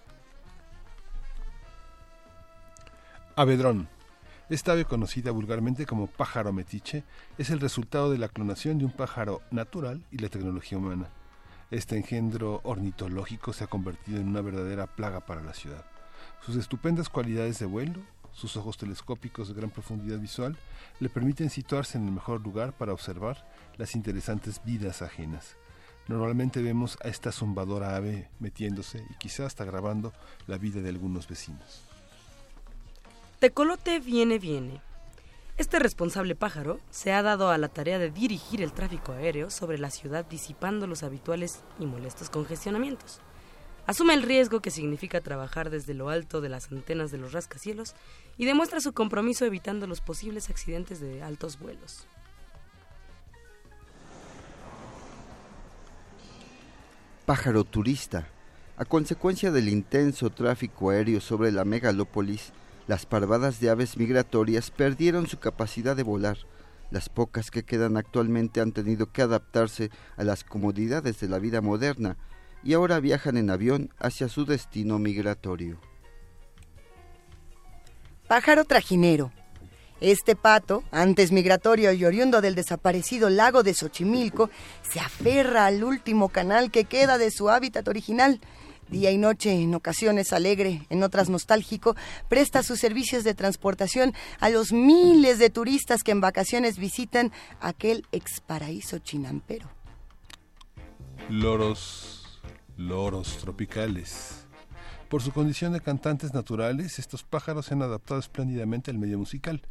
[3.36, 3.93] Avedrón.
[4.50, 7.02] Esta ave conocida vulgarmente como pájaro metiche
[7.38, 11.08] es el resultado de la clonación de un pájaro natural y la tecnología humana.
[11.70, 15.86] Este engendro ornitológico se ha convertido en una verdadera plaga para la ciudad.
[16.44, 20.58] Sus estupendas cualidades de vuelo, sus ojos telescópicos de gran profundidad visual,
[21.00, 25.56] le permiten situarse en el mejor lugar para observar las interesantes vidas ajenas.
[26.06, 30.12] Normalmente vemos a esta zumbadora ave metiéndose y quizá hasta grabando
[30.46, 31.93] la vida de algunos vecinos.
[33.44, 34.80] Tecolote viene, viene.
[35.58, 39.76] Este responsable pájaro se ha dado a la tarea de dirigir el tráfico aéreo sobre
[39.76, 43.20] la ciudad disipando los habituales y molestos congestionamientos.
[43.86, 47.94] Asume el riesgo que significa trabajar desde lo alto de las antenas de los rascacielos
[48.38, 52.06] y demuestra su compromiso evitando los posibles accidentes de altos vuelos.
[57.26, 58.26] Pájaro turista.
[58.78, 62.54] A consecuencia del intenso tráfico aéreo sobre la megalópolis,
[62.86, 66.38] las parvadas de aves migratorias perdieron su capacidad de volar.
[66.90, 71.60] Las pocas que quedan actualmente han tenido que adaptarse a las comodidades de la vida
[71.60, 72.16] moderna
[72.62, 75.80] y ahora viajan en avión hacia su destino migratorio.
[78.28, 79.32] Pájaro trajinero.
[80.00, 84.50] Este pato, antes migratorio y oriundo del desaparecido lago de Xochimilco,
[84.82, 88.40] se aferra al último canal que queda de su hábitat original.
[88.88, 91.96] Día y noche, en ocasiones alegre, en otras nostálgico,
[92.28, 98.06] presta sus servicios de transportación a los miles de turistas que en vacaciones visitan aquel
[98.12, 99.68] exparaíso chinampero.
[101.30, 102.40] Loros,
[102.76, 104.44] loros tropicales.
[105.08, 109.62] Por su condición de cantantes naturales, estos pájaros se han adaptado espléndidamente al medio musical.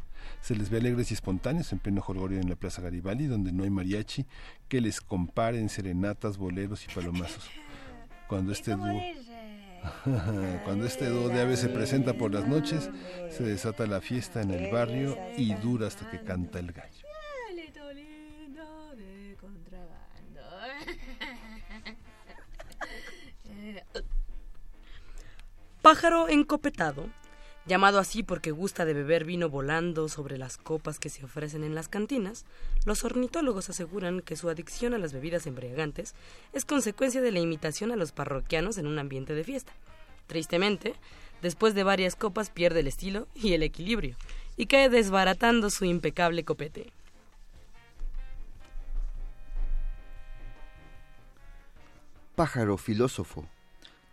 [0.42, 3.64] Se les ve alegres y espontáneos en pleno jolgorio en la Plaza Garibaldi, donde no
[3.64, 4.26] hay mariachi
[4.70, 7.50] que les compare en serenatas, boleros y palomazos.
[8.28, 9.02] Cuando este dúo
[10.64, 12.90] cuando este dúo de aves se presenta por las noches,
[13.30, 17.06] se desata la fiesta en el barrio y dura hasta que canta el gallo.
[25.82, 27.10] Pájaro encopetado,
[27.66, 31.76] llamado así porque gusta de beber vino volando sobre las copas que se ofrecen en
[31.76, 32.46] las cantinas,
[32.86, 36.14] los ornitólogos aseguran que su adicción a las bebidas embriagantes
[36.52, 39.74] es consecuencia de la imitación a los parroquianos en un ambiente de fiesta.
[40.28, 40.96] Tristemente,
[41.42, 44.18] después de varias copas pierde el estilo y el equilibrio,
[44.58, 46.92] y cae desbaratando su impecable copete.
[52.36, 53.48] Pájaro filósofo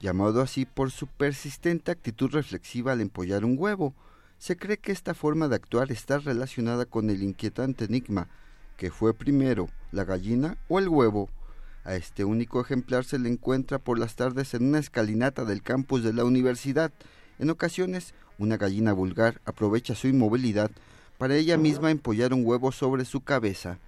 [0.01, 3.95] llamado así por su persistente actitud reflexiva al empollar un huevo.
[4.39, 8.29] Se cree que esta forma de actuar está relacionada con el inquietante enigma
[8.81, 11.29] que fue primero la gallina o el huevo.
[11.85, 16.03] A este único ejemplar se le encuentra por las tardes en una escalinata del campus
[16.03, 16.91] de la universidad.
[17.39, 20.71] En ocasiones, una gallina vulgar aprovecha su inmovilidad
[21.19, 23.79] para ella misma empollar un huevo sobre su cabeza.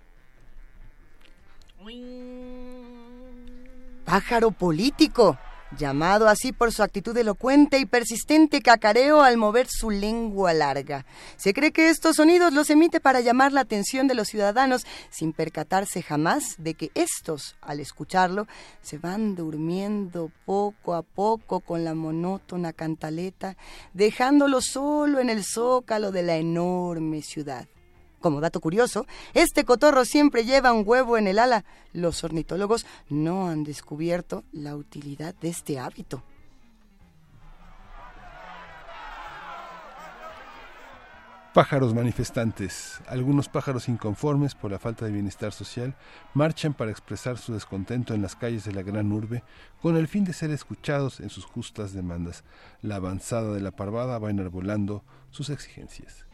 [4.05, 5.39] Pájaro político
[5.79, 11.07] llamado así por su actitud elocuente y persistente cacareo al mover su lengua larga.
[11.37, 15.33] Se cree que estos sonidos los emite para llamar la atención de los ciudadanos sin
[15.33, 18.47] percatarse jamás de que estos, al escucharlo,
[18.83, 23.57] se van durmiendo poco a poco con la monótona cantaleta,
[23.95, 27.67] dejándolo solo en el zócalo de la enorme ciudad.
[28.23, 29.05] Como dato curioso,
[29.35, 31.65] este cotorro siempre lleva un huevo en el ala.
[31.93, 36.23] Los ornitólogos no han descubierto la utilidad de este hábito.
[41.53, 43.01] Pájaros manifestantes.
[43.09, 45.97] Algunos pájaros inconformes por la falta de bienestar social
[46.33, 49.43] marchan para expresar su descontento en las calles de la gran urbe
[49.83, 52.45] con el fin de ser escuchados en sus justas demandas.
[52.83, 56.25] La avanzada de la parvada va enarbolando sus exigencias.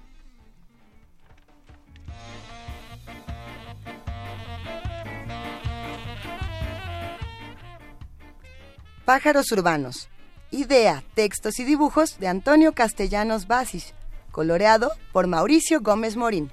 [9.08, 10.10] Pájaros urbanos.
[10.50, 13.94] Idea, textos y dibujos de Antonio Castellanos Basis.
[14.30, 16.50] Coloreado por Mauricio Gómez Morín.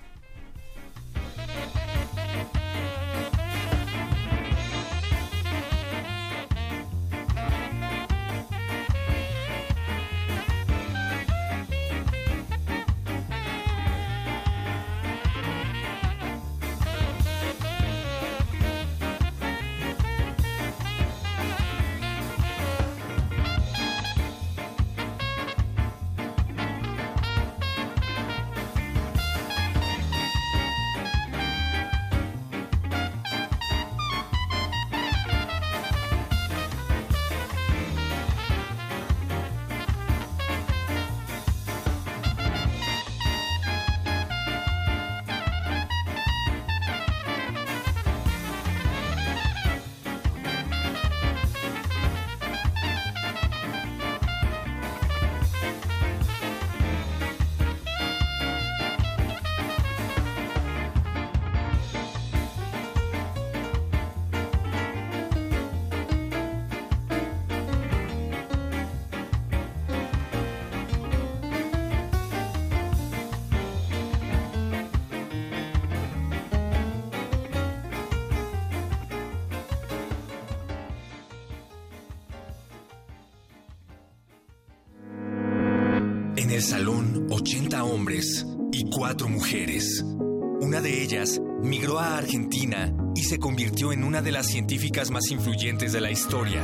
[90.62, 95.30] Una de ellas migró a Argentina y se convirtió en una de las científicas más
[95.30, 96.62] influyentes de la historia.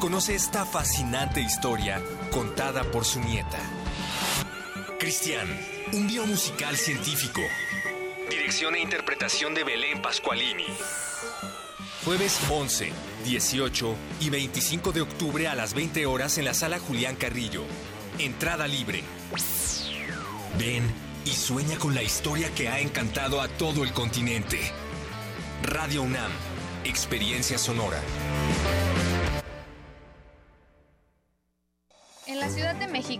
[0.00, 2.00] Conoce esta fascinante historia
[2.30, 3.58] contada por su nieta.
[4.98, 5.48] Cristian,
[5.92, 7.40] un biomusical científico
[8.30, 10.64] Dirección e interpretación de Belén Pascualini.
[12.04, 12.90] Jueves 11,
[13.24, 17.64] 18 y 25 de octubre a las 20 horas en la sala Julián Carrillo.
[18.18, 19.04] Entrada libre.
[20.58, 20.82] Ven
[21.24, 24.60] y sueña con la historia que ha encantado a todo el continente.
[25.62, 26.30] Radio UNAM,
[26.84, 28.00] Experiencia Sonora.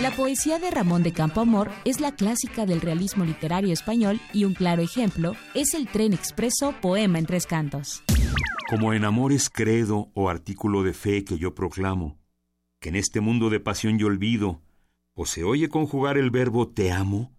[0.00, 4.52] La poesía de Ramón de Campoamor es la clásica del realismo literario español y un
[4.52, 8.02] claro ejemplo es el Tren Expreso Poema en tres cantos.
[8.68, 12.18] Como en amores credo o artículo de fe que yo proclamo,
[12.80, 14.62] que en este mundo de pasión yo olvido,
[15.14, 17.32] o se oye conjugar el verbo te amo,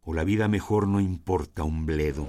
[0.00, 2.28] o la vida mejor no importa un bledo.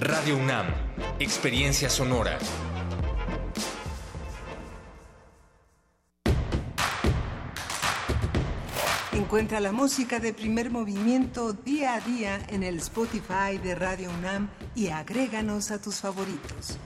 [0.00, 0.68] Radio UNAM,
[1.18, 2.38] Experiencia Sonora.
[9.12, 14.48] Encuentra la música de primer movimiento día a día en el Spotify de Radio UNAM
[14.74, 16.78] y agréganos a tus favoritos.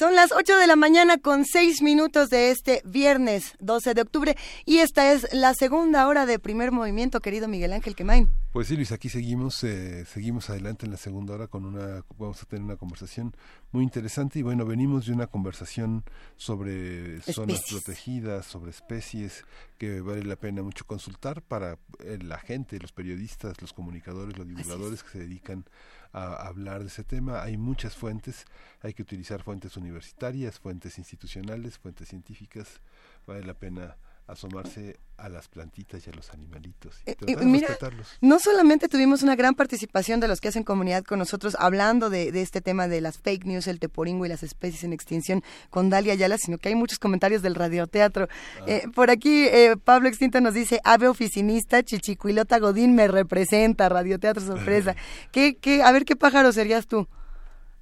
[0.00, 4.34] Son las 8 de la mañana con 6 minutos de este viernes 12 de octubre
[4.64, 8.30] y esta es la segunda hora de primer movimiento, querido Miguel Ángel Quemain.
[8.50, 12.42] Pues sí, Luis, aquí seguimos, eh, seguimos adelante en la segunda hora con una, vamos
[12.42, 13.36] a tener una conversación
[13.72, 16.02] muy interesante y bueno, venimos de una conversación
[16.38, 19.44] sobre zonas protegidas, sobre especies
[19.76, 24.48] que vale la pena mucho consultar para eh, la gente, los periodistas, los comunicadores, los
[24.48, 27.42] divulgadores que se dedican a hablar de ese tema.
[27.42, 28.44] Hay muchas fuentes,
[28.80, 32.80] hay que utilizar fuentes universitarias, fuentes institucionales, fuentes científicas.
[33.26, 33.96] Vale la pena
[34.32, 37.02] asomarse a las plantitas y a los animalitos.
[37.04, 37.76] Y eh, mira,
[38.20, 42.28] no solamente tuvimos una gran participación de los que hacen comunidad con nosotros hablando de,
[42.40, 46.14] este tema de las fake news, el teporingo y las especies en extinción con Dalia
[46.14, 48.28] Ayala, sino que hay muchos comentarios del radioteatro.
[48.60, 48.64] Ah.
[48.66, 54.44] Eh, por aquí eh, Pablo Extinto nos dice, ave oficinista, Chichicuilota Godín me representa, radioteatro
[54.44, 54.96] sorpresa.
[55.32, 57.06] ¿Qué, qué, a ver, ¿qué pájaro serías tú?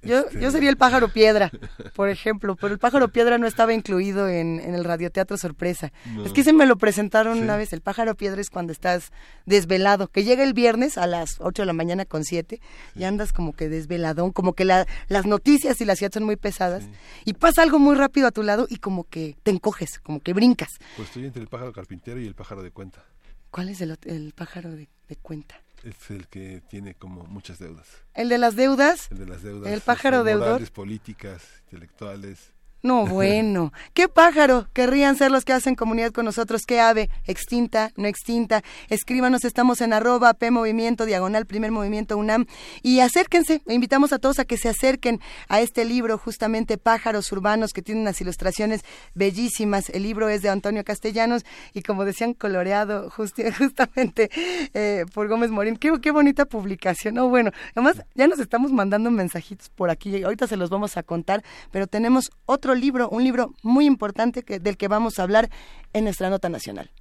[0.01, 1.51] Yo, yo este, sería el pájaro piedra,
[1.93, 5.91] por ejemplo, pero el pájaro piedra no estaba incluido en, el radioteatro sorpresa.
[6.25, 7.73] Es que se me lo presentaron una vez.
[7.73, 9.11] El pájaro piedra es cuando estás
[9.45, 12.61] desvelado, que llega el viernes a las 8 de la mañana con 7
[12.95, 16.37] y andas como que desveladón, como que la, las noticias y las ciudades son muy
[16.37, 16.85] pesadas
[17.25, 20.33] y pasa algo muy rápido a tu lado y como que te encoges, como que
[20.33, 20.77] brincas.
[20.95, 23.03] Pues estoy entre el pájaro carpintero y el pájaro de cuenta.
[23.51, 24.87] ¿Cuál es el, el pájaro de
[25.21, 25.61] cuenta?
[25.83, 27.87] Es el que tiene como muchas deudas.
[28.13, 29.11] ¿El de las deudas?
[29.11, 29.71] El de las deudas.
[29.71, 30.69] El pájaro deudor.
[30.71, 32.51] políticas, intelectuales.
[32.81, 33.73] No, bueno.
[33.93, 36.63] ¿Qué pájaro querrían ser los que hacen comunidad con nosotros?
[36.65, 37.09] ¿Qué ave?
[37.25, 37.91] ¿Extinta?
[37.95, 38.63] ¿No extinta?
[38.89, 42.45] Escríbanos, estamos en arroba P Movimiento, diagonal Primer Movimiento UNAM.
[42.81, 45.19] Y acérquense, invitamos a todos a que se acerquen
[45.49, 48.81] a este libro, justamente Pájaros Urbanos, que tiene unas ilustraciones
[49.13, 49.89] bellísimas.
[49.89, 53.09] El libro es de Antonio Castellanos y como decían, coloreado
[53.57, 54.29] justamente
[54.73, 55.75] eh, por Gómez Morín.
[55.75, 57.15] Qué, qué bonita publicación.
[57.15, 60.23] No, bueno, además ya nos estamos mandando mensajitos por aquí.
[60.23, 64.77] Ahorita se los vamos a contar, pero tenemos otro libro, un libro muy importante del
[64.77, 65.49] que vamos a hablar
[65.93, 66.91] en nuestra nota nacional.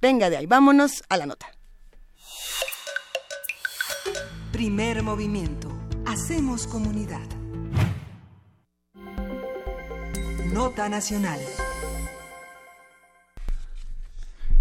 [0.00, 1.46] Venga de ahí, vámonos a la nota.
[4.52, 5.70] Primer movimiento.
[6.06, 7.26] Hacemos comunidad.
[10.52, 11.38] Nota nacional.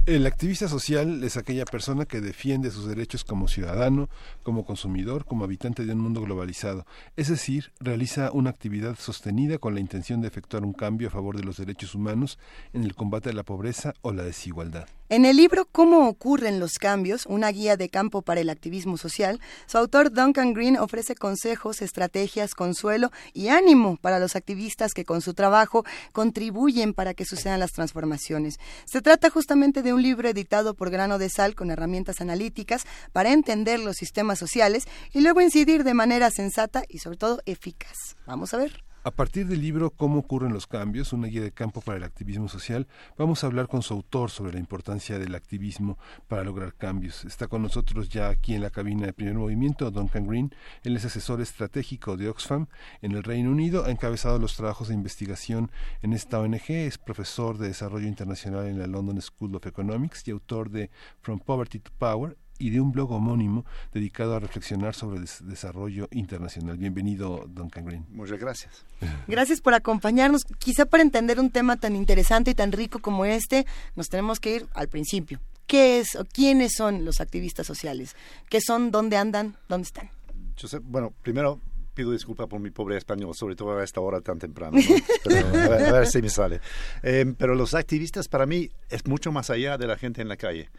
[0.10, 4.10] El activista social es aquella persona que defiende sus derechos como ciudadano,
[4.42, 6.88] como consumidor, como habitante de un mundo globalizado.
[7.16, 11.38] Es decir, realiza una actividad sostenida con la intención de efectuar un cambio a favor
[11.38, 12.40] de los derechos humanos
[12.74, 14.88] en el combate a la pobreza o la desigualdad.
[15.12, 19.42] En el libro Cómo ocurren los cambios, una guía de campo para el activismo social,
[19.66, 25.22] su autor Duncan Green ofrece consejos, estrategias, consuelo y ánimo para los activistas que con
[25.22, 28.60] su trabajo contribuyen para que sucedan las transformaciones.
[28.86, 33.34] Se trata justamente de un libro editado por Grano de Sal con herramientas analíticas para
[33.34, 38.16] entender los sistemas sociales y luego incidir de manera sensata y sobre todo eficaz.
[38.28, 38.89] Vamos a ver.
[39.02, 42.50] A partir del libro Cómo ocurren los cambios, una guía de campo para el activismo
[42.50, 42.86] social,
[43.18, 45.98] vamos a hablar con su autor sobre la importancia del activismo
[46.28, 47.24] para lograr cambios.
[47.24, 50.54] Está con nosotros ya aquí en la cabina de primer movimiento Duncan Green.
[50.84, 52.68] Él es asesor estratégico de Oxfam
[53.02, 55.72] en el Reino Unido, ha encabezado los trabajos de investigación
[56.02, 60.32] en esta ONG, es profesor de desarrollo internacional en la London School of Economics y
[60.32, 60.90] autor de
[61.22, 66.08] From Poverty to Power, y de un blog homónimo dedicado a reflexionar sobre el desarrollo
[66.12, 66.78] internacional.
[66.78, 68.06] Bienvenido, Duncan Green.
[68.10, 68.86] Muchas gracias.
[69.28, 70.44] Gracias por acompañarnos.
[70.60, 74.58] Quizá para entender un tema tan interesante y tan rico como este, nos tenemos que
[74.58, 75.40] ir al principio.
[75.66, 78.16] ¿Qué es o quiénes son los activistas sociales?
[78.50, 78.92] ¿Qué son?
[78.92, 79.56] ¿Dónde andan?
[79.70, 80.10] ¿Dónde están?
[80.58, 81.62] Yo sé, bueno, primero
[81.94, 84.78] pido disculpas por mi pobre español, sobre todo a esta hora tan temprano.
[85.30, 86.62] a, ver, si me sale.
[87.04, 90.38] Eh, pero los activistas para mí es mucho más allá de la gente en la
[90.38, 90.70] calle.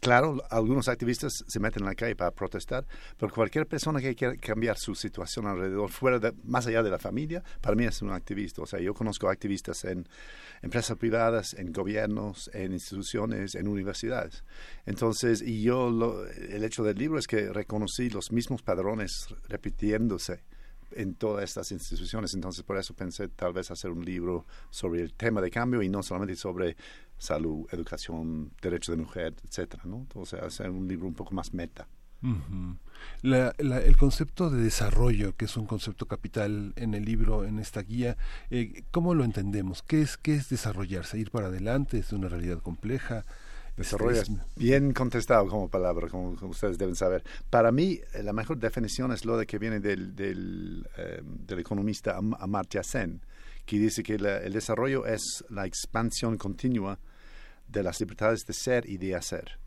[0.00, 2.86] Claro, algunos activistas se meten en la calle para protestar,
[3.18, 6.98] pero cualquier persona que quiera cambiar su situación alrededor, fuera de, más allá de la
[6.98, 8.62] familia, para mí es un activista.
[8.62, 10.06] O sea, yo conozco activistas en
[10.62, 14.44] empresas privadas, en gobiernos, en instituciones, en universidades.
[14.86, 15.88] Entonces, y yo,
[16.28, 20.44] el hecho del libro es que reconocí los mismos padrones repitiéndose
[20.92, 22.34] en todas estas instituciones.
[22.34, 25.88] Entonces, por eso pensé tal vez hacer un libro sobre el tema de cambio y
[25.88, 26.76] no solamente sobre
[27.18, 30.06] salud, educación, derechos de mujer, etcétera, ¿no?
[30.14, 31.88] O sea, hacer un libro un poco más meta.
[33.22, 38.16] el concepto de desarrollo, que es un concepto capital en el libro, en esta guía,
[38.50, 39.82] eh, ¿cómo lo entendemos?
[39.82, 41.18] ¿Qué es, ¿Qué es desarrollarse?
[41.18, 41.98] ¿Ir para adelante?
[41.98, 43.24] ¿Es una realidad compleja?
[43.76, 47.22] Desarrollo es bien contestado como palabra, como, ustedes deben saber.
[47.48, 51.60] Para mí, eh, la mejor definición es lo de que viene del, del, eh, del
[51.60, 53.22] economista Amartya Sen,
[53.68, 56.98] que dice que el desarrollo es la expansión continua
[57.66, 59.60] de las libertades de ser y de hacer.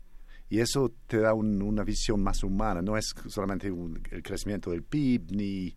[0.48, 5.30] Y eso te da una visión más humana, no es solamente el crecimiento del PIB
[5.30, 5.76] ni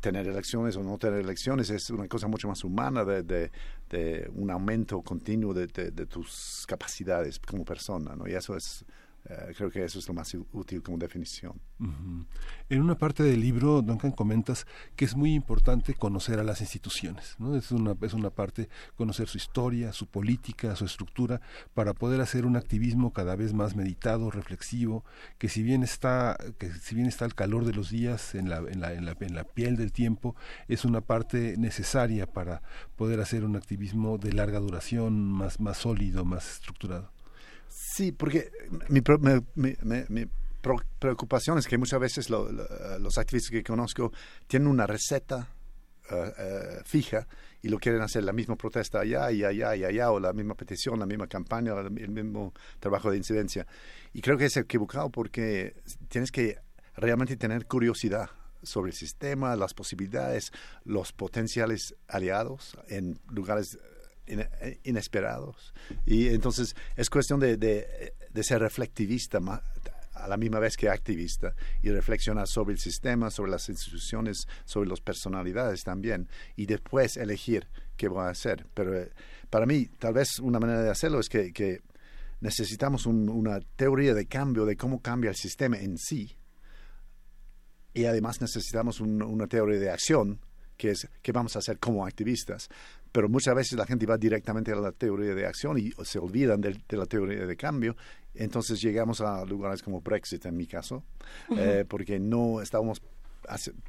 [0.00, 4.50] tener elecciones o no tener elecciones, es una cosa mucho más humana de, de, un
[4.50, 8.26] aumento continuo de, de, tus capacidades como persona, ¿no?
[8.26, 8.84] Y eso es
[9.28, 11.60] eh, creo que eso es lo más útil como definición.
[12.68, 14.66] En una parte del libro, Duncan, comentas
[14.96, 17.36] que es muy importante conocer a las instituciones.
[17.38, 17.56] ¿no?
[17.56, 21.40] Es, una, es una parte conocer su historia, su política, su estructura,
[21.74, 25.04] para poder hacer un activismo cada vez más meditado, reflexivo,
[25.38, 28.58] que si bien está, que si bien está el calor de los días en la,
[28.58, 30.34] en la, en la, en la piel del tiempo,
[30.68, 32.62] es una parte necesaria para
[32.96, 37.12] poder hacer un activismo de larga duración, más, más sólido, más estructurado.
[37.74, 38.50] Sí, porque
[38.88, 39.00] mi,
[41.00, 44.12] preocupación es que muchas veces los activistas que conozco
[44.46, 45.48] tienen una receta
[46.10, 47.26] eh, eh, fija
[47.62, 50.54] y lo quieren hacer la misma protesta allá y allá y allá o la misma
[50.54, 53.66] petición, la misma campaña, el mismo trabajo de incidencia.
[54.12, 55.74] Y creo que es equivocado porque
[56.08, 56.58] tienes que
[56.96, 58.30] realmente tener curiosidad
[58.62, 60.52] sobre el sistema, las posibilidades,
[60.84, 63.91] los potenciales aliados en lugares eh,
[64.84, 65.74] inesperados.
[66.06, 69.38] Y entonces es cuestión de, de, ser reflectivista
[70.14, 74.88] a la misma vez que activista y reflexionar sobre el sistema, sobre las instituciones, sobre
[74.88, 78.66] las personalidades también y después elegir qué voy a hacer.
[78.74, 79.10] Pero eh,
[79.50, 81.80] para mí, tal vez una manera de hacerlo es que, que
[82.40, 86.36] necesitamos una teoría de cambio de cómo cambia el sistema en sí
[87.94, 90.40] y además necesitamos una teoría de acción
[90.76, 92.68] que es qué vamos a hacer como activistas
[93.12, 96.60] pero muchas veces la gente va directamente a la teoría de acción y se olvidan
[96.60, 97.94] de, la teoría de cambio.
[98.34, 101.04] Entonces llegamos a lugares como Brexit, en mi caso,
[101.56, 103.02] eh, porque no estábamos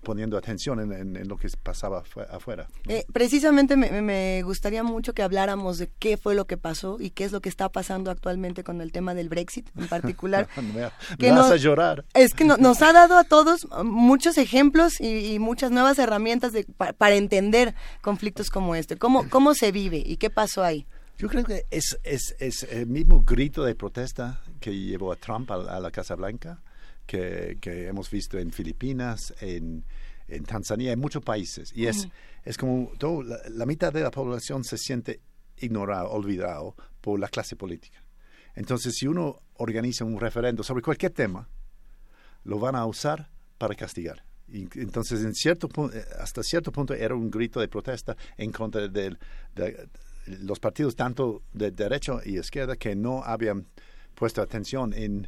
[0.04, 2.68] poniendo atención en, lo que pasaba afuera.
[2.88, 7.24] Eh, precisamente me, gustaría mucho que habláramos de qué fue lo que pasó y qué
[7.26, 10.48] es lo que está pasando actualmente con el tema del Brexit en particular.
[11.20, 12.06] que vas a llorar.
[12.14, 17.16] Es que nos ha dado a todos muchos ejemplos y, muchas nuevas herramientas de, para,
[17.16, 18.98] entender conflictos como este.
[18.98, 20.86] ¿Cómo, ¿Cómo se vive y qué pasó ahí?
[21.18, 25.52] Yo creo que es, es, es el mismo grito de protesta que llevó a Trump
[25.52, 26.60] a la Casa Blanca
[27.06, 29.86] que, hemos visto en Filipinas, en,
[30.28, 31.72] en, Tanzania, en muchos países.
[31.76, 32.08] Y es,
[32.44, 35.22] es como todo, la, mitad de la población se siente
[35.58, 38.04] ignorado, olvidado por la clase política.
[38.56, 41.48] Entonces, si uno organiza un referendo sobre cualquier tema,
[42.44, 44.24] lo van a usar para castigar.
[44.48, 48.88] Y, entonces, en cierto eh, hasta cierto punto era un grito de protesta en contra
[48.88, 49.18] de,
[49.56, 49.90] de
[50.26, 53.68] los partidos tanto de derecha y izquierda que no habían
[54.16, 55.28] puesto atención en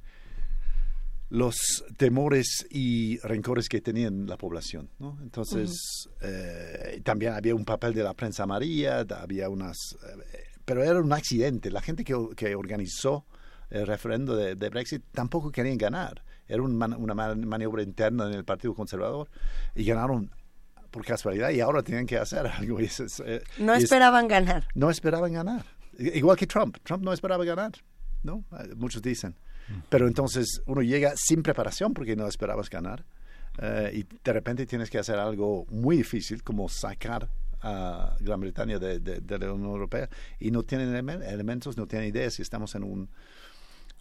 [1.30, 4.90] los temores y rencores que tenía la población.
[5.00, 5.18] ¿no?
[5.22, 9.78] Entonces, eh, también había un papel de la prensa amarilla, había unas...
[10.04, 11.70] Eh, pero era un accidente.
[11.70, 13.26] La gente que, que organizó
[13.70, 16.24] el referendo de, Brexit tampoco querían ganar.
[16.48, 16.88] Era una
[17.36, 19.30] maniobra interna en el Partido Conservador
[19.74, 20.32] y ganaron
[20.92, 22.80] por casualidad y ahora tienen que hacer algo.
[22.80, 24.68] Eh, no esperaban ganar.
[24.76, 25.66] No esperaban ganar.
[25.98, 26.78] Igual que Trump.
[26.84, 27.74] Trump no esperaba ganar.
[28.24, 28.44] ¿no?
[28.76, 29.36] Muchos dicen.
[29.90, 33.04] Pero entonces uno llega sin preparación porque no esperabas ganar
[33.62, 37.30] eh, y de repente tienes que hacer algo muy difícil como sacar
[37.62, 40.10] a Gran Bretaña de, de, la Unión Europea
[40.40, 40.94] y no tienen
[41.24, 43.10] elementos, no tienen ideas y estamos en un,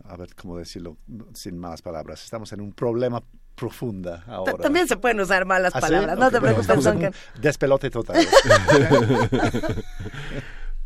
[0.04, 0.98] a ver cómo decirlo
[1.32, 3.22] sin malas palabras, estamos en un problema
[3.54, 4.54] profunda ahora.
[4.54, 8.26] También se pueden usar malas ¿Ah, palabras, no te preocupes, Despelote total.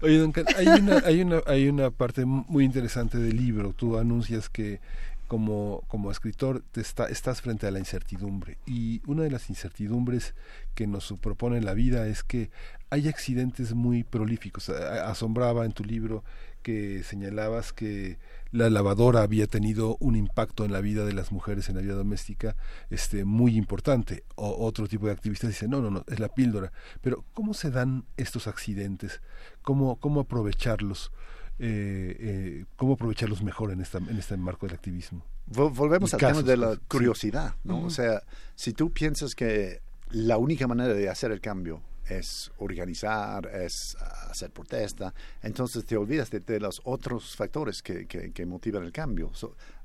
[0.00, 3.72] Oye, Duncan, hay una, hay una, hay una parte muy interesante del libro.
[3.72, 4.80] Tú anuncias que
[5.26, 10.34] como, como escritor te está, estás frente a la incertidumbre y una de las incertidumbres
[10.74, 12.50] que nos propone la vida es que
[12.90, 14.70] hay accidentes muy prolíficos.
[14.70, 16.24] Asombraba en tu libro
[16.62, 18.18] que señalabas que
[18.50, 21.94] la lavadora había tenido un impacto en la vida de las mujeres en la vida
[21.94, 22.56] doméstica
[22.90, 26.72] este muy importante o otro tipo de activistas dicen no no no es la píldora
[27.00, 29.20] pero cómo se dan estos accidentes
[29.68, 31.12] cómo cómo aprovecharlos
[31.58, 35.26] eh, eh, cómo aprovecharlos mejor en esta en este marco del activismo.
[35.44, 38.22] Volvemos al tema de la curiosidad no o sea
[38.54, 43.96] si tú piensas que la única manera de hacer el cambio es organizar, es
[44.28, 45.12] hacer protesta,
[45.42, 49.30] entonces te olvidas de, los otros factores que, que, motivan el cambio,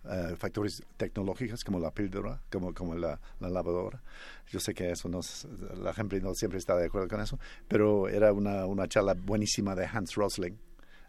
[0.09, 4.01] eh, factores tecnológicos como la píldora, como, como la, lavadora.
[4.49, 5.19] Yo sé que eso no
[5.81, 9.75] la gente no siempre está de acuerdo con eso, pero era una, una charla buenísima
[9.75, 10.53] de Hans Rosling,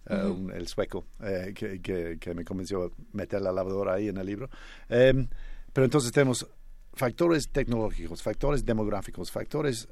[0.06, 1.80] eh, el sueco, eh, que,
[2.18, 4.50] que, me convenció a meter la lavadora ahí en el libro.
[4.88, 5.28] Em,
[5.72, 6.46] pero entonces tenemos
[6.92, 9.88] factores tecnológicos, factores demográficos, factores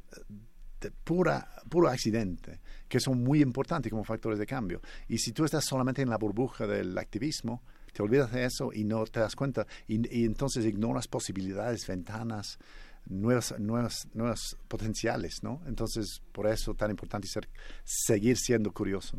[0.91, 4.81] pura, puro accidente, que son muy importantes como factores de cambio.
[5.09, 8.85] Y si tú estás solamente en la burbuja del activismo, te olvidas de eso y
[8.85, 12.59] no te das cuenta, y, entonces ignoras posibilidades, ventanas,
[13.07, 15.61] nuevas, nuevas, nuevas potenciales, ¿no?
[15.66, 17.49] Entonces, por eso tan importante ser,
[17.85, 19.19] seguir siendo curioso,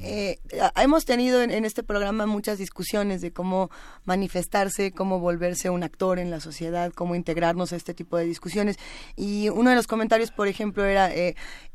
[0.00, 0.38] eh,
[0.76, 3.70] hemos tenido en, este programa muchas discusiones de cómo
[4.04, 8.76] manifestarse, cómo volverse un actor en la sociedad, cómo integrarnos a este tipo de discusiones.
[9.16, 11.34] Y uno de los comentarios, por ejemplo, era, eh,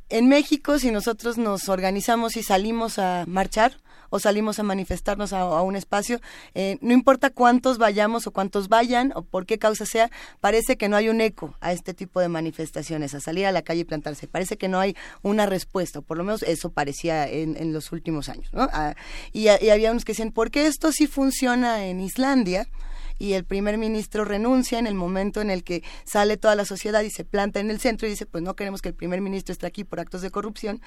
[0.09, 3.77] en México, si nosotros nos organizamos y salimos a marchar,
[4.11, 6.21] o salimos a manifestarnos a, un espacio,
[6.53, 10.88] eh, no importa cuántos vayamos o cuántos vayan o por qué causa sea, parece que
[10.88, 13.85] no hay un eco a este tipo de manifestaciones, a salir a la calle y
[13.85, 14.27] plantarse.
[14.27, 18.27] Parece que no hay una respuesta, o por lo menos eso parecía en, los últimos
[18.27, 18.53] años.
[18.53, 18.67] ¿no?
[18.73, 18.95] Ah,
[19.31, 22.67] y, y había unos que decían, ¿por qué esto sí funciona en Islandia?
[23.22, 27.03] Y el primer ministro renuncia en el momento en el que sale toda la sociedad
[27.03, 29.53] y se planta en el centro y dice, pues no queremos que el primer ministro
[29.53, 30.81] esté aquí por actos de corrupción.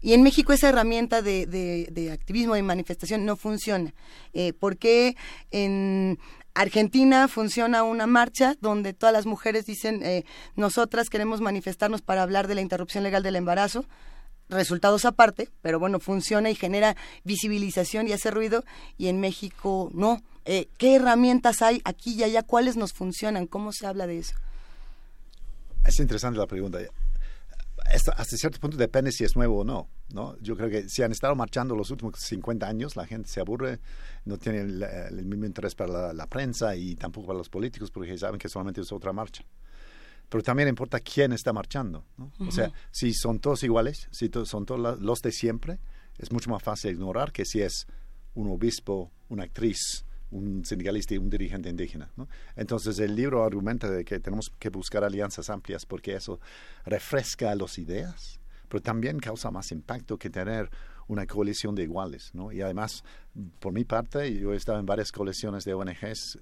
[0.00, 3.92] Y en México esa herramienta de, de, activismo, de manifestación, no funciona.
[4.34, 5.16] Eh, ¿Por qué
[5.50, 6.20] en
[6.54, 12.46] Argentina funciona una marcha donde todas las mujeres dicen, eh, nosotras queremos manifestarnos para hablar
[12.46, 13.84] de la interrupción legal del embarazo?
[14.50, 18.64] Resultados aparte, pero bueno, funciona y genera visibilización y hace ruido,
[18.98, 20.20] y en México no.
[20.44, 22.42] Eh, ¿Qué herramientas hay aquí y allá?
[22.42, 23.46] ¿Cuáles nos funcionan?
[23.46, 24.34] ¿Cómo se habla de eso?
[25.84, 26.78] Es interesante la pregunta.
[27.92, 30.36] Hasta, cierto punto depende si es nuevo o no, no.
[30.40, 33.80] Yo creo que si han estado marchando los últimos 50 años, la gente se aburre,
[34.24, 38.38] no tiene el, mismo interés para la, prensa y tampoco para los políticos porque saben
[38.38, 39.44] que solamente es otra marcha
[40.30, 42.06] pero también importa quién está marchando.
[42.38, 45.80] O sea, si son todos iguales, si son todos los de siempre,
[46.18, 47.86] es mucho más fácil ignorar que si es
[48.34, 52.12] un obispo, una actriz, un sindicalista y un dirigente indígena.
[52.54, 56.38] Entonces el libro argumenta de que tenemos que buscar alianzas amplias porque eso
[56.84, 60.70] refresca las ideas, pero también causa más impacto que tener
[61.08, 62.30] una coalición de iguales.
[62.34, 62.52] ¿no?
[62.52, 63.02] Y además,
[63.58, 66.38] por mi parte, yo he estado en varias coaliciones de ONGs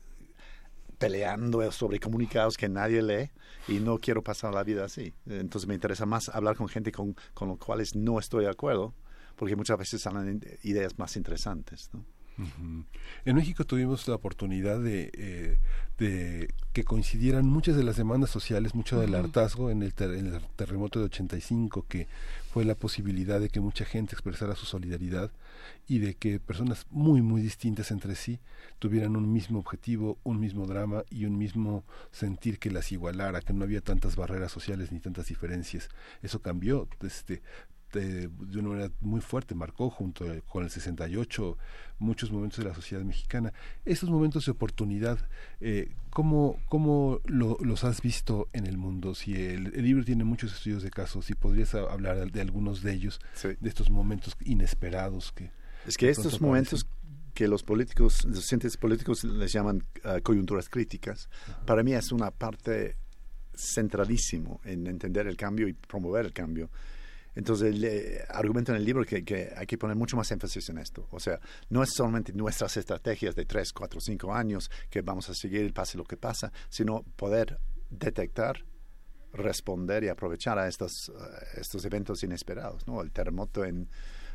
[0.98, 3.30] peleando sobre comunicados que nadie lee
[3.68, 5.14] y no quiero pasar la vida así.
[5.26, 8.94] Entonces me interesa más hablar con gente con, con los cuales no estoy de acuerdo,
[9.36, 11.90] porque muchas veces salen ideas más interesantes.
[11.92, 12.04] ¿no?
[13.24, 15.58] En México tuvimos la oportunidad de, eh,
[15.98, 20.40] de, que coincidieran muchas de las demandas sociales, mucho del hartazgo en el, en el,
[20.54, 22.06] terremoto de 85, que
[22.58, 25.30] fue la posibilidad de que mucha gente expresara su solidaridad
[25.86, 28.40] y de que personas muy, muy distintas entre sí
[28.80, 33.52] tuvieran un mismo objetivo, un mismo drama y un mismo sentir que las igualara, que
[33.52, 35.88] no había tantas barreras sociales ni tantas diferencias.
[36.20, 36.88] Eso cambió.
[37.00, 37.42] Este,
[37.92, 41.56] de, de, una manera muy fuerte, marcó junto con el 68
[41.98, 43.52] muchos momentos de la sociedad mexicana.
[43.84, 45.18] Estos momentos de oportunidad,
[45.60, 49.14] eh, ¿cómo, cómo lo, los has visto en el mundo?
[49.14, 52.92] Si el, el, libro tiene muchos estudios de casos, si podrías hablar de algunos de
[52.92, 53.48] ellos, sí.
[53.58, 55.50] de estos momentos inesperados que...
[55.86, 56.86] Es que estos momentos
[57.32, 61.66] que los políticos, los científicos políticos les llaman uh, coyunturas críticas, Ajá.
[61.66, 62.96] para mí es una parte
[63.54, 66.70] centralísimo en entender el cambio y promover el cambio.
[67.38, 70.70] Entonces, el, eh, argumento en el libro que, que, hay que poner mucho más énfasis
[70.70, 71.06] en esto.
[71.12, 71.38] O sea,
[71.70, 75.96] no es solamente nuestras estrategias de 3, 4, 5 años que vamos a seguir, pase
[75.96, 77.60] lo que pasa, sino poder
[77.90, 78.64] detectar,
[79.32, 82.84] responder y aprovechar a estos, uh, estos eventos inesperados.
[82.88, 83.00] ¿no?
[83.02, 83.88] El terremoto en.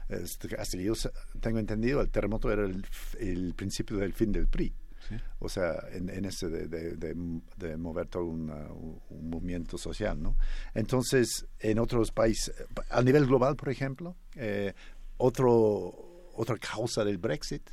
[0.08, 0.94] Este, hasta que yo
[1.42, 4.74] tengo entendido, el terremoto era el principio del fin del PRI.
[5.10, 5.16] Sí.
[5.40, 10.22] O sea, en, en ese de, de, de, de mover todo una, un movimiento social,
[10.22, 10.36] ¿no?
[10.74, 12.54] Entonces, en otros países,
[12.90, 14.74] a nivel global, por ejemplo, eh,
[15.18, 17.70] otro, otra causa del Brexit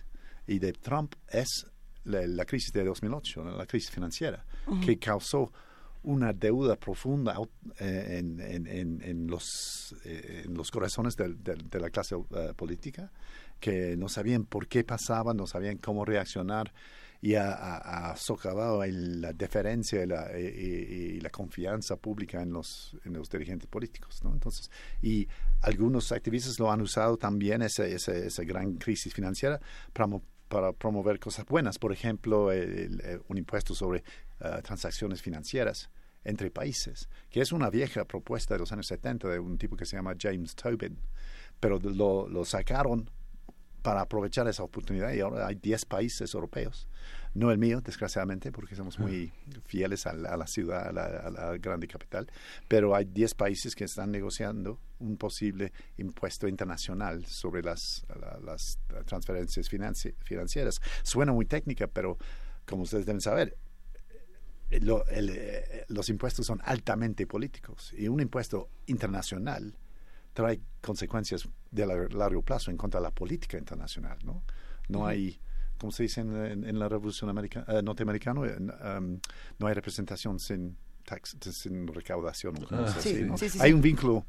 [0.46, 1.66] y de Trump es
[2.04, 4.84] la, la crisis de 2008, la crisis financiera, uh -huh.
[4.84, 5.52] que causó
[6.02, 7.36] una deuda profunda
[7.78, 12.26] eh, en, en, en, los, eh, en los corazones de, de, de la clase uh,
[12.56, 13.12] política,
[13.58, 16.72] que no sabían por qué pasaba, no sabían cómo reaccionar
[17.22, 22.52] y ha, ha, ha socavado la deferencia y la, y, y la, confianza pública en
[22.52, 24.22] los, en los dirigentes políticos.
[24.24, 24.32] ¿no?
[24.32, 24.70] Entonces,
[25.02, 25.28] y
[25.60, 29.60] algunos activistas lo han usado también, esa, esa, esa gran crisis financiera,
[29.92, 30.08] para,
[30.48, 31.78] para, promover cosas buenas.
[31.78, 34.02] Por ejemplo, el, el, un impuesto sobre
[34.40, 35.90] uh, transacciones financieras
[36.24, 39.86] entre países, que es una vieja propuesta de los años 70 de un tipo que
[39.86, 40.98] se llama James Tobin,
[41.58, 43.10] pero lo, lo sacaron
[43.82, 46.88] para aprovechar esa oportunidad y ahora hay 10 países europeos,
[47.34, 49.32] no el mío, desgraciadamente, porque somos muy
[49.64, 52.26] fieles a la, a la ciudad, a la, a la, grande capital,
[52.68, 58.04] pero hay 10 países que están negociando un posible impuesto internacional sobre las,
[58.44, 60.80] las transferencias financi financieras.
[61.02, 62.18] Suena muy técnica, pero
[62.66, 63.56] como ustedes deben saber,
[64.70, 69.76] lo, el, los impuestos son altamente políticos y un impuesto internacional
[70.32, 74.42] trae consecuencias de largo plazo en contra de la política internacional, ¿no?
[74.88, 75.08] No uh -huh.
[75.08, 75.40] hay,
[75.78, 79.20] como se dice en, en, en la Revolución uh, norteamericana, um,
[79.58, 82.54] no hay representación sin tax, sin recaudación.
[82.70, 83.36] Ah, así, sí, ¿no?
[83.36, 84.24] sí, sí, hay un vínculo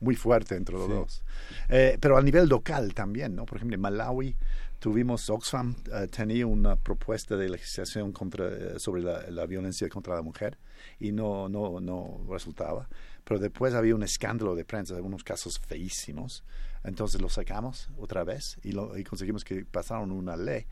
[0.00, 1.22] muy fuerte entre los dos.
[1.68, 3.44] Eh, pero a nivel local también, ¿no?
[3.44, 4.36] Por ejemplo, en Malawi
[4.78, 10.22] tuvimos, Oxfam uh, tenía una propuesta de legislación contra, sobre la, la, violencia contra la
[10.22, 10.58] mujer
[11.00, 12.88] y no, no, no resultaba
[13.24, 16.44] pero después había un escándalo de prensa, unos casos feísimos.
[16.84, 20.66] Entonces lo sacamos otra vez y, lo, y conseguimos que pasaron una ley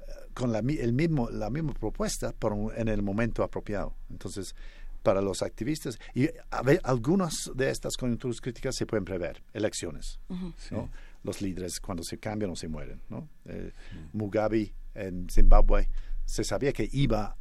[0.00, 3.94] uh, con la, el mismo, la misma propuesta, pero en el momento apropiado.
[4.08, 4.54] Entonces,
[5.02, 10.18] para los activistas, y a ver, algunas de estas coyunturas críticas se pueden prever, elecciones.
[10.28, 10.54] Uh -huh.
[10.70, 10.84] ¿no?
[10.84, 10.90] sí.
[11.22, 13.02] Los líderes cuando se cambian o se mueren.
[13.10, 13.28] ¿no?
[13.44, 13.96] Eh, sí.
[14.14, 15.88] Mugabe en Zimbabue
[16.24, 17.36] se sabía que iba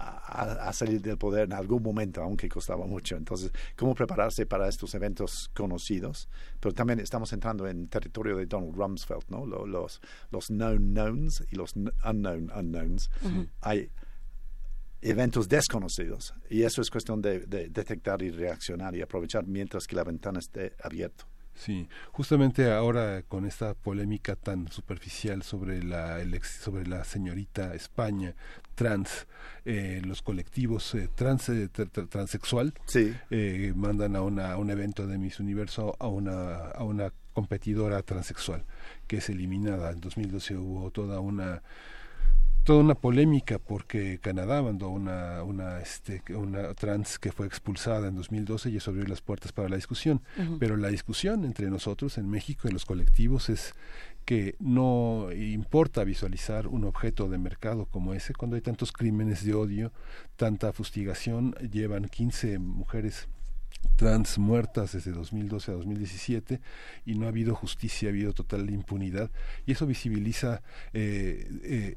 [0.00, 3.16] a, a, salir del poder en algún momento, aunque costaba mucho.
[3.16, 6.28] Entonces, ¿cómo prepararse para estos eventos conocidos?
[6.58, 9.44] Pero también estamos entrando en territorio de Donald Rumsfeld, ¿no?
[9.46, 10.00] Los,
[10.30, 13.10] los, known knowns y los unknown unknowns.
[13.22, 13.48] Uh -huh.
[13.60, 13.90] Hay
[15.02, 19.96] eventos desconocidos y eso es cuestión de, de detectar y reaccionar y aprovechar mientras que
[19.96, 21.29] la ventana esté abierta.
[21.54, 28.34] Sí, justamente ahora con esta polémica tan superficial sobre la sobre la señorita España
[28.74, 29.26] trans,
[29.66, 33.14] eh, los colectivos eh, trans eh, transexual sí.
[33.30, 38.02] Eh, mandan a, una, a un evento de Miss Universo a una a una competidora
[38.02, 38.64] transexual
[39.06, 39.90] que es eliminada.
[39.90, 41.62] En 2012 hubo toda una
[42.64, 48.16] toda una polémica porque Canadá mandó una, una, este, una trans que fue expulsada en
[48.16, 50.22] 2012 y eso abrió las puertas para la discusión.
[50.58, 53.74] Pero la discusión entre nosotros en México, en los colectivos, es
[54.24, 59.54] que no importa visualizar un objeto de mercado como ese cuando hay tantos crímenes de
[59.54, 59.92] odio,
[60.36, 63.28] tanta fustigación, llevan 15 mujeres
[64.00, 66.60] trans muertas desde 2012 a 2017
[67.04, 69.30] y no ha habido justicia, ha habido total impunidad
[69.66, 70.62] y eso visibiliza
[70.94, 71.46] eh,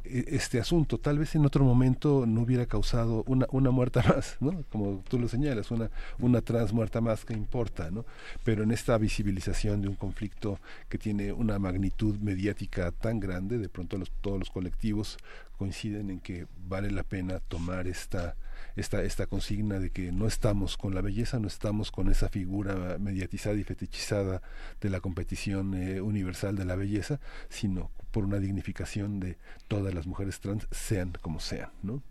[0.03, 0.97] eh, este asunto.
[0.97, 4.63] Tal vez en otro momento no hubiera causado una, una muerta más, ¿no?
[4.69, 5.89] como tú lo señalas, una,
[6.19, 8.05] una trans muerta más que importa, ¿no?
[8.43, 10.59] pero en esta visibilización de un conflicto
[10.89, 15.17] que tiene una magnitud mediática tan grande, de pronto los, todos los colectivos
[15.57, 18.35] coinciden en que vale la pena tomar esta
[18.75, 22.97] esta, esta consigna de que no estamos con la belleza, no estamos con esa figura
[22.99, 24.41] mediatizada y fetichizada
[24.81, 27.19] de la competición eh, universal de la belleza,
[27.49, 29.37] sino por una dignificación de
[29.67, 32.01] todas las mujeres trans, sean como sean, ¿no?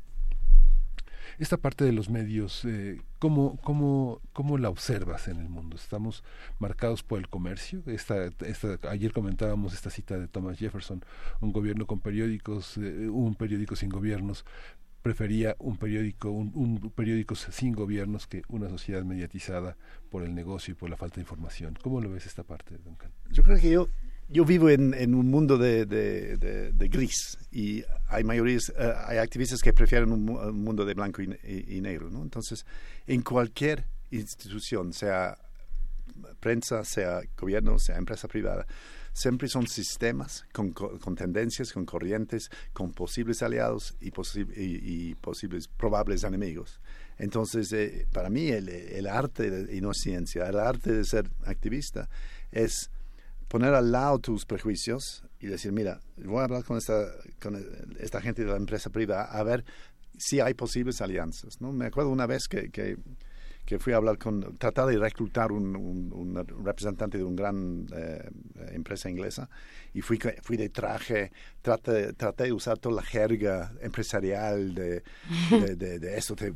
[1.38, 5.76] Esta parte de los medios, eh, ¿cómo, cómo, cómo la observas en el mundo?
[5.76, 6.22] ¿Estamos
[6.58, 7.82] marcados por el comercio?
[7.86, 11.02] Esta, esta, ayer comentábamos esta cita de Thomas Jefferson,
[11.40, 14.44] un gobierno con periódicos, eh, un periódico sin gobiernos,
[15.02, 19.76] prefería un periódico, un, periódico sin gobiernos que una sociedad mediatizada
[20.10, 21.76] por el negocio y por la falta de información.
[21.82, 23.10] ¿Cómo lo ves esta parte, Duncan?
[23.30, 23.88] Yo creo que yo,
[24.28, 29.60] yo vivo en, en un mundo de, de, gris y hay mayorías, eh, hay activistas
[29.60, 32.22] que prefieren un, mundo de blanco y, negro, ¿no?
[32.22, 32.64] Entonces,
[33.06, 35.36] en cualquier institución, sea
[36.38, 38.66] prensa, sea gobierno, sea empresa privada,
[39.12, 44.10] siempre son sistemas con, con tendencias, con corrientes, con posibles aliados y,
[45.14, 46.80] posibles probables enemigos.
[47.18, 51.30] Entonces, eh, para mí el, el arte, de, y no ciencia, el arte de ser
[51.44, 52.08] activista
[52.50, 52.90] es
[53.48, 57.62] poner al lado tus prejuicios y decir, mira, voy a hablar con esta, con
[58.00, 59.64] esta gente de la empresa privada a ver
[60.16, 61.60] si hay posibles alianzas.
[61.60, 61.70] ¿no?
[61.72, 62.96] Me acuerdo una vez que, que
[63.64, 68.28] que fui a hablar con, tratar de reclutar un, un, representante de una gran eh,
[68.72, 69.48] empresa inglesa
[69.94, 71.30] y fui, fui de traje,
[71.60, 75.02] traté, traté de usar toda la jerga empresarial de,
[75.50, 76.52] de, de, eso, te,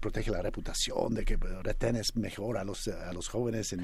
[0.00, 3.74] protege la reputación, de que retenes mejor a los, a los jóvenes,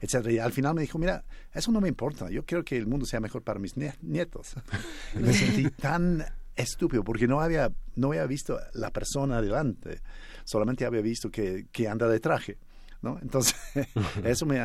[0.00, 0.26] etc.
[0.30, 3.04] Y al final me dijo, mira, eso no me importa, yo quiero que el mundo
[3.04, 4.54] sea mejor para mis nietos.
[5.14, 10.00] y me sentí tan estúpido porque no había, no había visto la persona delante
[10.50, 12.58] solamente había visto que, que anda de traje.
[13.02, 13.18] ¿no?
[13.22, 13.54] Entonces,
[14.24, 14.60] eso me,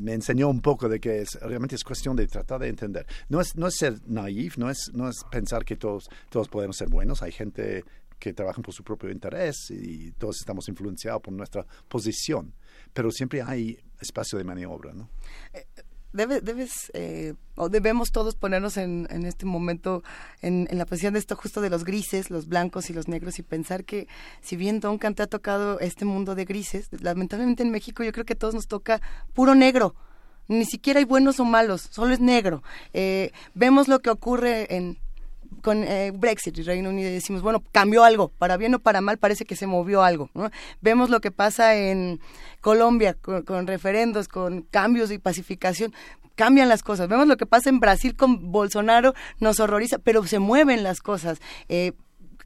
[0.00, 3.06] me, enseñó un poco de que es, realmente es cuestión de tratar de entender.
[3.28, 6.76] No es, no es ser naif, no es, no es pensar que todos, todos podemos
[6.76, 7.22] ser buenos.
[7.22, 7.84] Hay gente
[8.18, 12.52] que trabaja por su propio interés y todos estamos influenciados por nuestra posición,
[12.92, 14.92] pero siempre hay espacio de maniobra.
[14.92, 15.08] ¿no?
[16.14, 20.04] Debes eh, o debemos todos ponernos en, en este momento
[20.42, 23.40] en, en, la posición de esto justo de los grises, los blancos y los negros
[23.40, 24.06] y pensar que
[24.40, 28.24] si bien Duncan te ha tocado este mundo de grises, lamentablemente en México yo creo
[28.24, 29.96] que a todos nos toca puro negro.
[30.46, 32.62] Ni siquiera hay buenos o malos, solo es negro.
[32.92, 34.98] Eh, vemos lo que ocurre en,
[35.64, 39.00] con eh, Brexit y Reino Unido y decimos, bueno, cambió algo, para bien o para
[39.00, 40.28] mal parece que se movió algo.
[40.34, 40.50] ¿no?
[40.82, 42.20] Vemos lo que pasa en
[42.60, 45.94] Colombia con, referendos, con cambios y pacificación,
[46.34, 47.08] cambian las cosas.
[47.08, 51.40] Vemos lo que pasa en Brasil con Bolsonaro, nos horroriza, pero se mueven las cosas.
[51.70, 51.92] Eh,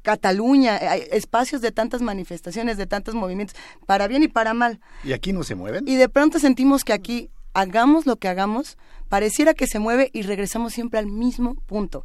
[0.03, 4.78] Cataluña, hay espacios de tantas manifestaciones, de tantos movimientos, para bien y para mal.
[5.03, 5.89] ¿Y aquí no se mueven?
[5.89, 8.78] Y de pronto sentimos que aquí, hagamos lo que hagamos,
[9.09, 12.05] pareciera que se mueve y regresamos siempre al mismo punto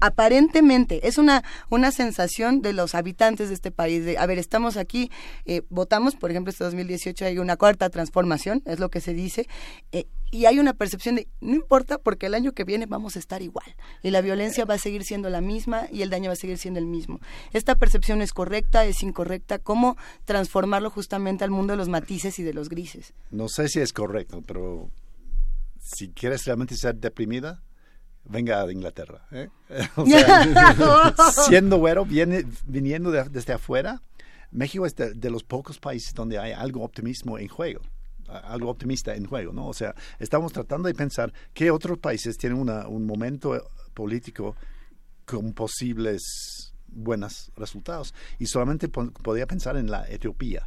[0.00, 4.76] aparentemente es una una sensación de los habitantes de este país de a ver estamos
[4.76, 5.10] aquí
[5.46, 9.46] eh, votamos por ejemplo este 2018 hay una cuarta transformación es lo que se dice
[9.92, 13.20] eh, y hay una percepción de no importa porque el año que viene vamos a
[13.20, 16.32] estar igual y la violencia va a seguir siendo la misma y el daño va
[16.32, 17.20] a seguir siendo el mismo.
[17.52, 22.42] Esta percepción es correcta es incorrecta cómo transformarlo justamente al mundo de los matices y
[22.42, 24.90] de los grises no sé si es correcto pero
[25.80, 27.62] si quieres realmente ser deprimida
[28.24, 29.26] venga de Inglaterra.
[29.32, 29.48] ¿eh?
[31.48, 34.02] siendo güero, viene, viniendo desde afuera,
[34.50, 37.80] México es de, los pocos países donde hay algo optimismo en juego
[38.44, 39.66] algo optimista en juego, ¿no?
[39.66, 44.56] O sea, estamos tratando de pensar qué otros países tienen una, un momento político
[45.26, 48.14] con posibles buenos resultados.
[48.38, 50.66] Y solamente podía pensar en la Etiopía.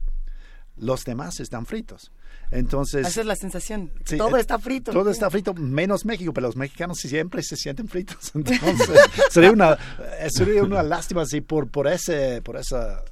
[0.77, 2.11] Los demás están fritos.
[2.52, 3.91] Entonces, Esa es la sensación.
[4.18, 4.91] todo está frito.
[4.91, 8.31] Todo está frito, menos México, pero los mexicanos siempre se sienten fritos.
[8.35, 8.99] Entonces,
[9.31, 9.73] sería una
[10.19, 13.03] eh, sería una lástima si por por ese por esa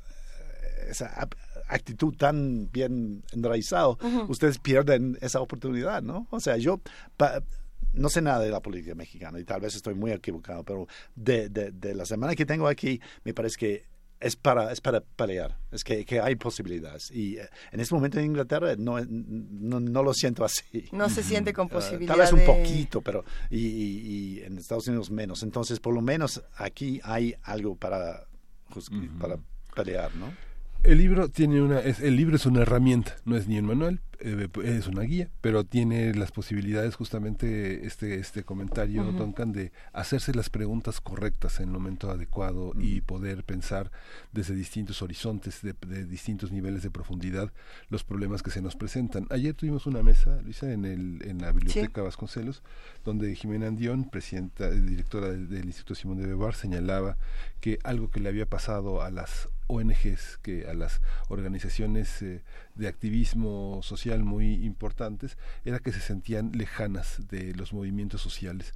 [0.90, 1.28] esa
[1.68, 6.28] actitud tan bien enraizado, ustedes pierden esa oportunidad, ¿no?
[6.30, 6.82] O sea, yo
[7.94, 11.50] no sé nada de la política mexicana y tal vez estoy muy equivocado, pero de,
[11.50, 13.84] de, la semana que tengo aquí me parece que
[14.24, 17.12] es para, es para pelear, es que, que hay posibilidades.
[17.12, 20.86] Y eh, en este momento en Inglaterra no, no, lo siento así.
[20.92, 22.14] No se siente con posibilidad.
[22.16, 25.44] tal vez un poquito, pero y, y, en Estados Unidos menos.
[25.44, 28.26] Entonces, por lo menos aquí hay algo para,
[29.20, 29.38] para
[29.76, 30.34] pelear, ¿no?
[30.84, 34.50] El libro tiene una, el libro es una herramienta, no es ni un manual, eh,
[34.66, 40.50] es una guía, pero tiene las posibilidades justamente este este comentario Duncan de hacerse las
[40.50, 43.92] preguntas correctas en el momento adecuado y poder pensar
[44.34, 45.74] desde distintos horizontes, de,
[46.06, 47.54] distintos niveles de profundidad
[47.90, 49.26] los problemas que se nos presentan.
[49.30, 52.62] Ayer tuvimos una mesa, Luisa, en el en la biblioteca Vasconcelos,
[53.06, 57.18] donde Jimena Andión, presidenta, directora del, Instituto Simón de Bebar, señalaba
[57.62, 62.42] que algo que le había pasado a las ONGs, que a las organizaciones eh,
[62.76, 68.74] de activismo social muy importantes era que se sentían lejanas de los movimientos sociales.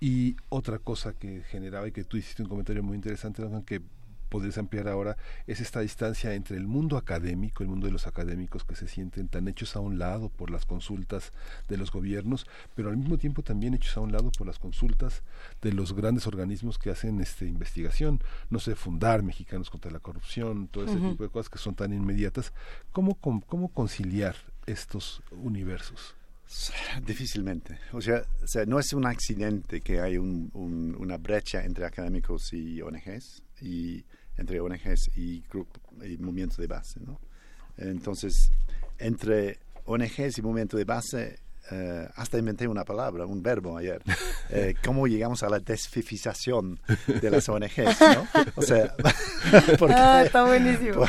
[0.00, 3.82] Y otra cosa que generaba, y que tú hiciste un comentario muy interesante, que
[4.30, 5.16] podrías ampliar ahora
[5.46, 9.28] es esta distancia entre el mundo académico, el mundo de los académicos que se sienten
[9.28, 11.32] tan hechos a un lado por las consultas
[11.68, 15.22] de los gobiernos, pero al mismo tiempo también hechos a un lado por las consultas
[15.60, 20.68] de los grandes organismos que hacen este investigación, no sé, fundar mexicanos contra la corrupción,
[20.68, 22.52] todo ese tipo de cosas que son tan inmediatas.
[22.92, 24.36] ¿Cómo, cómo conciliar
[24.66, 26.14] estos universos?
[27.06, 27.78] Difícilmente.
[27.92, 28.24] O sea,
[28.66, 33.42] no es un accidente que hay una brecha entre académicos y ONGs.
[33.62, 34.04] Y
[34.36, 35.44] entre ONGs y,
[36.04, 37.00] y movimientos de base.
[37.00, 37.20] ¿no?
[37.76, 38.50] Entonces,
[38.98, 41.38] entre ONGs y movimientos de base,
[41.70, 44.02] eh, hasta inventé una palabra, un verbo ayer,
[44.50, 48.26] eh, cómo llegamos a la desfifización de las ONGs, ¿no?
[48.56, 48.94] O sea,
[49.78, 51.04] porque, ah, está buenísimo.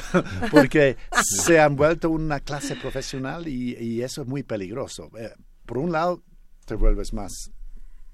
[0.51, 5.09] porque se han vuelto una clase profesional y, y eso es muy peligroso.
[5.17, 5.33] Eh,
[5.65, 6.21] por un lado,
[6.65, 7.51] te vuelves más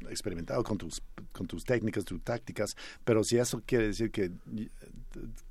[0.10, 1.02] experimentado con tus,
[1.32, 4.32] con tus técnicas, tus tácticas, pero si eso quiere decir que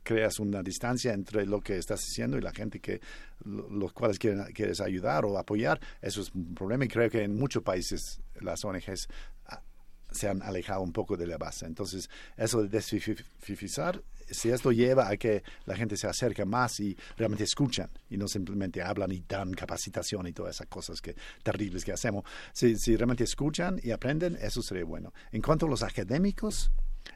[0.02, 3.00] creas una distancia entre lo que estás haciendo y la gente que
[3.44, 7.62] los cuales quieres ayudar o apoyar, eso es un problema y creo que en muchos
[7.62, 9.08] países las ONGs
[9.46, 9.62] ah,
[10.10, 11.66] se han alejado un poco de la base.
[11.66, 16.96] Entonces, eso de desfifizar si esto lleva a que la gente se acerque más y
[17.16, 21.84] realmente escuchan y no simplemente hablan y dan capacitación y todas esas cosas que terribles
[21.84, 25.12] que hacemos, si, si realmente escuchan y aprenden, eso sería bueno.
[25.32, 26.70] En cuanto a los académicos,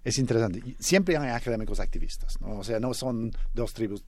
[0.04, 0.76] es interesante.
[0.78, 2.58] Siempre hay académicos activistas, ¿no?
[2.58, 4.04] O sea, no son dos tribus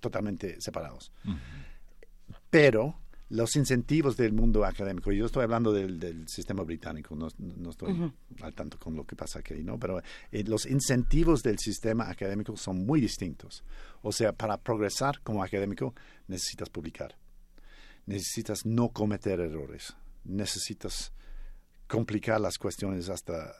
[0.00, 1.12] totalmente separados.
[2.50, 2.96] Pero
[3.30, 7.28] los incentivos del mundo académico, y yo estoy hablando del, sistema británico, no,
[7.70, 8.12] estoy
[8.42, 9.78] al tanto con lo que pasa aquí, ¿no?
[9.78, 10.00] Pero
[10.32, 13.64] eh, los incentivos del sistema académico son muy distintos.
[14.02, 15.94] O sea, para progresar como académico
[16.26, 17.16] necesitas publicar,
[18.06, 19.94] necesitas no cometer errores,
[20.24, 21.12] necesitas
[21.86, 23.52] complicar las cuestiones hasta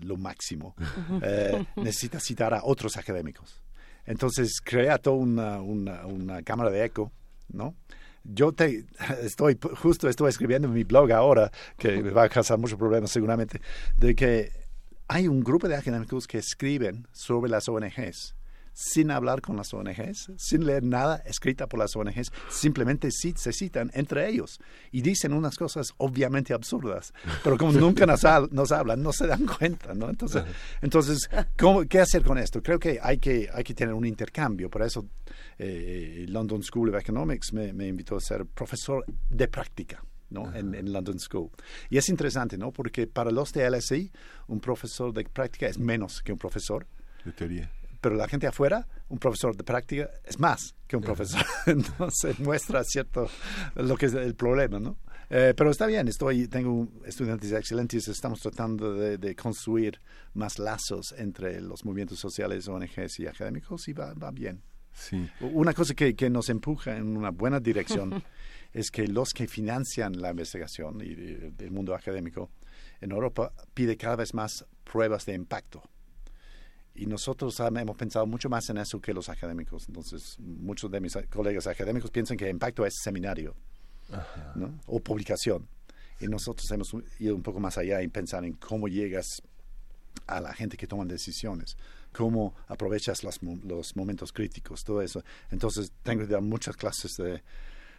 [0.00, 0.74] lo máximo,
[1.22, 3.62] eh, necesitas citar a otros académicos.
[4.06, 7.12] Entonces crea toda una, una, una cámara de eco,
[7.48, 7.74] ¿no?
[8.24, 8.86] yo te
[9.22, 13.10] estoy justo estoy escribiendo en mi blog ahora que me va a causar muchos problemas
[13.10, 13.60] seguramente
[13.98, 14.50] de que
[15.06, 18.34] hay un grupo de académicos que escriben sobre las ONGs
[18.74, 23.90] sin hablar con las ONGs, sin leer nada escrita por las ONGs, simplemente se citan
[23.94, 24.58] entre ellos
[24.90, 29.94] y dicen unas cosas obviamente absurdas, pero como nunca nos, hablan, no se dan cuenta,
[29.94, 30.10] ¿no?
[30.10, 30.42] Entonces,
[30.82, 31.30] entonces
[31.88, 32.62] ¿qué hacer con esto?
[32.62, 35.06] Creo que hay que, hay que tener un intercambio, por eso
[35.56, 40.04] eh, London School of Economics me, invitó a ser profesor de práctica.
[40.30, 40.52] ¿no?
[40.52, 41.50] En, en, London School.
[41.90, 42.72] Y es interesante, ¿no?
[42.72, 44.10] Porque para los de LSI,
[44.48, 46.88] un profesor de práctica es menos que un profesor.
[47.24, 47.70] De teoría
[48.04, 51.42] pero la gente afuera, un profesor de práctica es más que un profesor.
[51.66, 53.30] Entonces muestra cierto
[53.76, 54.98] lo que es el problema, ¿no?
[55.30, 60.02] Eh, pero está bien, estoy, tengo estudiantes excelentes, estamos tratando de, construir
[60.34, 64.60] más lazos entre los movimientos sociales, ONGs y académicos y va, va bien.
[64.92, 65.26] Sí.
[65.40, 68.22] Una cosa que, que, nos empuja en una buena dirección
[68.74, 71.14] es que los que financian la investigación y
[71.58, 72.50] el mundo académico
[73.00, 75.82] en Europa pide cada vez más pruebas de impacto
[76.94, 79.84] y nosotros hemos pensado mucho más en eso que los académicos.
[79.88, 83.54] Entonces, muchos de mis colegas académicos piensan que impacto es seminario
[84.54, 84.78] ¿no?
[84.86, 85.68] o publicación.
[86.20, 89.42] Y nosotros hemos ido un poco más allá y pensar en cómo llegas
[90.28, 91.76] a la gente que toma decisiones,
[92.12, 95.24] cómo aprovechas los, los momentos críticos, todo eso.
[95.50, 97.42] Entonces, tengo que dar muchas clases de,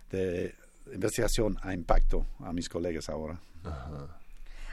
[0.10, 0.56] de
[0.94, 3.42] investigación a impacto a mis colegas ahora.
[3.66, 4.20] Ajá.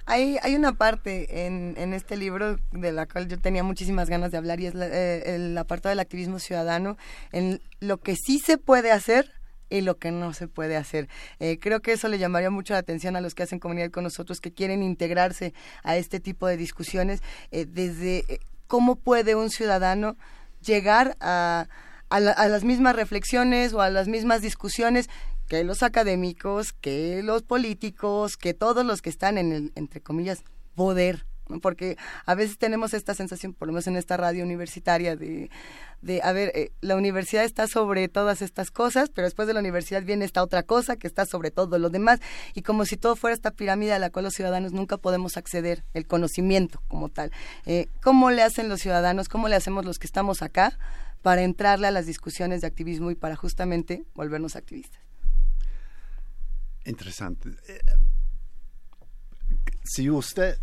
[0.06, 4.30] Hay, hay una parte en, en este libro de la cual yo tenía muchísimas ganas
[4.32, 6.96] de hablar y es la, eh, el apartado del activismo ciudadano,
[7.30, 9.30] en lo que sí se puede hacer
[9.72, 11.08] y lo que no se puede hacer.
[11.40, 14.04] Eh, creo que eso le llamaría mucho la atención a los que hacen comunidad con
[14.04, 19.50] nosotros, que quieren integrarse a este tipo de discusiones, eh, desde eh, cómo puede un
[19.50, 20.16] ciudadano
[20.60, 21.68] llegar a,
[22.10, 25.08] a, las mismas reflexiones o a las mismas discusiones
[25.52, 30.44] que los académicos, que los políticos, que todos los que están en el, entre comillas,
[30.74, 31.26] poder
[31.60, 35.50] porque a veces tenemos esta sensación, por lo menos en esta radio universitaria, de,
[36.00, 39.60] de a ver, eh, la universidad está sobre todas estas cosas, pero después de la
[39.60, 42.20] universidad viene esta otra cosa que está sobre todo lo demás,
[42.54, 45.84] y como si todo fuera esta pirámide a la cual los ciudadanos nunca podemos acceder,
[45.92, 47.30] el conocimiento como tal.
[47.66, 50.78] Eh, ¿Cómo le hacen los ciudadanos, cómo le hacemos los que estamos acá
[51.20, 55.11] para entrarle a las discusiones de activismo y para justamente volvernos activistas?
[56.84, 57.50] Interesante.
[57.68, 57.80] Eh,
[59.84, 60.58] si usted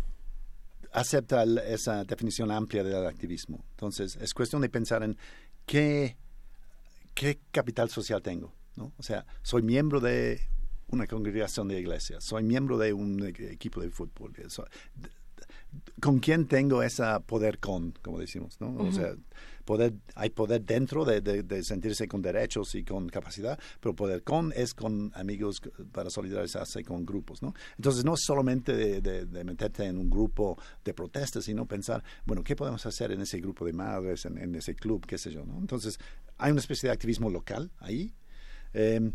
[0.92, 3.64] acepta esa definición amplia del activismo.
[3.70, 5.16] Entonces, es cuestión de pensar en
[5.66, 6.16] qué,
[7.14, 8.52] qué capital social tengo.
[8.76, 8.92] ¿no?
[8.98, 10.40] O sea, soy miembro de
[10.88, 14.32] una congregación de iglesia, soy miembro de un equipo de fútbol.
[16.00, 18.60] ¿Con quién tengo ese poder con, como decimos?
[18.60, 18.74] ¿no?
[18.76, 19.14] O sea,
[19.64, 24.74] poder, hay poder dentro de, sentirse con derechos y con capacidad, pero poder con es
[24.74, 25.60] con amigos
[25.92, 27.54] para solidarizarse con grupos, ¿no?
[27.76, 32.56] Entonces no es solamente de, meterte en un grupo de protestas, sino pensar, bueno, ¿qué
[32.56, 35.58] podemos hacer en ese grupo de madres, en, ese club, qué sé yo, ¿no?
[35.58, 35.98] Entonces
[36.38, 38.14] hay una especie de activismo local ahí.
[38.72, 39.12] Em,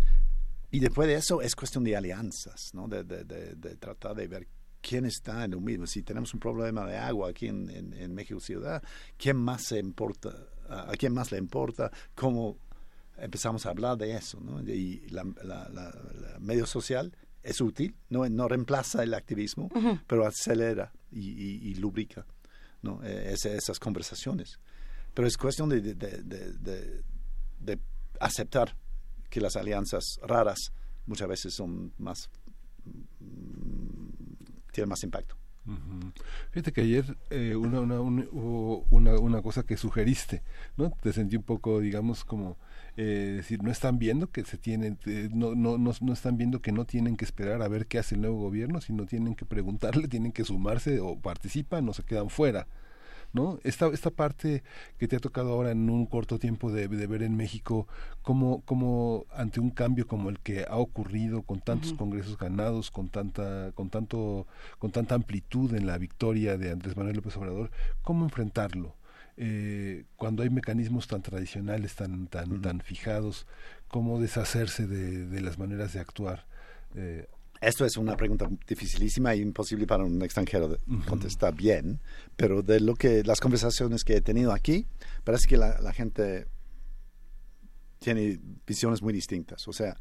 [0.71, 4.47] y después de eso es cuestión de alianzas, de, tratar de ver
[4.87, 5.87] quién está en lo mismo.
[5.87, 8.83] Si tenemos un problema de agua aquí en, en, México Ciudad,
[9.17, 10.31] ¿quién más se importa?
[10.69, 12.57] ¿A quién más le importa cómo
[13.17, 14.39] empezamos a hablar de eso?
[14.39, 14.61] ¿no?
[14.61, 15.23] Y la,
[16.39, 19.69] medio social es útil, no, no reemplaza el activismo,
[20.07, 22.25] pero acelera y, lubrica
[22.83, 23.03] ¿no?
[23.03, 24.59] E, esas conversaciones.
[25.15, 27.79] Pero es cuestión de, de
[28.19, 28.77] aceptar
[29.29, 30.71] que las alianzas raras
[31.07, 32.29] muchas veces son más
[34.75, 35.35] tiene más impacto.
[36.51, 40.43] Fíjate que ayer eh, una, una, una, una, cosa que sugeriste,
[40.77, 40.91] ¿no?
[41.01, 42.57] Te sentí un poco, digamos, como
[42.97, 46.61] eh, decir, no están viendo que se tienen, eh, no, no, no, no, están viendo
[46.61, 49.45] que no tienen que esperar a ver qué hace el nuevo gobierno, sino tienen que
[49.45, 52.67] preguntarle, tienen que sumarse o participan o se quedan fuera.
[53.35, 53.59] ¿No?
[53.63, 54.63] Esta, esta parte
[54.97, 57.87] que te ha tocado ahora en un corto tiempo de, ver en México,
[58.23, 63.09] como, como ante un cambio como el que ha ocurrido con tantos congresos ganados, con
[63.09, 64.47] tanta, con tanto,
[64.79, 67.71] con tanta amplitud en la victoria de Andrés Manuel López Obrador,
[68.01, 68.95] ¿cómo enfrentarlo?
[69.37, 73.47] Eh, cuando hay mecanismos tan tradicionales, tan, tan, tan fijados,
[73.89, 76.45] cómo deshacerse de, de las maneras de actuar.
[76.95, 77.27] Eh,
[77.61, 80.77] esto es una pregunta dificilísima e imposible para un extranjero
[81.07, 81.99] contestar bien,
[82.35, 84.85] pero de lo que las conversaciones que he tenido aquí,
[85.23, 86.47] parece que la, gente
[87.99, 89.67] tiene visiones muy distintas.
[89.67, 89.95] O sea,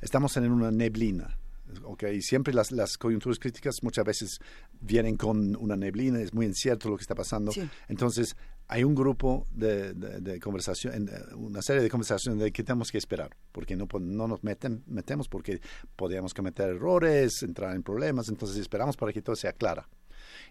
[0.00, 1.38] estamos en una neblina.
[1.82, 4.38] Okay, siempre las, las coyunturas críticas muchas veces
[4.80, 7.52] vienen con una neblina, es muy incierto lo que está pasando.
[7.88, 8.36] Entonces,
[8.68, 13.30] hay un grupo de, de, conversación, una serie de conversaciones de que tenemos que esperar,
[13.52, 15.60] porque no, no nos metemos porque
[15.94, 19.86] podríamos cometer errores, entrar en problemas, entonces esperamos para que todo sea claro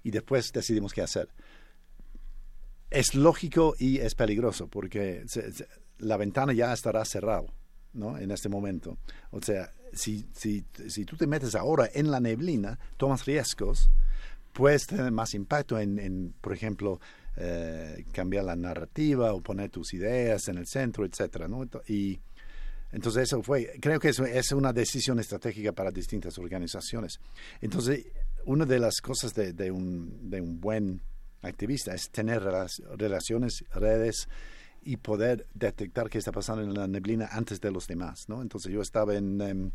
[0.03, 1.27] y después decidimos qué hacer.
[2.89, 5.25] Es lógico y es peligroso porque
[5.97, 7.47] la ventana ya estará cerrada
[7.93, 8.17] ¿no?
[8.17, 8.97] en este momento.
[9.31, 13.89] O sea, si, si, si tú te metes ahora en la neblina, tomas riesgos,
[14.53, 16.99] puedes tener más impacto en, en por ejemplo,
[17.37, 21.47] eh, cambiar la narrativa o poner tus ideas en el centro, etcétera.
[21.87, 22.19] Y
[22.91, 27.19] entonces eso fue, creo que eso es una decisión estratégica para distintas organizaciones.
[27.59, 28.05] Entonces,
[28.45, 31.01] una de las cosas de, un, buen
[31.41, 34.29] activista es tener relaciones, redes
[34.83, 38.27] y poder detectar qué está pasando en la neblina antes de los demás.
[38.29, 39.41] Entonces yo estaba en...
[39.41, 39.71] Em,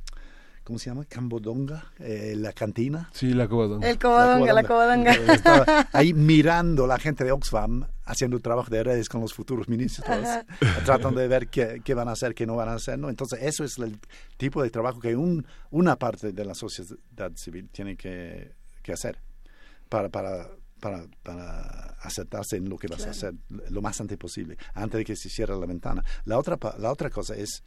[0.70, 1.04] ¿cómo se llama?
[1.04, 3.10] Cambodonga, eh, la cantina.
[3.12, 3.90] Sí, la Cobadonga.
[3.90, 5.12] El Cobadonga, la Cobadonga.
[5.92, 10.06] Ahí mirando la gente de Oxfam haciendo el trabajo de redes con los futuros ministros,
[10.84, 13.08] tratando de ver qué, qué, van a hacer, qué no van a hacer, ¿no?
[13.08, 13.98] Entonces, eso es el
[14.36, 19.18] tipo de trabajo que un, una parte de la sociedad civil tiene que, que hacer
[19.88, 23.34] para, para, para, para, aceptarse en lo que vas a hacer
[23.70, 26.04] lo más antes posible, antes de que se cierre la ventana.
[26.26, 27.64] La otra, la otra cosa es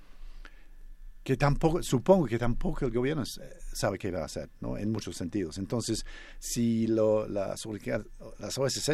[1.23, 4.77] que tampoco, supongo que tampoco el gobierno sabe qué va a hacer, ¿no?
[4.77, 5.57] En muchos sentidos.
[5.57, 6.05] Entonces,
[6.39, 7.65] si las, las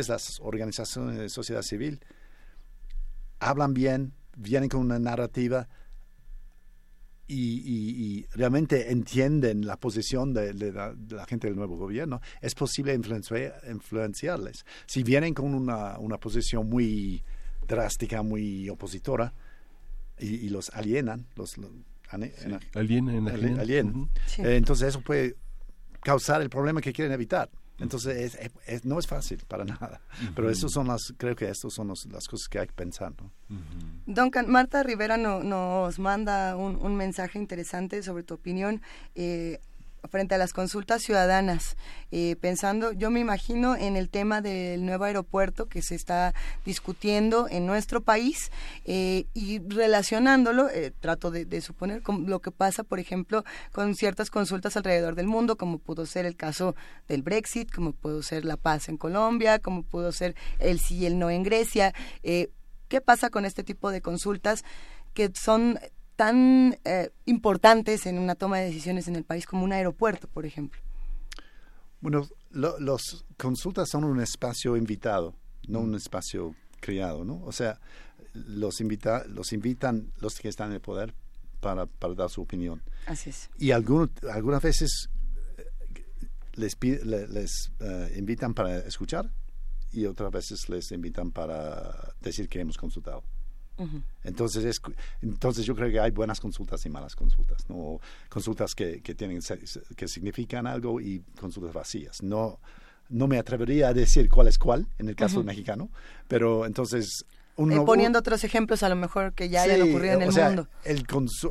[0.10, 1.99] las organizaciones de sociedad civil,
[3.39, 5.68] hablan bien, vienen con una narrativa
[7.31, 10.95] y, realmente entienden la posición de, la,
[11.27, 14.65] gente del nuevo gobierno, es posible influenciarles.
[14.88, 17.23] Si vienen con una, una posición muy
[17.68, 19.34] drástica, muy opositora,
[20.19, 21.56] y, los alienan, los
[22.10, 24.10] alien, alien.
[24.38, 25.36] Eh, entonces eso puede
[26.02, 27.49] causar el problema que quieren evitar.
[27.80, 28.38] Entonces
[28.84, 30.02] no es fácil para nada.
[30.36, 33.14] Pero eso son las, creo que estas son las cosas que hay que pensar.
[33.22, 33.31] ¿no?
[34.06, 38.81] Duncan, Marta Rivera nos manda un, un, mensaje interesante sobre tu opinión.
[39.15, 39.60] Eh,
[40.09, 41.76] frente a las consultas ciudadanas,
[42.11, 46.34] eh, pensando, yo me imagino en el tema del nuevo aeropuerto que se está
[46.65, 48.51] discutiendo en nuestro país
[48.85, 54.30] eh, y relacionándolo, eh, trato de, suponer con lo que pasa, por ejemplo, con ciertas
[54.30, 56.76] consultas alrededor del mundo, como pudo ser el caso
[57.07, 61.05] del Brexit, como pudo ser la paz en Colombia, como pudo ser el sí y
[61.05, 61.93] el no en Grecia.
[62.23, 64.63] ¿Qué pasa con este tipo de consultas
[65.13, 65.80] que son
[66.20, 70.46] tan eh, importantes en una toma de decisiones en el país como un aeropuerto, por
[70.46, 70.82] ejemplo?
[72.02, 75.34] Bueno, los consultas son un espacio invitado,
[75.70, 77.41] no un espacio creado, ¿no?
[77.46, 77.80] O sea,
[78.34, 81.14] los, invita, los invitan los que están en el poder
[81.62, 82.82] para, para dar su opinión.
[83.06, 83.50] Así es.
[83.58, 85.10] Y algunos, algunas veces
[85.58, 85.64] eh,
[86.56, 89.32] les, les eh, invitan para escuchar
[89.94, 93.24] y otras veces les invitan para decir que hemos consultado.
[94.23, 94.81] Entonces, es,
[95.22, 97.99] entonces yo creo que hay buenas consultas y malas consultas, ¿no?
[98.30, 99.39] Consultas que, que, tienen,
[99.95, 102.22] que significan algo y consultas vacías.
[102.22, 102.60] No,
[103.10, 105.89] no me atrevería a decir cuál es cuál en el caso mexicano,
[106.27, 107.26] pero entonces...
[107.56, 110.68] Uno, poniendo otros ejemplos a lo mejor que ya hayan ocurrido en el mundo.
[110.85, 111.06] El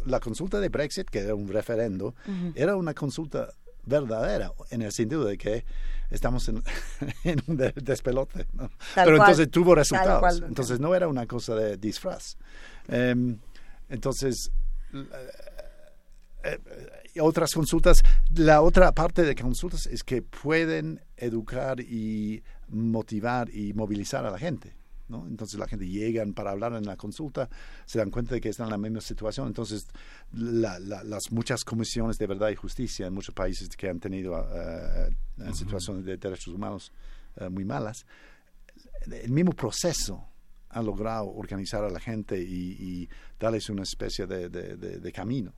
[0.06, 2.14] la consulta de Brexit, que era un referendo,
[2.54, 3.50] era una consulta
[3.88, 5.64] verdadera, en el sentido de que
[6.10, 6.62] estamos en,
[7.46, 8.46] un despelote.
[8.94, 10.42] Pero entonces tuvo resultados.
[10.46, 12.36] entonces no era una cosa de disfraz.
[12.88, 13.38] Em,
[13.88, 14.50] entonces,
[14.92, 16.58] eh,
[17.14, 18.02] eh, otras consultas,
[18.34, 24.38] la otra parte de consultas es que pueden educar y motivar y movilizar a la
[24.38, 24.77] gente.
[25.08, 27.48] Entonces la gente llegan para hablar en la consulta,
[27.86, 29.46] se dan cuenta de que están en la misma situación.
[29.46, 29.86] Entonces
[30.32, 36.04] las muchas comisiones de verdad y justicia en muchos países que han tenido uh, situaciones
[36.04, 36.92] de derechos humanos
[37.36, 38.04] eh, muy malas,
[39.06, 40.28] el mismo proceso
[40.70, 43.08] ha logrado organizar a la gente y,
[43.38, 45.54] darles una especie de, camino.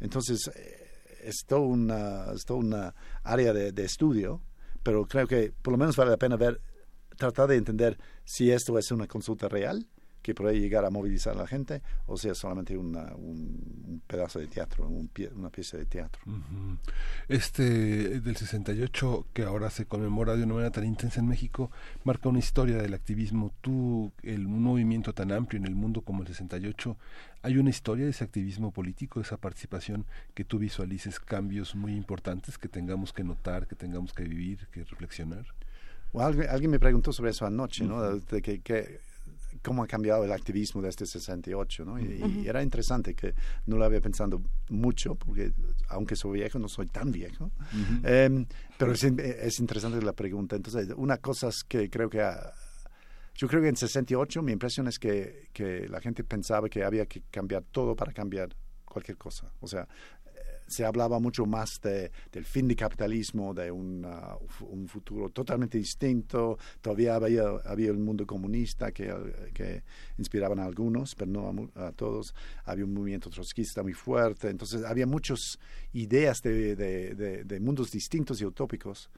[0.00, 0.50] Entonces,
[1.22, 4.42] es toda una, es una área de, estudio,
[4.82, 6.60] pero creo que por lo menos vale la pena ver
[7.16, 9.86] tratar de entender si esto es una consulta real
[10.24, 14.46] que puede llegar a movilizar a la gente o sea solamente una, un, pedazo de
[14.46, 16.22] teatro, una pieza de teatro.
[17.28, 21.70] Este del 68 que ahora se conmemora de una manera tan intensa en México
[22.04, 23.52] marca una historia del activismo.
[23.60, 26.96] Tú, el, un movimiento tan amplio en el mundo como el 68,
[27.42, 31.94] ¿hay una historia de ese activismo político, de esa participación que tú visualices cambios muy
[31.94, 35.44] importantes que tengamos que notar, que tengamos que vivir, que reflexionar?
[36.20, 38.18] Alguien, me preguntó sobre eso anoche, ¿no?
[38.18, 39.00] De que,
[39.62, 41.98] cómo ha cambiado el activismo desde 68, ¿no?
[41.98, 43.34] Y, era interesante que
[43.66, 45.52] no lo había pensado mucho, porque
[45.88, 47.50] aunque soy viejo, no soy tan viejo.
[48.02, 48.46] Em,
[48.78, 50.56] pero es, es, interesante la pregunta.
[50.56, 52.18] Entonces, una cosa es que creo que...
[53.34, 57.06] yo creo que en 68 mi impresión es que, que la gente pensaba que había
[57.06, 58.54] que cambiar todo para cambiar
[58.94, 59.50] cualquier cosa.
[59.60, 59.88] O sea,
[60.66, 66.58] se hablaba mucho más de, del fin del capitalismo, de un futuro totalmente distinto.
[66.80, 69.82] Todavía había, había el mundo comunista que,
[70.18, 72.34] inspiraban a algunos, pero no a, todos.
[72.64, 74.48] Había un movimiento trotskista muy fuerte.
[74.48, 75.58] Entonces había muchas
[75.92, 79.10] ideas de, de, de mundos distintos y utópicos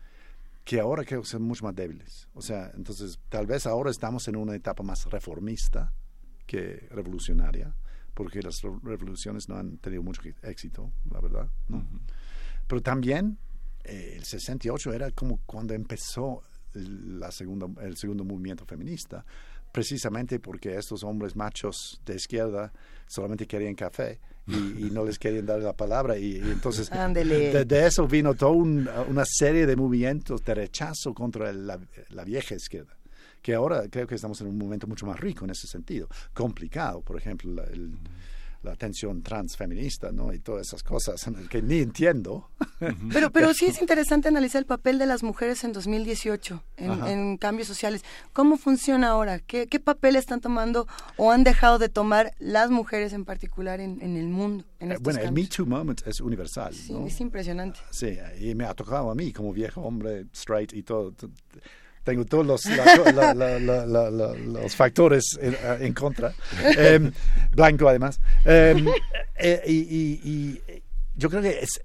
[0.64, 2.28] que ahora creo que son mucho más débiles.
[2.34, 5.92] O sea, entonces tal vez ahora estamos en una etapa más reformista
[6.44, 7.74] que revolucionaria
[8.16, 11.50] porque las revoluciones no han tenido mucho éxito, la verdad.
[11.68, 11.86] ¿no?
[12.66, 13.36] Pero también
[13.84, 19.22] eh, el 68 era como cuando empezó la segunda, el segundo movimiento feminista,
[19.70, 22.72] precisamente porque estos hombres machos de izquierda
[23.06, 28.32] solamente querían café y, no les querían dar la palabra y, entonces de, eso vino
[28.34, 31.78] toda una serie de movimientos de rechazo contra la,
[32.10, 32.96] la vieja izquierda
[33.46, 37.00] que ahora creo que estamos en un momento mucho más rico en ese sentido, complicado,
[37.00, 37.96] por ejemplo, la, el,
[38.64, 40.34] la tensión transfeminista, ¿no?
[40.34, 42.50] Y todas esas cosas que ni entiendo.
[43.12, 47.68] Pero, pero sí es interesante analizar el papel de las mujeres en 2018, en, cambios
[47.68, 48.02] sociales.
[48.32, 49.38] ¿Cómo funciona ahora?
[49.38, 54.02] ¿Qué, ¿Qué, papel están tomando o han dejado de tomar las mujeres en particular en,
[54.02, 54.64] en el mundo?
[54.80, 56.74] En eh, bueno, el Me Too moment es universal.
[56.74, 57.78] Sí, es impresionante.
[57.90, 61.14] Sí, y me ha tocado a mí como viejo hombre straight y todo
[62.06, 62.64] tengo todos los,
[64.46, 66.32] los factores en, contra.
[66.78, 67.10] Em,
[67.50, 68.20] blanco, además.
[68.44, 68.86] Em,
[69.36, 70.60] eh, y,
[71.16, 71.80] yo creo que es,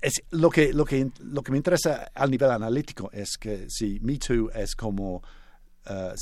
[0.00, 4.00] es lo, que, lo, que, lo que me interesa al nivel analítico es que si
[4.00, 5.22] Me Too es como
[5.88, 6.14] eh,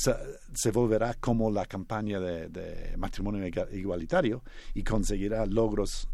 [0.53, 4.43] se, volverá como la campaña de, matrimonio igualitario
[4.75, 6.07] y conseguirá logros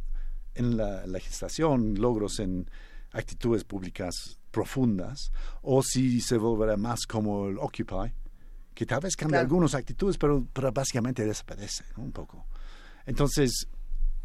[0.56, 2.70] en la legislación, logros en
[3.12, 5.32] actitudes públicas profundas,
[5.62, 8.12] o si se volverá más como el Occupy,
[8.74, 12.48] que tal vez cambia algunas actitudes, pero, pero básicamente desaparece un poco.
[13.06, 13.68] Entonces,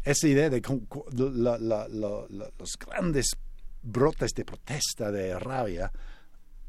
[0.03, 0.59] esa idea de
[2.57, 3.27] los grandes
[3.83, 5.91] brotes de protesta, de rabia,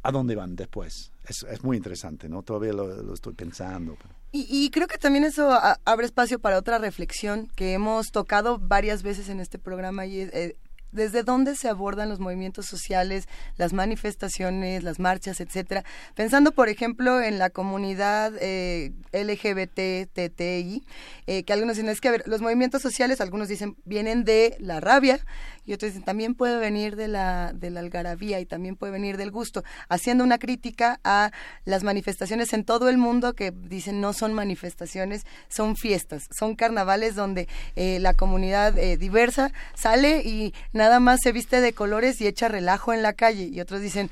[0.02, 1.10] ¿a dónde van después?
[1.26, 2.42] Es, es muy interesante, ¿no?
[2.42, 3.96] Todavía lo, estoy pensando.
[4.30, 5.48] Y, y, creo que también eso
[5.86, 10.56] abre espacio para otra reflexión que hemos tocado varias veces en este programa y eh,
[10.94, 15.84] desde dónde se abordan los movimientos sociales, las manifestaciones, las marchas, etcétera.
[16.14, 20.84] Pensando, por ejemplo, en la comunidad eh, LGBT, TTI,
[21.26, 25.20] eh, que algunos dicen es que los movimientos sociales, algunos dicen vienen de la rabia
[25.66, 29.16] y otros dicen también puede venir de la de la algarabía y también puede venir
[29.16, 31.30] del gusto, haciendo una crítica a
[31.64, 37.14] las manifestaciones en todo el mundo que dicen no son manifestaciones, son fiestas, son carnavales
[37.14, 42.26] donde eh, la comunidad eh, diversa sale y nada más se viste de colores y
[42.26, 43.44] echa relajo en la calle.
[43.44, 44.10] Y otros dicen,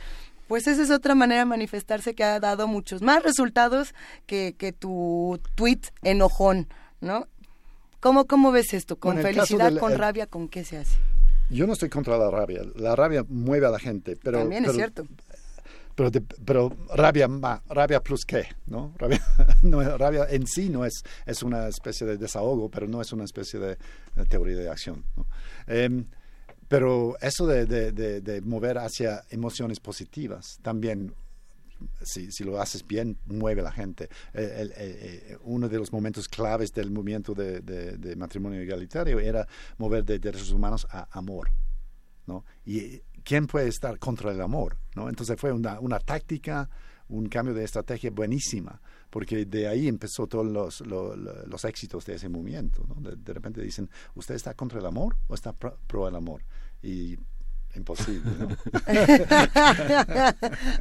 [0.48, 3.94] pues esa es otra manera de manifestarse que ha dado muchos más resultados
[4.26, 6.68] que, que tu tweet enojón,
[7.00, 7.26] ¿no?
[8.00, 8.96] ¿Cómo, cómo ves esto?
[8.96, 10.98] ¿Con felicidad, con rabia, con qué se hace?
[11.52, 12.62] Yo no estoy contra la rabia.
[12.76, 14.38] La rabia mueve a la gente, pero...
[14.38, 15.06] También es cierto.
[15.94, 16.10] Pero,
[16.44, 17.28] pero rabia,
[17.68, 18.94] rabia plus qué, ¿no?
[18.96, 19.22] Rabia,
[19.62, 23.24] no, rabia en sí no es, es una especie de desahogo, pero no es una
[23.24, 23.76] especie de,
[24.28, 25.04] teoría de acción.
[25.16, 25.26] ¿no?
[25.66, 26.06] Em,
[26.66, 31.14] pero eso de, de, mover hacia emociones positivas también
[32.02, 34.04] si, si, lo haces bien, mueve a la gente.
[34.34, 39.46] Eh, eh, uno de los momentos claves del movimiento de, de, matrimonio igualitario era
[39.78, 41.50] mover de derechos humanos a amor.
[42.26, 42.44] ¿no?
[42.64, 44.76] ¿Y quién puede estar contra el amor?
[44.94, 45.08] ¿no?
[45.08, 46.68] Entonces fue una, una táctica,
[47.08, 48.80] un cambio de estrategia buenísima,
[49.10, 52.84] porque de ahí empezó todos los, los, éxitos de ese movimiento.
[52.88, 53.10] ¿no?
[53.10, 56.42] De, repente dicen, ¿usted está contra el amor o está pro, el amor?
[56.82, 57.16] Y
[57.76, 58.30] imposible.
[58.38, 58.48] ¿no?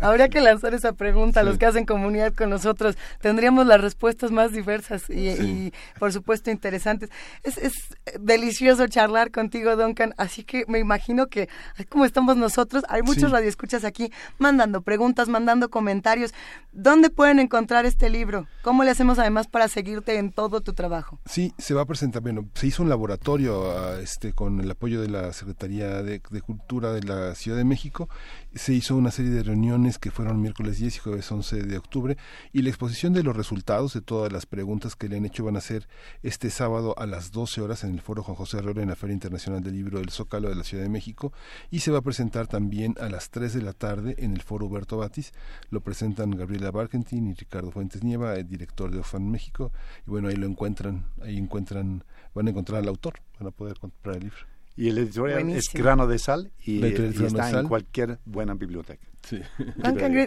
[0.02, 2.98] Habría que lanzar esa pregunta a los que hacen comunidad con nosotros.
[3.22, 7.10] Tendríamos las respuestas más diversas y, por supuesto interesantes.
[7.44, 7.74] Es, es,
[8.20, 10.14] delicioso charlar contigo, Duncan.
[10.18, 11.50] Así que me imagino que,
[11.90, 16.34] como estamos nosotros, hay muchos radioescuchas aquí mandando preguntas, mandando comentarios.
[16.72, 18.48] ¿Dónde pueden encontrar este libro?
[18.64, 21.20] ¿Cómo le hacemos además para seguirte en todo tu trabajo?
[21.26, 22.22] Sí, se va a presentar.
[22.22, 26.81] Bueno, se hizo un laboratorio ah, este, con el apoyo de la Secretaría de Cultura
[26.90, 28.10] de la Ciudad de México.
[28.54, 32.18] Se hizo una serie de reuniones que fueron miércoles 10 y jueves 11 de octubre
[32.52, 35.56] y la exposición de los resultados de todas las preguntas que le han hecho van
[35.56, 35.88] a ser
[36.24, 39.14] este sábado a las 12 horas en el Foro Juan José Herrera en la Feria
[39.14, 41.32] Internacional del Libro del Zócalo de la Ciudad de México
[41.70, 44.66] y se va a presentar también a las 3 de la tarde en el Foro
[44.66, 45.34] Huberto Batis.
[45.70, 49.72] Lo presentan Gabriela Barkentin y Ricardo Fuentes Nieva, el director de OFAN México.
[50.08, 52.04] Y bueno, ahí lo encuentran, ahí encuentran,
[52.34, 54.51] van a encontrar al autor, van a poder comprar el libro.
[54.76, 59.06] Y el editorial es Grano de Sal y, está en cualquier buena biblioteca.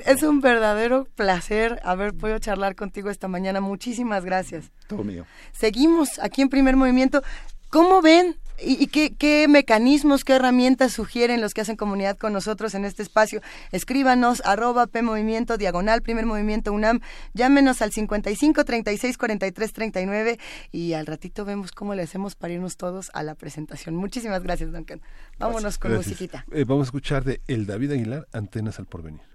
[0.07, 3.61] es un verdadero placer haber podido charlar contigo esta mañana.
[3.61, 4.71] Muchísimas gracias.
[4.87, 5.27] Todo mío.
[5.53, 7.23] Seguimos aquí en primer movimiento.
[7.71, 12.85] ¿Cómo ven ¿Y, qué, mecanismos, qué herramientas sugieren los que hacen comunidad con nosotros en
[12.85, 13.41] este espacio?
[13.73, 17.01] Escríbanos, arroba P Movimiento, diagonal, primer movimiento UNAM.
[17.33, 20.39] Llámenos al 55 36 43 39
[20.71, 23.97] y al ratito vemos cómo le hacemos para irnos todos a la presentación.
[23.97, 25.01] Muchísimas gracias, Duncan.
[25.39, 26.47] Vámonos con musiquita.
[26.53, 29.34] Eh, vamos a escuchar de El David Aguilar, Antenas al Porvenir.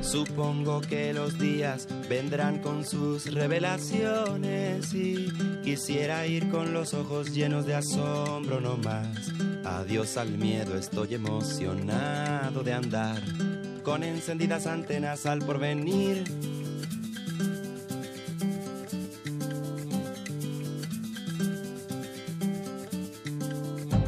[0.00, 5.28] Supongo que los días vendrán con sus revelaciones y
[5.62, 9.32] quisiera ir con los ojos llenos de asombro no más.
[9.64, 13.22] Adiós al miedo, estoy emocionado de andar
[13.82, 16.24] con encendidas antenas al porvenir.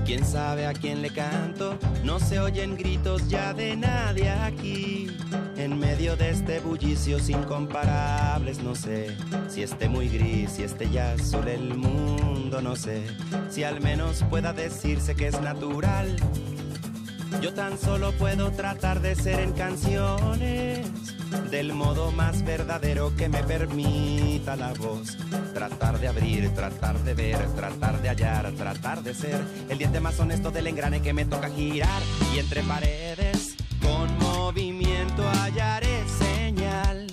[0.05, 1.79] ¿Quién sabe a quién le canto?
[2.05, 5.07] No se oyen gritos ya de nadie aquí.
[5.57, 9.17] En medio de este bullicio incomparables, no sé
[9.49, 13.07] si esté muy gris, si esté ya azul el mundo, no sé
[13.49, 16.15] si al menos pueda decirse que es natural.
[17.41, 20.87] Yo tan solo puedo tratar de ser en canciones
[21.51, 25.17] del modo más verdadero que me permita la voz.
[25.53, 30.19] Tratar de abrir, tratar de ver, tratar de hallar, tratar de ser el diente más
[30.21, 32.03] honesto del engrane que me toca girar
[32.35, 37.07] y entre paredes con movimiento hallaré señal.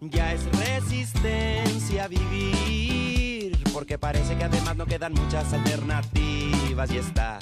[0.00, 7.38] Ya es resistencia vivir, porque parece que además no quedan muchas alternativas y está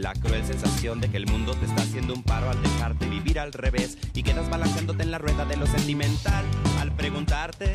[0.00, 3.40] la cruel sensación de que el mundo te está haciendo un paro al dejarte vivir
[3.40, 6.44] al revés y quedas balanceándote en la rueda de lo sentimental.
[6.80, 7.74] Al preguntarte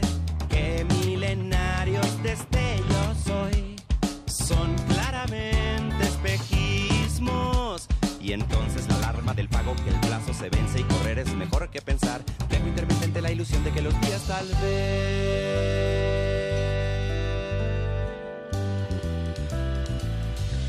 [0.50, 3.76] qué milenarios destellos hoy
[4.26, 7.88] son claramente espejismos.
[8.22, 11.70] Y entonces la alarma del pago que el plazo se vence y correr es mejor
[11.70, 12.22] que pensar.
[12.48, 16.23] Tengo intermitente la ilusión de que los días tal vez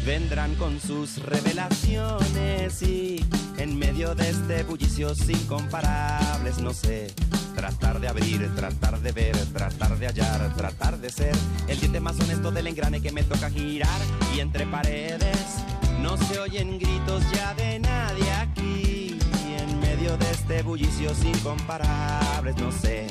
[0.05, 3.25] vendrán con sus revelaciones y
[3.57, 7.15] en medio de este bullicio incomparables, no sé,
[7.55, 11.35] tratar de abrir, tratar de ver, tratar de hallar, tratar de ser
[11.69, 14.01] el diente más honesto del engrane que me toca girar.
[14.37, 15.65] Y entre paredes
[16.03, 19.19] no se oyen gritos ya de nadie aquí.
[19.59, 23.07] En medio de este bullicio incomparables, no sé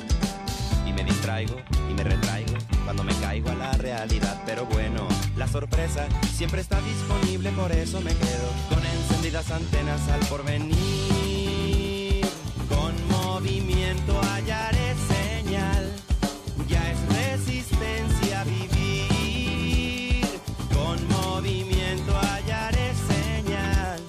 [0.93, 1.55] me distraigo
[1.89, 2.53] y me retraigo
[2.83, 4.41] cuando me caigo a la realidad.
[4.45, 5.07] Pero bueno,
[5.37, 12.25] la sorpresa siempre está disponible, por eso me quedo con encendidas antenas al porvenir.
[12.69, 15.91] Con movimiento hallaré señal,
[16.67, 20.25] ya es resistencia vivir.
[20.73, 23.99] Con movimiento hallaré señal,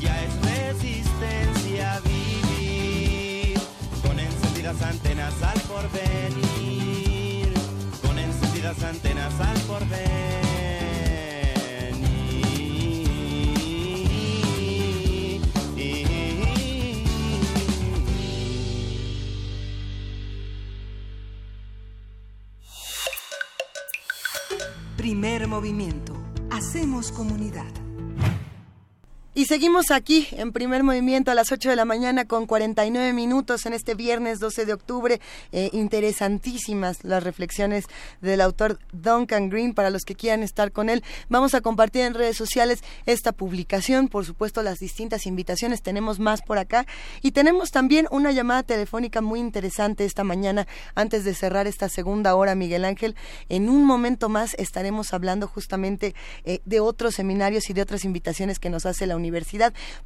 [0.00, 3.58] ya es resistencia vivir.
[4.02, 6.05] Con encendidas antenas al porvenir,
[8.66, 10.06] encendidas antenas al porvenir.
[24.96, 26.14] Primer movimiento.
[26.50, 27.85] Hacemos comunidad.
[29.36, 33.66] Y seguimos aquí en primer movimiento a las 8 de la mañana con 49 minutos
[33.66, 35.20] en este viernes 12 de octubre.
[35.52, 37.84] Eh, interesantísimas las reflexiones
[38.22, 41.04] del autor Duncan Green para los que quieran estar con él.
[41.28, 46.40] Vamos a compartir en redes sociales esta publicación, por supuesto las distintas invitaciones, tenemos más
[46.40, 46.86] por acá
[47.20, 52.34] y tenemos también una llamada telefónica muy interesante esta mañana antes de cerrar esta segunda
[52.36, 53.14] hora, Miguel Ángel.
[53.50, 56.14] En un momento más estaremos hablando justamente
[56.44, 59.25] eh, de otros seminarios y de otras invitaciones que nos hace la universidad.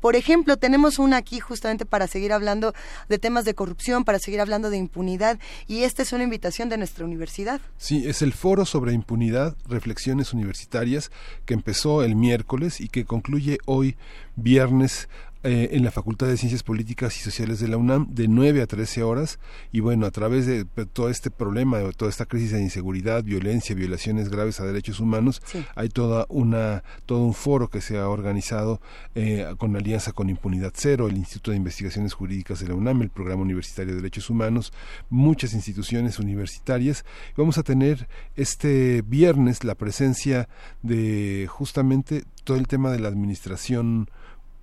[0.01, 2.75] Por ejemplo, tenemos una aquí justamente para seguir hablando
[3.09, 6.79] de temas de corrupción, para seguir hablando de impunidad, y esta es una invitación de
[6.79, 7.61] nuestra universidad.
[7.77, 11.11] Sí, es el foro sobre impunidad, reflexiones universitarias,
[11.45, 13.97] que empezó el miércoles y que concluye hoy
[14.37, 15.09] viernes
[15.43, 18.67] eh, en la Facultad de Ciencias Políticas y Sociales de la UNAM de 9 a
[18.67, 19.39] 13 horas
[19.73, 23.75] y bueno, a través de todo este problema, de toda esta crisis de inseguridad, violencia,
[23.75, 25.65] violaciones graves a derechos humanos, Sí.
[25.75, 28.81] hay toda una todo un foro que se ha organizado
[29.15, 33.11] eh, con alianza con Impunidad Cero, el Instituto de Investigaciones Jurídicas de la UNAM, el
[33.11, 34.73] Programa Universitario de Derechos Humanos,
[35.09, 37.05] muchas instituciones universitarias.
[37.37, 40.49] Vamos a tener este viernes la presencia
[40.83, 44.11] de justamente todo el tema de la administración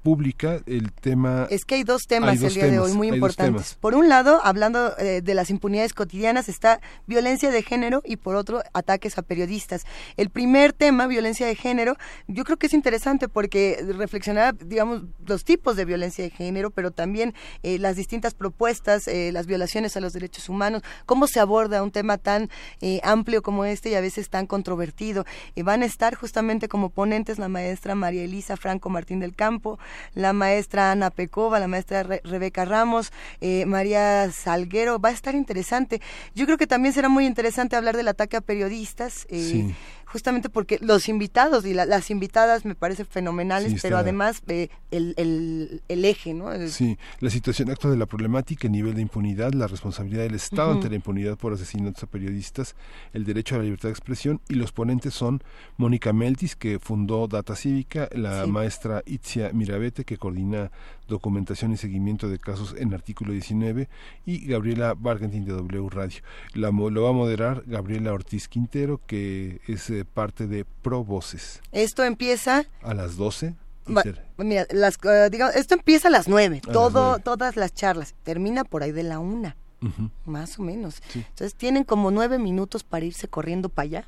[0.03, 1.47] pública, el tema...
[1.49, 3.75] Es que hay dos temas Hay el día de hoy muy importantes.
[3.79, 8.35] Por un lado, hablando eh, de las impunidades cotidianas, está violencia de género y por
[8.35, 9.85] otro, ataques a periodistas.
[10.15, 11.95] El primer tema, violencia de género,
[12.27, 16.91] yo creo que es interesante porque reflexionar, digamos, los tipos de violencia de género, pero
[16.91, 17.33] también
[17.63, 21.91] eh, las distintas propuestas, eh, las violaciones a los derechos humanos, cómo se aborda un
[21.91, 22.49] tema tan
[22.81, 25.25] eh, amplio como este y a veces tan controvertido.
[25.55, 29.79] Y van a estar justamente como ponentes la maestra María Elisa Franco Martín del Campo,
[30.13, 33.11] la maestra Ana Pecova, la maestra Re- Rebeca Ramos,
[33.41, 34.99] eh, María Salguero.
[34.99, 36.01] Va a estar interesante.
[36.35, 39.25] Yo creo que también será muy interesante hablar del ataque a periodistas.
[39.29, 39.75] eh, Sí.
[40.09, 44.69] Justamente porque los invitados y la- las invitadas me parecen fenomenales, Sí, pero además eh,
[44.89, 46.51] el, el, el eje, ¿no?
[46.53, 50.35] El- Sí, la situación actual de la problemática, el nivel de impunidad, la responsabilidad del
[50.35, 52.75] Estado ante la impunidad por asesinatos a periodistas,
[53.13, 55.43] el derecho a la libertad de expresión y los ponentes son
[55.75, 58.49] Mónica Meltis, que fundó Data Cívica, la Sí.
[58.51, 60.71] maestra Itzia Mirabete, que coordina
[61.07, 63.89] documentación y seguimiento de casos en artículo 19,
[64.25, 66.21] y Gabriela Bargentin de W Radio.
[66.53, 71.61] La, lo va a moderar Gabriela Ortiz Quintero, que es eh, parte de Pro Voces.
[71.71, 73.55] Esto empieza A las 12.
[73.87, 74.03] y Va-
[74.37, 77.21] mira, las, eh, digamos, esto empieza a las nueve, A las todo, nueve.
[77.23, 80.09] todas las charlas, termina por ahí de la una, Ujú.
[80.25, 81.01] más o menos.
[81.09, 81.19] Sí.
[81.29, 84.07] Entonces tienen como nueve minutos para irse corriendo para allá.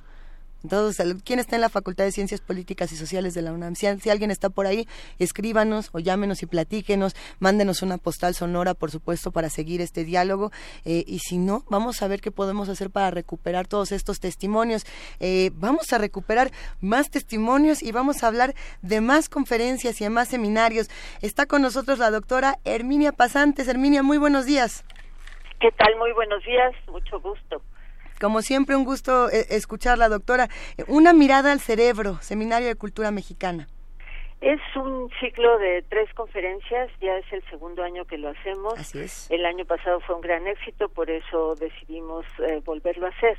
[0.64, 3.76] Entonces, ¿quién está en la Facultad de Ciencias Políticas y Sociales de la UNAM?
[3.76, 4.88] Si alguien está por ahí,
[5.18, 10.52] escríbanos o llámenos y platíquenos, mándenos una postal sonora, por supuesto, para seguir este diálogo.
[10.86, 14.86] eh, y si no, vamos a ver qué podemos hacer para recuperar todos estos testimonios.
[15.20, 20.10] Eh, vamos a recuperar más testimonios y vamos a hablar de más conferencias y de
[20.10, 20.90] más seminarios.
[21.22, 23.68] Está con nosotros la doctora Herminia Pasantes.
[23.68, 24.84] Herminia, muy buenos días.
[25.60, 25.96] ¿Qué tal?
[25.98, 27.62] Muy buenos días, mucho gusto.
[28.20, 30.50] Como siempre, un gusto eh, escucharla, doctora.
[30.88, 33.68] Una mirada al cerebro, Seminario de Cultura Mexicana.
[34.42, 38.74] Es un ciclo de tres conferencias, ya es el segundo año que lo hacemos.
[38.78, 39.30] Así es.
[39.32, 43.38] El año pasado fue un gran éxito, por eso decidimos eh, volverlo a hacer.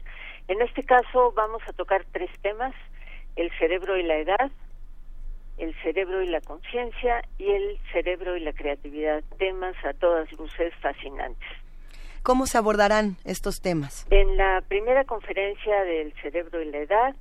[0.48, 2.74] En este caso vamos a tocar tres temas,
[3.36, 4.50] el cerebro y la edad,
[5.56, 10.74] el cerebro y la conciencia y el cerebro y la creatividad, temas a todas luces
[10.80, 11.48] fascinantes.
[12.22, 14.06] ¿Cómo se abordarán estos temas?
[14.10, 17.14] En la primera conferencia del cerebro y la edad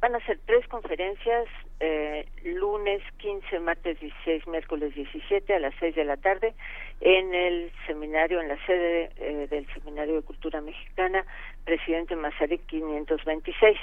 [0.00, 1.46] van a ser tres conferencias,
[1.80, 6.52] eh, lunes 15, martes 16, miércoles 17 a las 6 de la tarde
[7.00, 11.24] en el seminario, en la sede eh, del Seminario de Cultura Mexicana,
[11.64, 13.78] Presidente Mazarik 526.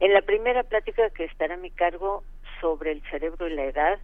[0.00, 2.24] En la primera plática que estará a mi cargo
[2.60, 3.98] sobre el cerebro y la edad,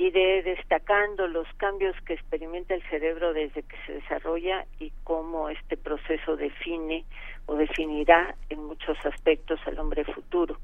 [0.00, 5.76] iré destacando los cambios que experimenta el cerebro desde que se desarrolla y cómo este
[5.76, 7.04] proceso define
[7.44, 10.56] o definirá en muchos aspectos al hombre futuro,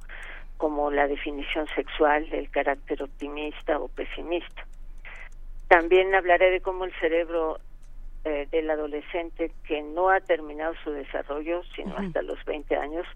[0.56, 4.66] como la definición sexual, el carácter optimista o pesimista.
[5.68, 7.58] También hablaré de cómo el cerebro
[8.24, 13.06] eh, del adolescente que no ha terminado su desarrollo, sino hasta los 20 años,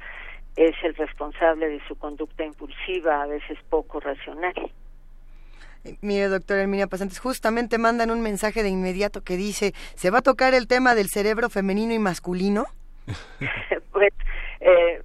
[0.56, 4.52] es el responsable de su conducta impulsiva, a veces poco racional.
[6.02, 10.22] Mire, doctora Herminia Pasantes, justamente mandan un mensaje de inmediato que dice, ¿se va a
[10.22, 12.66] tocar el tema del cerebro femenino y masculino?
[13.92, 14.12] pues,
[14.60, 15.02] eh,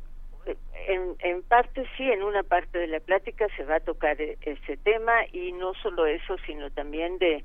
[0.87, 4.77] en, parte sí, en una parte de la plática se va a tocar e, ese
[4.77, 7.43] tema y no solo eso, sino también de,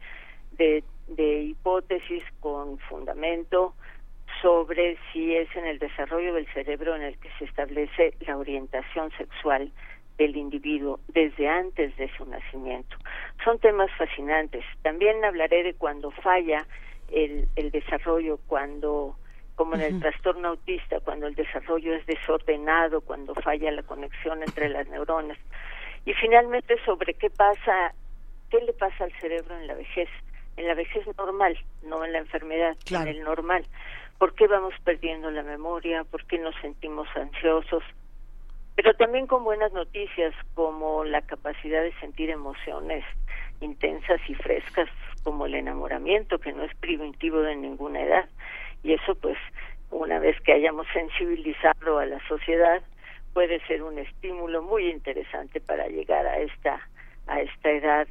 [0.53, 3.75] de, de hipótesis con fundamento
[4.43, 9.11] sobre si es en el desarrollo del cerebro en el que se establece la orientación
[9.13, 9.71] sexual
[10.21, 12.95] del individuo desde antes de su nacimiento.
[13.43, 14.63] Son temas fascinantes.
[14.83, 16.67] También hablaré de cuando falla
[17.11, 19.17] el, el desarrollo, cuando,
[19.55, 24.69] como en el trastorno autista, cuando el desarrollo es desordenado, cuando falla la conexión entre
[24.69, 25.39] las neuronas.
[26.05, 27.95] Y finalmente sobre qué pasa,
[28.51, 30.11] qué le pasa al cerebro en la vejez,
[30.59, 33.65] en la vejez normal, no en la enfermedad, en el normal.
[34.19, 36.05] ¿Por qué vamos perdiendo la memoria?
[36.05, 37.83] ¿Por qué nos sentimos ansiosos?
[38.83, 43.05] Pero también con buenas noticias como la capacidad de sentir emociones
[43.61, 44.89] intensas y frescas
[45.23, 48.27] como el enamoramiento que no es preventivo de ninguna edad.
[48.83, 49.37] Y eso pues
[49.91, 52.81] una vez que hayamos sensibilizado a la sociedad
[53.35, 56.81] puede ser un estímulo muy interesante para llegar a esta
[57.27, 58.09] a esta edad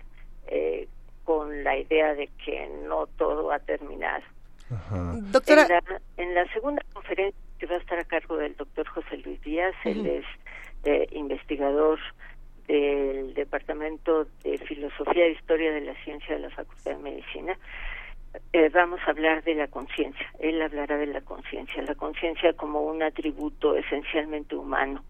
[0.50, 0.88] eh,
[1.24, 4.24] con la idea de que no todo ha terminado.
[5.32, 5.64] Doctora...
[5.64, 9.18] En la, en la segunda conferencia que va a estar a cargo del doctor José
[9.18, 10.26] Luis Díaz, él es
[10.84, 12.00] eh, investigador
[12.68, 17.58] del Departamento de Filosofía e Historia de la Ciencia de la Facultad de Medicina.
[18.54, 20.32] Eh, vamos a hablar de la conciencia.
[20.40, 25.04] Él hablará de la conciencia, la conciencia como un atributo esencialmente humano.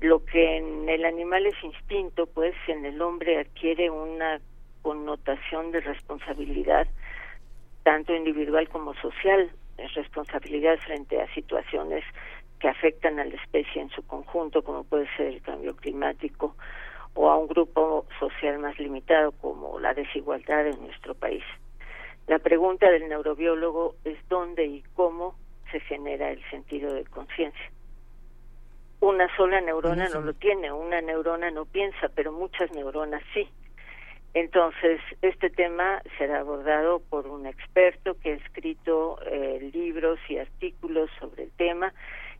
[0.00, 4.40] Lo que en el animal es instinto, pues en el hombre adquiere una
[4.82, 6.88] connotación de responsabilidad,
[7.84, 9.48] tanto individual como social,
[9.94, 12.04] responsabilidad frente a situaciones
[12.62, 16.54] que afectan a la especie en su conjunto, como puede ser el cambio climático,
[17.14, 21.42] o a un grupo social más limitado, como la desigualdad en nuestro país.
[22.28, 25.34] La pregunta del neurobiólogo es dónde y cómo
[25.72, 27.72] se genera el sentido de conciencia.
[29.00, 33.48] Una sola neurona no lo tiene, una neurona no piensa, pero muchas neuronas sí.
[34.34, 41.10] Entonces, este tema será abordado por un experto que ha escrito eh, libros y artículos
[41.18, 41.92] sobre el tema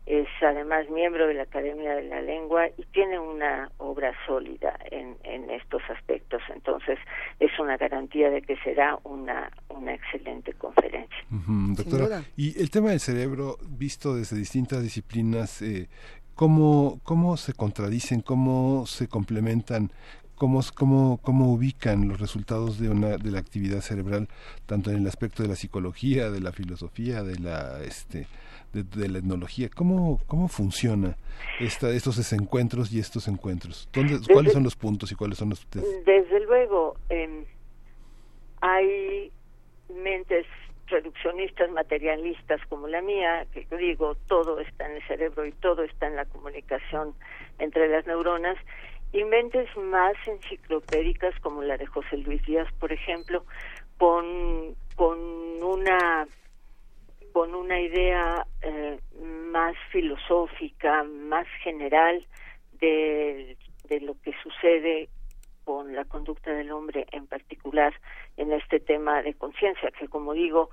[0.05, 5.15] es además miembro de la Academia de la Lengua y tiene una obra sólida en,
[5.23, 6.41] en estos aspectos.
[6.53, 6.99] Entonces,
[7.39, 11.17] es una garantía de que será una, una excelente conferencia.
[11.29, 15.87] doctora, y el tema del cerebro, visto desde distintas disciplinas, eh,
[16.35, 19.89] ¿cómo, ¿cómo se contradicen, cómo se complementan
[20.35, 24.27] cómo, cómo, cómo ubican los resultados de una de la actividad cerebral
[24.65, 28.27] tanto en el aspecto de la psicología de la filosofía de la este
[28.73, 29.69] de, la etnología.
[29.73, 31.15] ¿Cómo, cómo funciona
[31.59, 33.87] esta, estos desencuentros y estos encuentros?
[33.93, 35.67] ¿Dónde, ¿Cuáles son los puntos y cuáles son los...?
[35.71, 37.45] Desde luego, eh,
[38.61, 39.31] hay
[39.89, 40.45] mentes
[40.87, 46.07] reduccionistas, materialistas como la mía, que digo, todo está en el cerebro y todo está
[46.07, 47.13] en la comunicación
[47.59, 48.57] entre las neuronas,
[49.11, 53.45] y mentes más enciclopédicas como la de José Luis Díaz, por ejemplo,
[53.97, 55.17] con, con
[55.61, 56.27] una
[57.33, 58.99] con una idea eh,
[59.51, 62.25] más filosófica, más general
[62.79, 63.57] de,
[63.89, 65.09] de lo que sucede
[65.63, 67.93] con la conducta del hombre en particular
[68.37, 70.69] en este tema de conciencia, que como digo,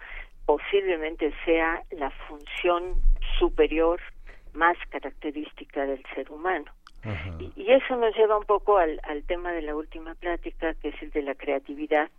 [0.47, 3.01] posiblemente sea la función
[3.39, 4.01] superior
[4.53, 6.73] más característica del ser humano.
[7.57, 11.03] Y, eso nos lleva un poco al, al tema de la última plática, que es
[11.03, 12.11] el de la creatividad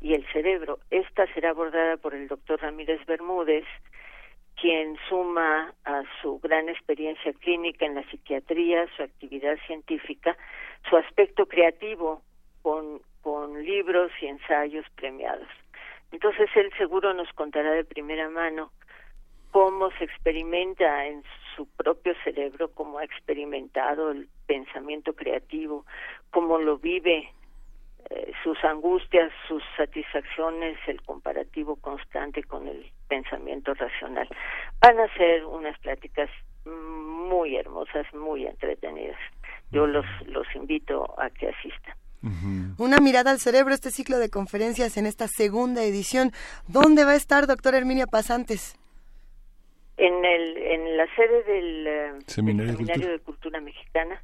[0.00, 0.78] y el cerebro.
[0.90, 3.64] Esta será abordada por el doctor Ramírez Bermúdez,
[4.60, 10.36] quien suma a su gran experiencia clínica en la psiquiatría, su actividad científica,
[10.88, 12.22] su aspecto creativo
[12.62, 15.48] con, con libros y ensayos premiados.
[16.12, 18.72] Entonces él seguro nos contará de primera mano
[19.50, 21.22] cómo se experimenta en
[21.54, 25.86] su propio cerebro, cómo ha experimentado el pensamiento creativo,
[26.30, 27.32] cómo lo vive,
[28.10, 34.28] eh, sus angustias, sus satisfacciones, el comparativo constante con el pensamiento racional.
[34.80, 36.30] Van a ser unas pláticas
[36.64, 39.18] muy hermosas, muy entretenidas.
[39.70, 41.94] Yo los, los invito a que asistan.
[42.78, 46.32] Una mirada al cerebro, este ciclo de conferencias en esta segunda edición.
[46.66, 48.76] ¿Dónde va a estar, doctora Herminia Pasantes?
[49.96, 53.60] En, el, en la sede del, eh, Seminario, de, Cultura.
[53.60, 54.20] Mexicana,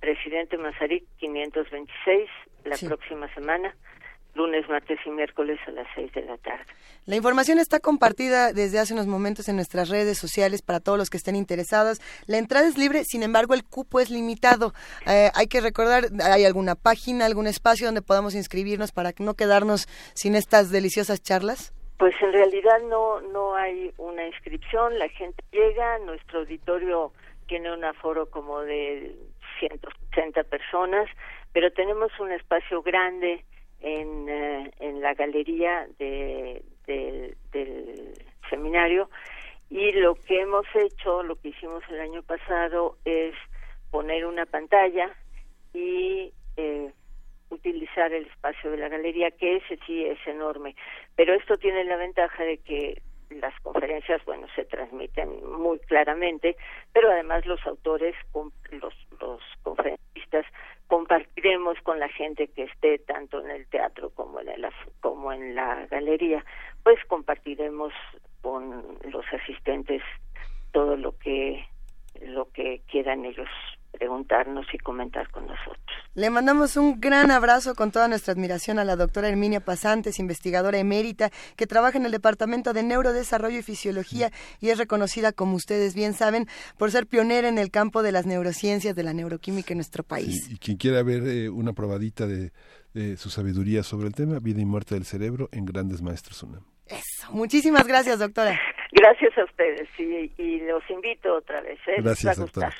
[0.00, 2.28] Presidente Mazarik 526,
[2.64, 3.74] la próxima semana
[4.34, 6.64] lunes, martes y miércoles a las seis de la tarde.
[7.06, 11.10] La información está compartida desde hace unos momentos en nuestras redes sociales para todos los
[11.10, 12.00] que estén interesados.
[12.26, 14.72] La entrada es libre, sin embargo el cupo es limitado.
[15.06, 19.86] Eh, hay que recordar, ¿hay alguna página, algún espacio donde podamos inscribirnos para no quedarnos
[20.14, 21.74] sin estas deliciosas charlas?
[21.98, 27.12] Pues en realidad no, no hay una inscripción, la gente llega, nuestro auditorio
[27.46, 29.14] tiene un aforo como de
[29.60, 31.08] 160 personas,
[31.52, 33.44] pero tenemos un espacio grande
[33.80, 38.14] en, eh, en la galería de, del
[38.48, 39.08] seminario
[39.70, 43.34] y lo que hemos hecho, lo que hicimos el año pasado es
[43.90, 45.10] poner una pantalla
[45.72, 46.92] y eh,
[47.48, 50.76] utilizar el espacio de la galería, que ese sí es enorme.
[51.16, 53.00] Pero esto tiene la ventaja de que
[53.40, 56.56] las conferencias, bueno, se transmiten muy claramente,
[56.92, 58.14] pero además los autores,
[58.70, 60.46] los, los conferencistas
[60.86, 65.54] compartiremos con la gente que esté tanto en el teatro como en la, como en
[65.54, 66.44] la galería,
[66.82, 67.92] pues compartiremos
[68.42, 70.02] con los asistentes
[70.72, 71.64] todo lo que
[72.20, 73.48] lo que quieran ellos
[73.92, 75.78] preguntarnos y comentar con nosotros.
[76.14, 80.78] Le mandamos un gran abrazo con toda nuestra admiración a la doctora Herminia Pasantes, investigadora
[80.78, 85.94] emérita, que trabaja en el Departamento de Neurodesarrollo y Fisiología y es reconocida, como ustedes
[85.94, 86.46] bien saben,
[86.78, 90.50] por ser pionera en el campo de las neurociencias, de la neuroquímica en nuestro país.
[90.50, 92.50] y quien quiera ver eh, una probadita de,
[93.16, 96.62] su sabiduría sobre el tema, Vida y Muerte del Cerebro en Grandes Maestros UNAM.
[96.86, 98.60] Eso, muchísimas gracias, doctora.
[98.92, 101.78] Gracias a ustedes y, los invito otra vez.
[101.86, 102.02] ¿eh?
[102.02, 102.70] Gracias, doctora.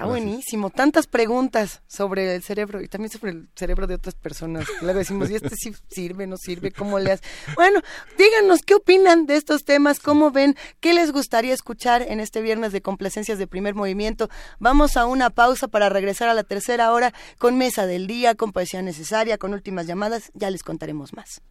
[0.00, 0.70] Está buenísimo.
[0.70, 4.66] Tantas preguntas sobre el cerebro y también sobre el cerebro de otras personas.
[4.80, 6.72] Luego decimos, ¿y este sí sirve, no sirve?
[6.72, 7.22] ¿Cómo le hace?
[7.54, 7.82] Bueno,
[8.16, 12.72] díganos qué opinan de estos temas, cómo ven, qué les gustaría escuchar en este viernes
[12.72, 14.30] de complacencias de primer movimiento.
[14.58, 18.52] Vamos a una pausa para regresar a la tercera hora con mesa del día, con
[18.52, 20.30] poesía necesaria, con últimas llamadas.
[20.32, 21.42] Ya les contaremos más.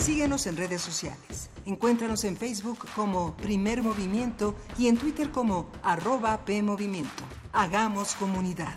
[0.00, 1.50] Síguenos en redes sociales.
[1.66, 7.22] Encuéntranos en Facebook como Primer Movimiento y en Twitter como arroba PMovimiento.
[7.52, 8.74] Hagamos comunidad.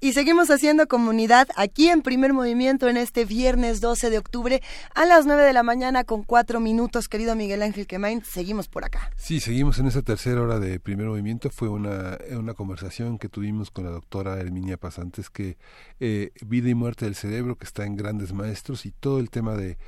[0.00, 4.62] Y seguimos haciendo comunidad aquí en primer movimiento en este viernes 12 de octubre
[4.94, 8.22] a las 9 de la mañana con cuatro minutos, querido Miguel Ángel Quemain.
[8.24, 9.10] Seguimos por acá.
[9.16, 11.50] Sí, seguimos en esta tercera hora de primer movimiento.
[11.50, 15.58] Fue una, una conversación que tuvimos con la doctora Herminia Pasantes, que
[15.98, 19.56] eh, vida y muerte del cerebro, que está en grandes maestros, y todo el tema
[19.56, 19.78] de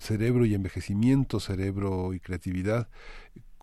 [0.00, 2.88] cerebro y envejecimiento, cerebro y creatividad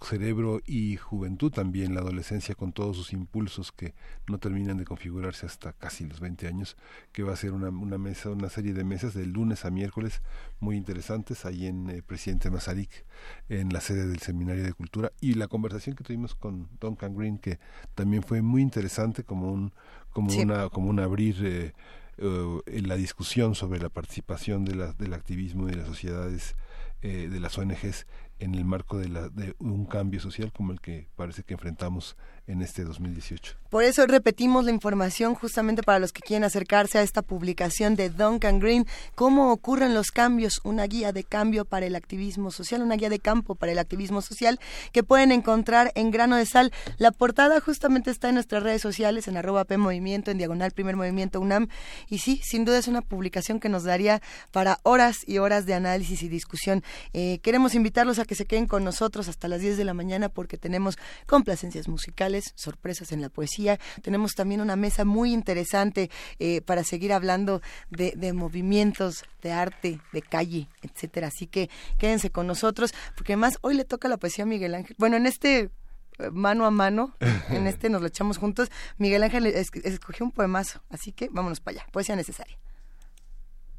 [0.02, 3.94] cerebro y juventud también, la adolescencia con todos sus impulsos que
[4.28, 6.78] no terminan de configurarse hasta casi los 20 años,
[7.12, 10.22] que va a ser una, una mesa, una serie de mesas de lunes a miércoles
[10.60, 13.06] muy interesantes ahí en eh, Presidente Mazarik,
[13.50, 17.38] en la sede del Seminario de Cultura, y la conversación que tuvimos con Duncan Green,
[17.38, 17.60] que
[17.96, 19.74] también fue muy interesante como un,
[20.12, 21.74] como una, como un abrir eh,
[22.18, 26.56] eh, en la discusión sobre la participación de la, del activismo y de las sociedades
[27.02, 28.06] de las ONGs
[28.40, 32.18] en el marco de, la, de un cambio social como el que parece que enfrentamos
[32.50, 33.56] en este 2018.
[33.70, 38.10] Por eso repetimos la información justamente para los que quieren acercarse a esta publicación de
[38.10, 42.96] Duncan Green, cómo ocurren los cambios, una guía de cambio para el activismo social, una
[42.96, 44.60] guía de campo para el activismo social
[44.92, 46.74] que pueden encontrar en grano de sal.
[46.98, 51.40] La portada justamente está en nuestras redes sociales, en arroba P en diagonal Primer Movimiento
[51.40, 51.68] UNAM.
[52.10, 55.76] Y sí, sin duda es una publicación que nos daría para horas y horas de
[55.76, 56.84] análisis y discusión.
[57.14, 60.30] Eh, queremos invitarlos a que se queden con nosotros hasta las 10 de la mañana
[60.30, 60.98] porque tenemos
[61.28, 63.80] complacencias musicales sorpresas en la poesía.
[64.02, 66.10] Tenemos también una mesa muy interesante
[66.40, 71.28] eh, para seguir hablando de, movimientos, de arte, de calle, etcétera.
[71.28, 74.95] Así que quédense con nosotros, porque además hoy le toca la poesía a Miguel Ángel.
[74.99, 75.72] Bueno, en este
[76.20, 77.16] eh, mano a mano,
[77.49, 78.70] en este nos lo echamos juntos.
[78.98, 81.91] Miguel Ángel escogió un poemazo, así que vámonos para allá.
[81.91, 82.57] Poesía necesaria.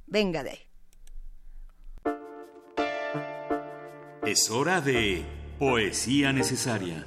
[0.07, 0.71] Venga de ahí.
[4.27, 5.25] Es hora de
[5.59, 7.07] poesía necesaria.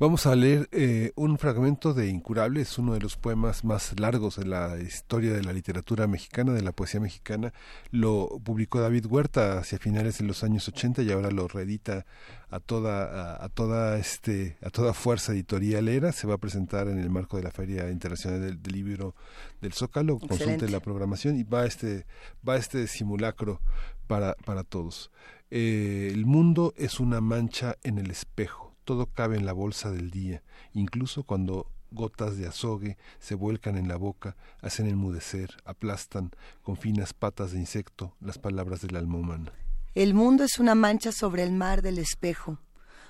[0.00, 4.36] Vamos a leer eh, un fragmento de Incurable, es uno de los poemas más largos
[4.36, 7.52] de la historia de la literatura mexicana, de la poesía mexicana.
[7.90, 12.06] Lo publicó David Huerta hacia finales de los años 80 y ahora lo reedita
[12.48, 16.12] a toda, a, toda, este, a toda fuerza editorialera.
[16.12, 19.14] Se va a presentar en el marco de la Feria Internacional del, Libro
[19.60, 20.18] del Zócalo.
[20.18, 22.06] Consulte la programación y va este,
[22.48, 23.60] va este simulacro
[24.06, 25.10] para, para todos.
[25.50, 30.10] Eh, el mundo es una mancha en el espejo todo cabe en la bolsa del
[30.10, 30.42] día,
[30.72, 36.32] incluso cuando gotas de azogue se vuelcan en la boca, hacen enmudecer, aplastan
[36.64, 39.52] con finas patas de insecto las palabras del alma humana.
[39.94, 42.58] El mundo es una mancha sobre el mar del espejo,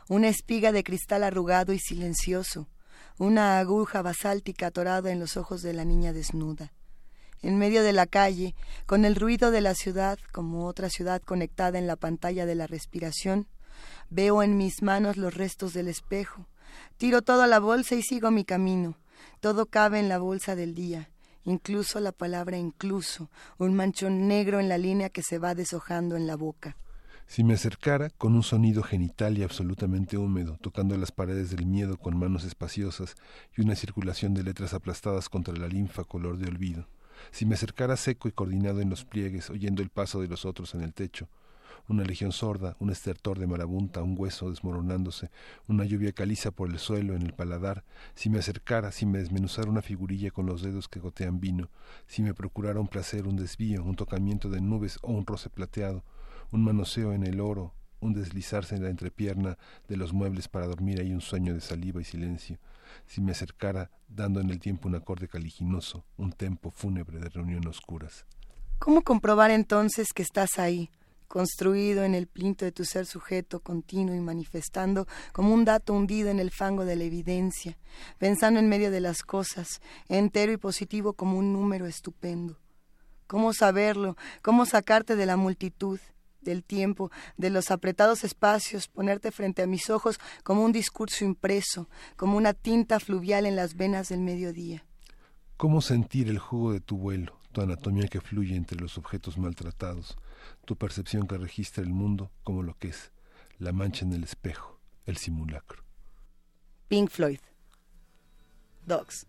[0.06, 2.68] una espiga de cristal arrugado y silencioso,
[3.16, 6.74] una aguja basáltica atorada en los ojos de la niña desnuda.
[7.40, 8.54] En medio de la calle,
[8.84, 12.66] con el ruido de la ciudad como otra ciudad conectada en la pantalla de la
[12.66, 13.48] respiración,
[14.12, 16.48] Veo en mis manos los restos del espejo.
[16.96, 18.96] Tiro todo a la bolsa y sigo mi camino.
[19.38, 21.10] Todo cabe en la bolsa del día,
[21.44, 26.26] incluso la palabra incluso, un manchón negro en la línea que se va deshojando en
[26.26, 26.76] la boca.
[27.28, 31.96] Si me acercara con un sonido genital y absolutamente húmedo, tocando las paredes del miedo
[31.96, 33.14] con manos espaciosas
[33.56, 36.88] y una circulación de letras aplastadas contra la linfa color de olvido.
[37.30, 40.74] Si me acercara seco y coordinado en los pliegues, oyendo el paso de los otros
[40.74, 41.28] en el techo,
[41.88, 45.30] una legión sorda, un estertor de marabunta, un hueso desmoronándose,
[45.68, 47.84] una lluvia caliza por el suelo, en el paladar,
[48.14, 51.70] si me acercara, si me desmenuzara una figurilla con los dedos que gotean vino,
[52.06, 56.04] si me procurara un placer, un desvío, un tocamiento de nubes o un roce plateado,
[56.52, 59.58] un manoseo en el oro, un deslizarse en la entrepierna
[59.88, 62.58] de los muebles para dormir ahí un sueño de saliva y silencio,
[63.06, 67.66] si me acercara, dando en el tiempo un acorde caliginoso, un tempo fúnebre de reunión
[67.66, 68.26] oscuras.
[68.78, 70.90] ¿Cómo comprobar entonces que estás ahí,
[71.30, 76.28] construido en el plinto de tu ser sujeto, continuo y manifestando como un dato hundido
[76.28, 77.78] en el fango de la evidencia,
[78.18, 82.58] pensando en medio de las cosas, entero y positivo como un número estupendo?
[83.28, 84.16] ¿Cómo saberlo?
[84.42, 86.00] ¿Cómo sacarte de la multitud?
[86.40, 91.90] del tiempo, de los apretados espacios, ponerte frente a mis ojos como un discurso impreso,
[92.16, 94.86] como una tinta fluvial en las venas del mediodía.
[95.58, 100.16] ¿Cómo sentir el jugo de tu vuelo, tu anatomía que fluye entre los objetos maltratados,
[100.64, 103.12] tu percepción que registra el mundo como lo que es,
[103.58, 105.84] la mancha en el espejo, el simulacro?
[106.88, 107.40] Pink Floyd.
[108.86, 109.26] Dogs.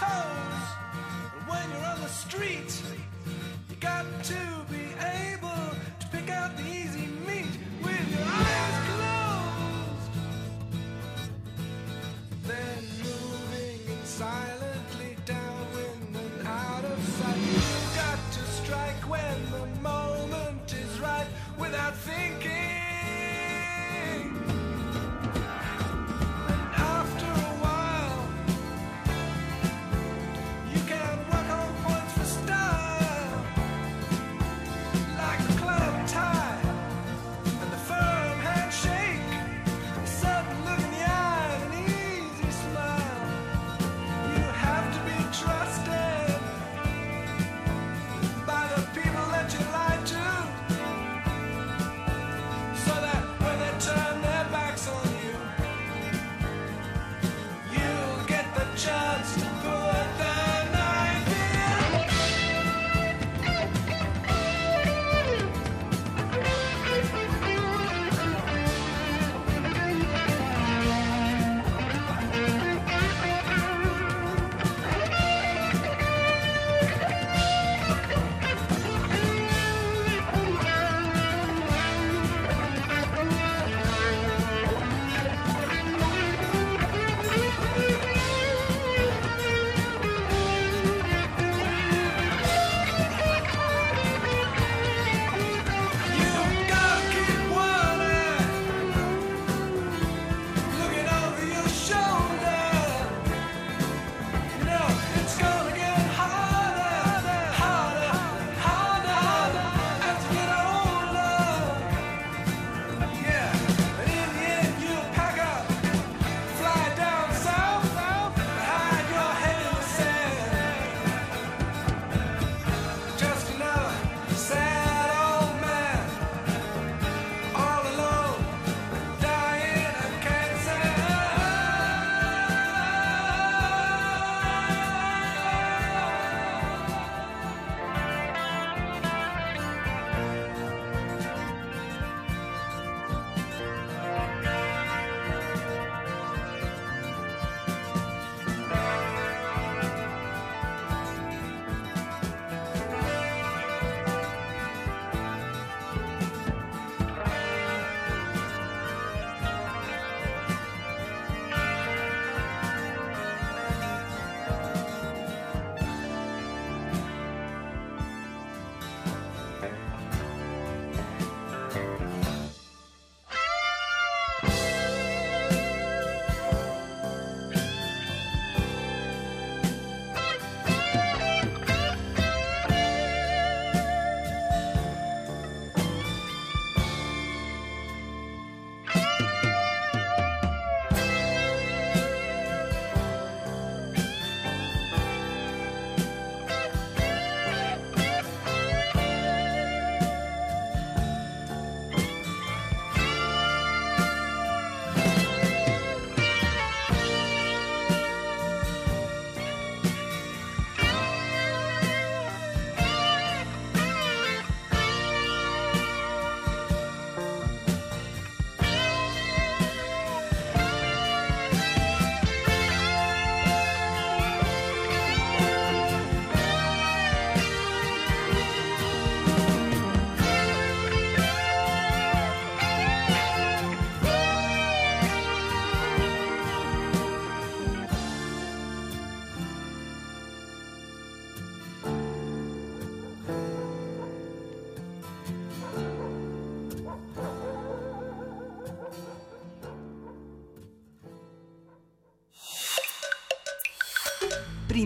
[0.00, 0.64] toes.
[1.48, 2.70] When you're on the street,
[3.68, 4.84] you got to be
[5.26, 5.64] able
[6.00, 6.77] to pick out the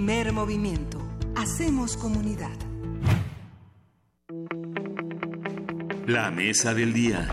[0.05, 0.99] Primer movimiento.
[1.37, 2.51] Hacemos comunidad.
[6.09, 7.29] La mesa del día.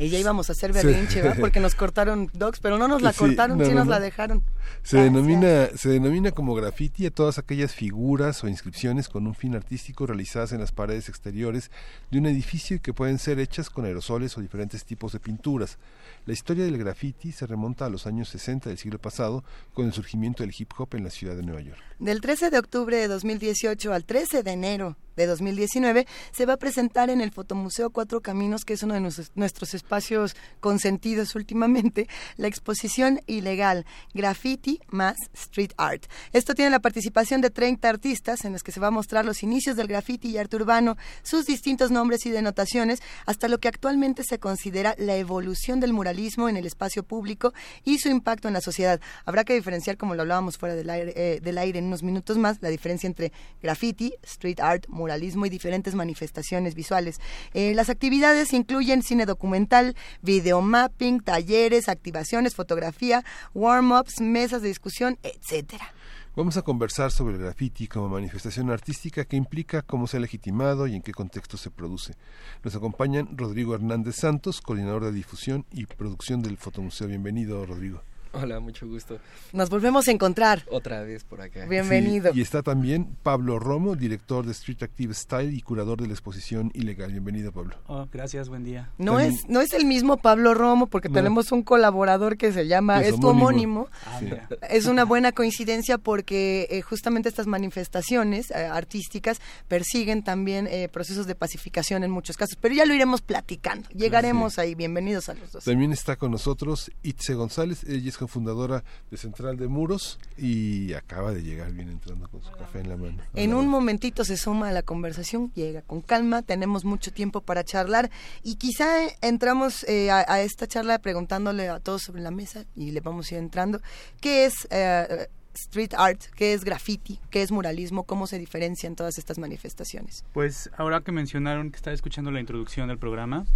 [0.00, 1.36] Ella íbamos a hacer berrinche, ¿va?
[1.38, 4.42] Porque nos cortaron docs, pero no nos la cortaron, sí nos la dejaron.
[4.90, 9.54] Se denomina, se denomina como graffiti a todas aquellas figuras o inscripciones con un fin
[9.54, 11.70] artístico realizadas en las paredes exteriores
[12.10, 15.78] de un edificio y que pueden ser hechas con aerosoles o diferentes tipos de pinturas.
[16.26, 19.44] La historia del graffiti se remonta a los años 60 del siglo pasado
[19.74, 21.78] con el surgimiento del hip hop en la ciudad de Nueva York.
[22.00, 26.56] Del 13 de octubre de 2018 al 13 de enero de 2019 se va a
[26.56, 32.48] presentar en el Fotomuseo Cuatro Caminos, que es uno de nuestros, espacios consentidos últimamente, la
[32.48, 33.84] exposición ilegal
[34.14, 36.06] Graffiti más Street Art.
[36.32, 39.42] Esto tiene la participación de 30 artistas en los que se va a mostrar los
[39.42, 44.22] inicios del graffiti y arte urbano, sus distintos nombres y denotaciones, hasta lo que actualmente
[44.24, 47.52] se considera la evolución del muralismo en el espacio público
[47.84, 49.00] y su impacto en la sociedad.
[49.24, 52.68] Habrá que diferenciar, como lo hablábamos fuera del aire, eh, en unos minutos más, la
[52.68, 53.32] diferencia entre
[53.62, 57.20] graffiti, street art, muralismo y diferentes manifestaciones visuales.
[57.52, 63.24] Eh, las actividades incluyen cine documental, videomapping, talleres, activaciones, fotografía,
[63.54, 65.92] warm-ups, mesas de discusión, etcétera.
[66.36, 70.86] Vamos a conversar sobre el graffiti como manifestación artística que implica cómo se ha legitimado
[70.86, 72.14] y en qué contexto se produce.
[72.62, 77.08] Nos acompañan Rodrigo Hernández Santos, coordinador de difusión y producción del Fotomuseo.
[77.08, 78.02] Bienvenido, Rodrigo.
[78.32, 79.18] Hola, mucho gusto.
[79.52, 80.64] Nos volvemos a encontrar.
[80.70, 81.66] Otra vez por acá.
[81.66, 82.30] Bienvenido.
[82.32, 86.70] y está también Pablo Romo, director de Street Active Style y curador de la exposición
[86.72, 87.10] Ilegal.
[87.10, 87.74] Bienvenido, Pablo.
[87.88, 88.90] Oh, gracias, buen día.
[88.98, 93.02] No es no es el mismo Pablo Romo porque tenemos un colaborador que se llama,
[93.02, 93.88] es, homónimo.
[94.06, 94.20] Ah,
[94.68, 101.26] es una buena coincidencia porque eh, justamente estas manifestaciones eh, artísticas persiguen también eh, procesos
[101.26, 103.88] de pacificación en muchos casos, pero ya lo iremos platicando.
[103.90, 104.76] Llegaremos ahí.
[104.76, 105.64] Bienvenidos a los dos.
[105.64, 111.32] También está con nosotros Itze González, ella es fundadora de Central de Muros y acaba
[111.32, 113.18] de llegar, bien entrando con su café en la mano.
[113.34, 117.64] En un momentito se suma a la conversación, llega con calma, tenemos mucho tiempo para
[117.64, 118.10] charlar
[118.42, 118.86] y quizá
[119.20, 123.34] entramos eh, a, esta charla preguntándole a todos sobre la mesa y le vamos a
[123.34, 123.80] ir entrando,
[124.20, 124.68] ¿qué es...
[124.70, 130.24] Eh, street art, qué es graffiti, qué es muralismo, cómo se diferencian todas estas manifestaciones.
[130.32, 133.46] Pues ahora que mencionaron que estaba escuchando la introducción del programa,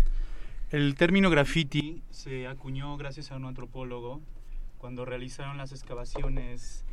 [0.71, 4.21] el término graffiti se acuñó gracias a un antropólogo
[4.85, 6.85] cuando realizaron las excavaciones,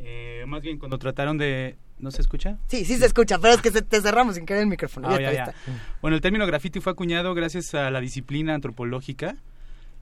[0.00, 1.76] eh, más bien cuando trataron de...
[2.00, 2.58] ¿No se escucha?
[2.66, 5.08] Sí, sí se escucha, pero es que te cerramos sin querer el micrófono.
[5.08, 5.54] Ah,
[6.00, 9.36] bueno, el término graffiti fue acuñado gracias a la disciplina antropológica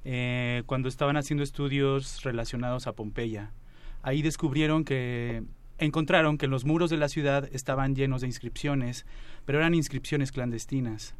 [0.06, 3.52] eh, cuando estaban haciendo estudios relacionados a Pompeya.
[4.00, 5.42] Ahí descubrieron que
[5.76, 9.04] encontraron que los muros de la ciudad estaban llenos de inscripciones,
[9.44, 11.14] pero eran inscripciones clandestinas.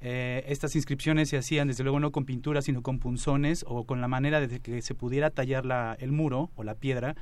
[0.00, 4.00] Eh, estas inscripciones se hacían desde luego no con pinturas sino con punzones o con
[4.02, 7.14] la manera de que se pudiera tallar la, el muro o la piedra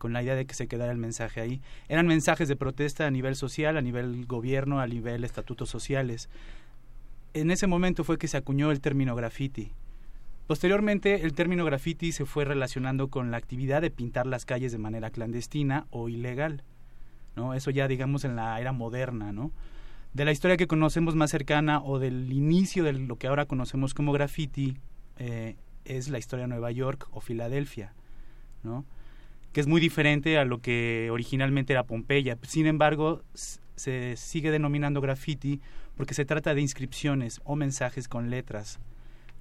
[0.00, 1.60] con la idea de que se quedara el mensaje ahí.
[1.88, 6.28] Eran mensajes de protesta a nivel social, a nivel gobierno, a nivel estatutos sociales.
[7.34, 9.72] En ese momento fue que se acuñó el término graffiti.
[10.46, 14.78] Posteriormente, el término graffiti se fue relacionando con la actividad de pintar las calles de
[14.78, 16.64] manera clandestina o ilegal.
[17.36, 17.54] ¿no?
[17.54, 19.52] Eso ya, digamos, en la era moderna, ¿no?
[20.12, 23.94] De la historia que conocemos más cercana o del inicio de lo que ahora conocemos
[23.94, 24.76] como graffiti
[25.18, 27.92] eh, es la historia de Nueva York o Filadelfia,
[28.62, 28.84] ¿no?
[29.52, 32.38] que es muy diferente a lo que originalmente era Pompeya.
[32.42, 35.60] Sin embargo, se sigue denominando graffiti
[35.96, 38.78] porque se trata de inscripciones o mensajes con letras.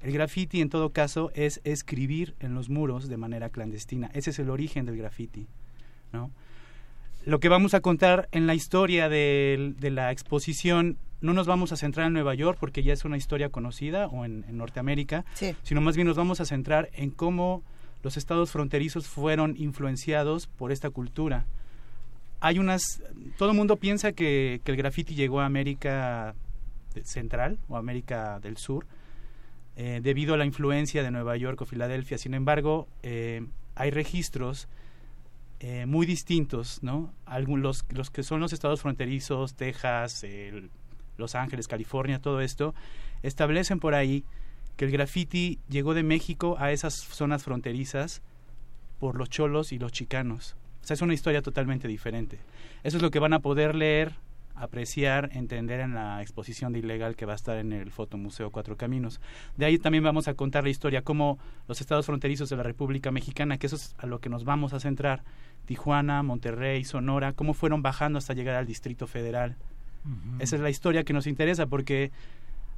[0.02, 4.10] El graffiti, en todo caso, es escribir en los muros de manera clandestina.
[4.14, 5.48] Ese es el origen del graffiti,
[6.14, 6.32] ¿no?
[7.26, 11.76] Lo que vamos a contar en la historia de, la exposición no nos vamos a
[11.76, 15.26] centrar en Nueva York porque ya es una historia conocida o en, Norteamérica,
[15.64, 17.62] sino más bien nos vamos a centrar en cómo
[18.04, 21.46] los estados fronterizos fueron influenciados por esta cultura.
[22.40, 23.02] Hay unas,
[23.38, 26.36] todo el mundo piensa que, el graffiti llegó a América
[27.04, 28.86] Central o América del Sur
[29.76, 32.18] eh, debido a la influencia de Nueva York o Filadelfia.
[32.18, 34.70] Sin embargo, eh, hay registros
[35.60, 37.14] eh, muy distintos, ¿no?
[37.26, 40.26] Algunos, los, que son los estados fronterizos, Texas,
[41.18, 42.74] Los Ángeles, California, todo esto,
[43.24, 44.24] establecen por ahí
[44.78, 48.22] que el graffiti llegó de México a esas zonas fronterizas
[49.00, 50.56] por los cholos y los chicanos.
[50.82, 52.40] O sea, es una historia totalmente diferente.
[52.84, 54.16] Eso es lo que van a poder leer,
[54.60, 58.78] apreciar, entender en la exposición de Ilegal que va a estar en el Fotomuseo Cuatro
[58.78, 59.22] Caminos.
[59.58, 63.12] De ahí también vamos a contar la historia, cómo los estados fronterizos de la República
[63.12, 65.24] Mexicana, que eso es a lo que nos vamos a centrar,
[65.66, 69.56] Tijuana, Monterrey, Sonora, cómo fueron bajando hasta llegar al Distrito Federal.
[70.40, 72.12] Esa es la historia que nos interesa porque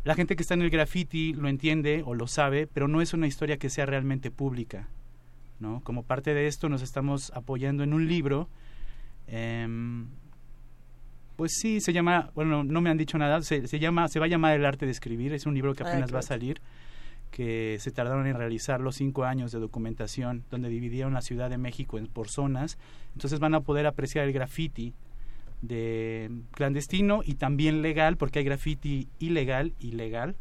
[0.04, 3.14] la gente que está en el graffiti lo entiende o lo sabe, pero no es
[3.14, 4.88] una historia que sea realmente pública.
[5.60, 5.82] ¿no?
[5.84, 8.50] Como parte de esto nos estamos apoyando en un libro.
[9.28, 10.08] em,
[11.42, 14.28] pues sí, se llama, bueno, no me han dicho nada, se, se llama, se va
[14.28, 16.62] a llamar El arte de escribir, es un libro que Ah, apenas va a salir,
[17.32, 21.58] que se tardaron en realizar los cinco años de documentación, donde dividieron la Ciudad de
[21.58, 22.78] México en, por zonas,
[23.16, 24.94] entonces van a poder apreciar el graffiti
[25.64, 30.36] de clandestino y también legal, porque hay graffiti ilegal y legal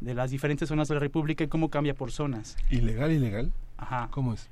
[0.00, 2.56] de las diferentes zonas de la República y cómo cambia por zonas.
[2.70, 3.50] ¿Ilegal, ilegal?
[3.78, 4.06] Ajá.
[4.12, 4.48] ¿Cómo es?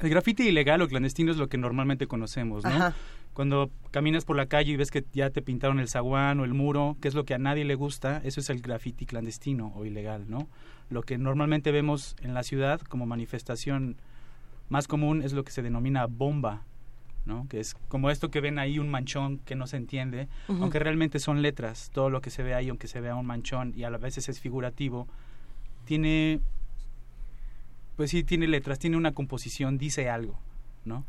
[0.00, 2.70] El graffiti ilegal o clandestino es lo que normalmente conocemos, ¿no?
[2.70, 2.94] Ajá.
[3.34, 6.54] Cuando caminas por la calle y ves que ya te pintaron el zaguán o el
[6.54, 9.84] muro, que es lo que a nadie le gusta, eso es el graffiti clandestino o
[9.84, 10.48] ilegal, ¿no?
[10.88, 13.96] Lo que normalmente vemos en la ciudad como manifestación
[14.68, 16.62] más común es lo que se denomina bomba,
[17.26, 17.48] ¿no?
[17.48, 21.18] Que es como esto que ven ahí un manchón que no se entiende, aunque realmente
[21.18, 23.90] son letras, todo lo que se ve ahí, aunque se vea un manchón y a
[23.90, 25.08] veces es figurativo,
[25.84, 26.40] tiene
[27.96, 30.38] pues sí tiene letras, tiene una composición, dice algo,
[30.84, 31.04] ¿no?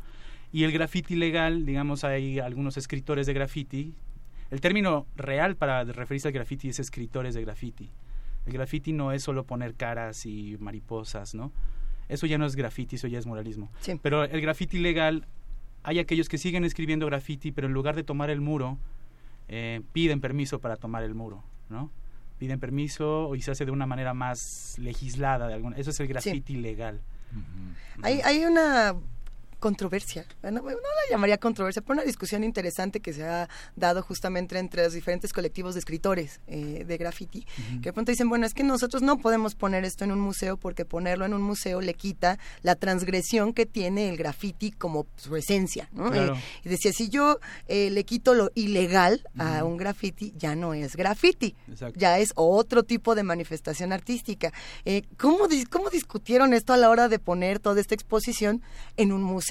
[0.56, 3.92] Y el graffiti legal, digamos, hay algunos escritores de graffiti.
[4.50, 7.90] El término real para referirse al graffiti es escritores de graffiti.
[8.46, 11.52] El graffiti no es solo poner caras y mariposas, ¿no?
[12.08, 13.70] Eso ya no es graffiti, eso ya es moralismo.
[13.80, 14.00] Sí.
[14.00, 15.26] Pero el graffiti legal,
[15.82, 18.78] hay aquellos que siguen escribiendo graffiti, pero en lugar de tomar el muro,
[19.48, 21.90] eh, piden permiso para tomar el muro, ¿no?
[22.38, 25.48] Piden permiso y se hace de una manera más legislada.
[25.48, 27.02] De alguna, eso es el graffiti legal.
[28.00, 28.94] Hay, hay una
[29.58, 34.58] controversia, no, no la llamaría controversia, pero una discusión interesante que se ha dado justamente
[34.58, 37.46] entre los diferentes colectivos de escritores eh, de graffiti,
[37.82, 40.56] que de pronto dicen, bueno, es que nosotros no podemos poner esto en un museo
[40.56, 45.34] porque ponerlo en un museo le quita la transgresión que tiene el graffiti como su
[45.36, 46.10] esencia, ¿no?
[46.10, 46.34] Claro.
[46.34, 50.74] Eh, y decía, si yo eh, le quito lo ilegal a un graffiti, ya no
[50.74, 51.98] es graffiti, Exacto.
[51.98, 54.52] ya es otro tipo de manifestación artística.
[54.84, 58.62] Eh, ¿cómo, dis- ¿Cómo discutieron esto a la hora de poner toda esta exposición
[58.96, 59.46] en un museo?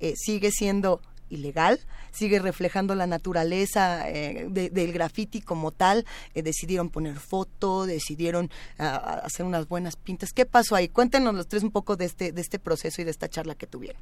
[0.00, 1.00] Eh, ¿Sigue siendo
[1.30, 1.80] ilegal?
[2.10, 6.04] ¿Sigue reflejando la naturaleza eh, de- del graffiti como tal?
[6.34, 7.86] Eh, ¿Decidieron poner foto?
[7.86, 10.32] ¿Decidieron ah, ah, hacer unas buenas pintas?
[10.34, 10.88] ¿Qué pasó ahí?
[10.88, 13.66] Cuéntenos los tres un poco de este, de este proceso y de esta charla que
[13.66, 14.00] tuvieron.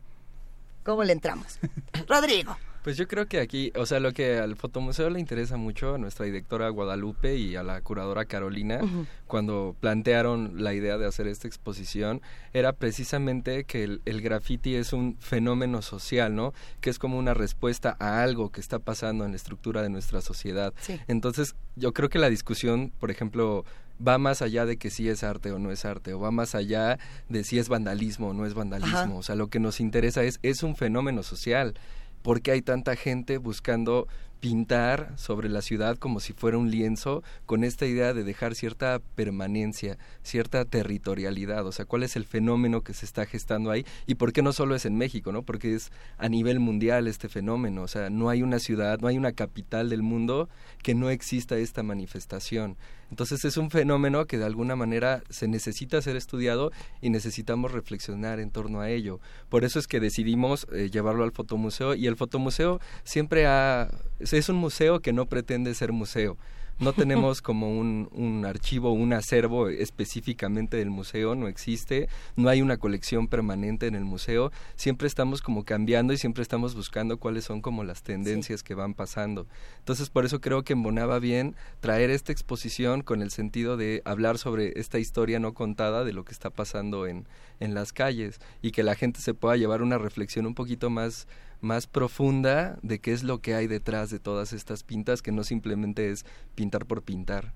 [0.82, 1.58] ¿Cómo le entramos?
[2.08, 2.56] Rodrigo.
[2.82, 5.98] Pues yo creo que aquí, o sea, lo que al fotomuseo le interesa mucho a
[5.98, 8.80] nuestra directora Guadalupe y a la curadora Carolina,
[9.26, 12.22] cuando plantearon la idea de hacer esta exposición,
[12.54, 16.54] era precisamente que el, el graffiti es un fenómeno social, ¿no?
[16.80, 20.22] Que es como una respuesta a algo que está pasando en la estructura de nuestra
[20.22, 20.72] sociedad.
[20.80, 20.98] Sí.
[21.06, 23.64] Entonces, yo creo que la discusión, por ejemplo,
[24.06, 26.54] va más allá de que si es arte o no es arte, o va más
[26.54, 26.98] allá
[27.28, 28.96] de si es vandalismo o no es vandalismo.
[28.96, 29.14] Ajá.
[29.14, 31.74] O sea, lo que nos interesa es, es un fenómeno social.
[32.22, 34.06] ¿Por qué hay tanta gente buscando
[34.40, 39.00] pintar sobre la ciudad como si fuera un lienzo con esta idea de dejar cierta
[39.14, 41.66] permanencia, cierta territorialidad?
[41.66, 43.86] O sea, ¿cuál es el fenómeno que se está gestando ahí?
[44.06, 45.42] ¿Y por qué no solo es en México, no?
[45.42, 47.82] Porque es a nivel mundial este fenómeno.
[47.82, 50.48] O sea, no hay una ciudad, no hay una capital del mundo
[50.82, 52.76] que no exista esta manifestación.
[53.10, 58.40] Entonces es un fenómeno que de alguna manera se necesita ser estudiado y necesitamos reflexionar
[58.40, 59.20] en torno a ello.
[59.48, 64.48] Por eso es que decidimos eh, llevarlo al fotomuseo y el fotomuseo siempre ha, es
[64.48, 66.36] un museo que no pretende ser museo.
[66.80, 72.62] No tenemos como un, un archivo, un acervo específicamente del museo, no existe, no hay
[72.62, 77.44] una colección permanente en el museo, siempre estamos como cambiando y siempre estamos buscando cuáles
[77.44, 79.46] son como las tendencias que van pasando.
[79.80, 84.38] Entonces por eso creo que embonaba bien traer esta exposición con el sentido de hablar
[84.38, 87.26] sobre esta historia no contada de lo que está pasando en,
[87.60, 91.28] en las calles y que la gente se pueda llevar una reflexión un poquito más
[91.60, 95.44] más profunda de qué es lo que hay detrás de todas estas pintas que no
[95.44, 96.24] simplemente es
[96.54, 97.52] pintar por pintar.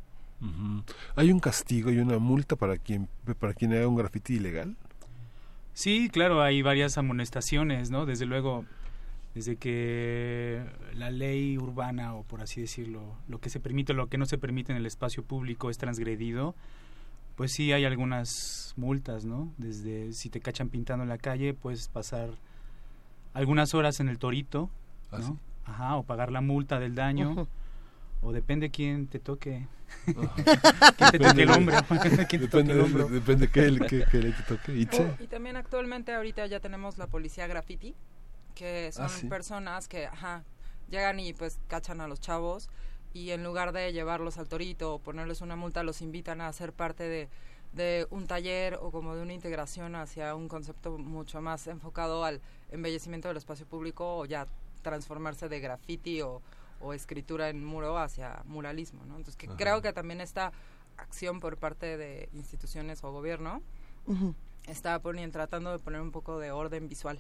[1.17, 3.09] ¿Hay un castigo y una multa para quien,
[3.39, 4.77] para quien haga un grafiti ilegal?
[5.73, 8.05] Sí, claro, hay varias amonestaciones, ¿no?
[8.05, 8.65] Desde luego,
[9.35, 10.63] desde que
[10.95, 14.27] la ley urbana, o por así decirlo, lo que se permite o lo que no
[14.27, 16.55] se permite en el espacio público es transgredido,
[17.37, 19.53] pues sí hay algunas multas, ¿no?
[19.57, 22.31] Desde si te cachan pintando en la calle, puedes pasar
[23.35, 24.71] algunas horas en el torito,
[25.13, 25.27] ¿Ah, ¿no?
[25.27, 25.33] sí?
[25.67, 27.47] Ajá, o pagar la multa del daño.
[28.23, 29.67] O depende quién te toque.
[30.07, 30.35] Ajá.
[30.97, 31.77] quién te toque el Depende hombro.
[31.89, 33.09] quién te toque depende el hombro.
[33.09, 34.75] depende que el- que- que le toque.
[35.21, 37.95] Y también actualmente ahorita ya tenemos la policía graffiti,
[38.55, 39.27] que son Ah, sí.
[39.29, 40.43] personas que ajá,
[40.91, 42.69] llegan y pues cachan a los chavos
[43.13, 46.73] y en lugar de llevarlos al torito o ponerles una multa, los invitan a ser
[46.73, 47.29] parte de,
[47.75, 52.41] de un taller o como de una integración hacia un concepto mucho más enfocado al
[52.71, 54.47] embellecimiento del espacio público o ya
[54.83, 56.41] transformarse de graffiti o,
[56.81, 59.17] o escritura en muro hacia muralismo, ¿no?
[59.17, 59.57] Entonces que Ajá.
[59.57, 60.53] creo que también esta
[60.97, 63.61] acción por parte de instituciones o gobierno
[64.07, 64.35] Ujú.
[64.69, 67.19] está poniendo, tratando de poner un poco de orden visual.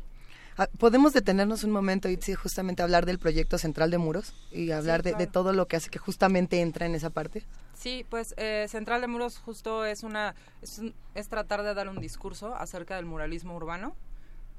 [0.57, 5.03] Ah, ¿Podemos detenernos un momento y justamente hablar del proyecto central de muros y hablar
[5.03, 7.43] de, todo lo que hace que justamente entra en esa parte?
[7.75, 12.55] Sí, pues eh, Central de Muros justo es una es, tratar de dar un discurso
[12.55, 13.97] acerca del muralismo urbano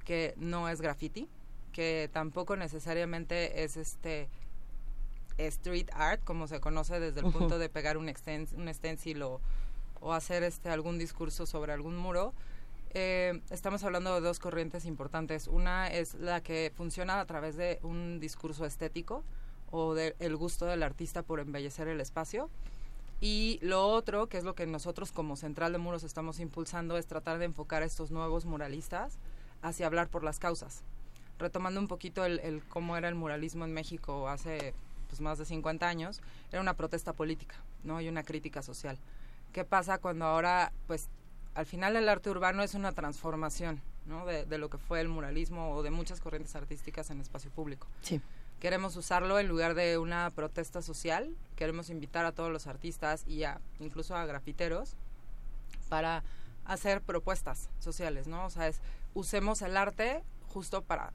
[0.03, 1.30] que no es graffiti,
[1.72, 4.27] que tampoco necesariamente es este
[5.38, 9.40] street art como se conoce desde el punto de pegar un, un stencil o,
[10.01, 12.33] o hacer este algún discurso sobre algún muro,
[12.98, 15.48] eh, estamos hablando de dos corrientes importantes.
[15.48, 19.22] Una es la que funciona a través de un discurso estético
[19.69, 22.49] o del gusto del artista por embellecer el espacio.
[23.19, 27.06] Y lo otro, que es lo que nosotros como Central de Muros estamos impulsando, es
[27.06, 29.17] tratar de enfocar a estos nuevos muralistas
[29.61, 30.82] hacia hablar por las causas.
[31.38, 34.74] Retomando un poquito el, cómo era el muralismo en México hace
[35.09, 37.99] pues, más de 50 años, era una protesta política ¿no?
[37.99, 38.98] y una crítica social.
[39.51, 41.09] ¿Qué pasa cuando ahora pues
[41.56, 44.25] al final el arte urbano es una transformación ¿no?
[44.25, 47.88] de, lo que fue el muralismo o de muchas corrientes artísticas en espacio público.
[48.01, 48.22] Sí.
[48.59, 53.43] Queremos usarlo en lugar de una protesta social, queremos invitar a todos los artistas y
[53.43, 54.95] a, incluso a grafiteros
[55.90, 56.24] para
[56.66, 58.45] hacer propuestas sociales, ¿no?
[58.45, 58.82] O sea, es,
[59.14, 61.14] usemos el arte justo para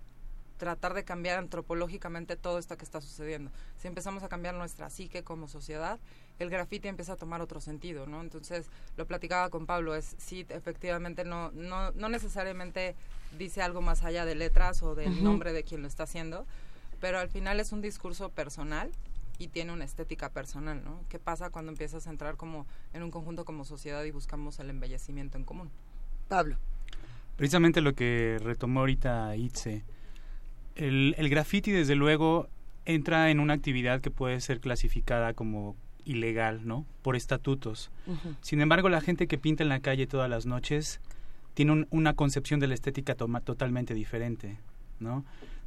[0.61, 3.51] tratar de cambiar antropológicamente todo esto que está sucediendo.
[3.79, 5.99] Si empezamos a cambiar nuestra psique como sociedad,
[6.39, 8.21] el grafiti empieza a tomar otro sentido, ¿no?
[8.21, 12.95] Entonces, lo platicaba con Pablo, es sí, efectivamente no, no, no necesariamente
[13.39, 16.45] dice algo más allá de letras o del nombre de quien lo está haciendo,
[17.01, 18.91] pero al final es un discurso personal
[19.39, 21.01] y tiene una estética personal, ¿no?
[21.09, 24.69] ¿Qué pasa cuando empiezas a entrar como en un conjunto como sociedad y buscamos el
[24.69, 25.71] embellecimiento en común?
[26.29, 26.59] Pablo.
[27.37, 29.85] Precisamente lo que retomó ahorita Itze,
[30.81, 32.49] el, el graffiti, desde luego,
[32.85, 36.87] entra en una actividad que puede ser clasificada como ilegal, ¿no?
[37.03, 37.91] Por estatutos.
[38.41, 41.01] Sin embargo, la gente que pinta en la calle todas las noches
[41.55, 44.59] tiene una concepción de la estética totalmente diferente,
[44.99, 45.25] ¿no?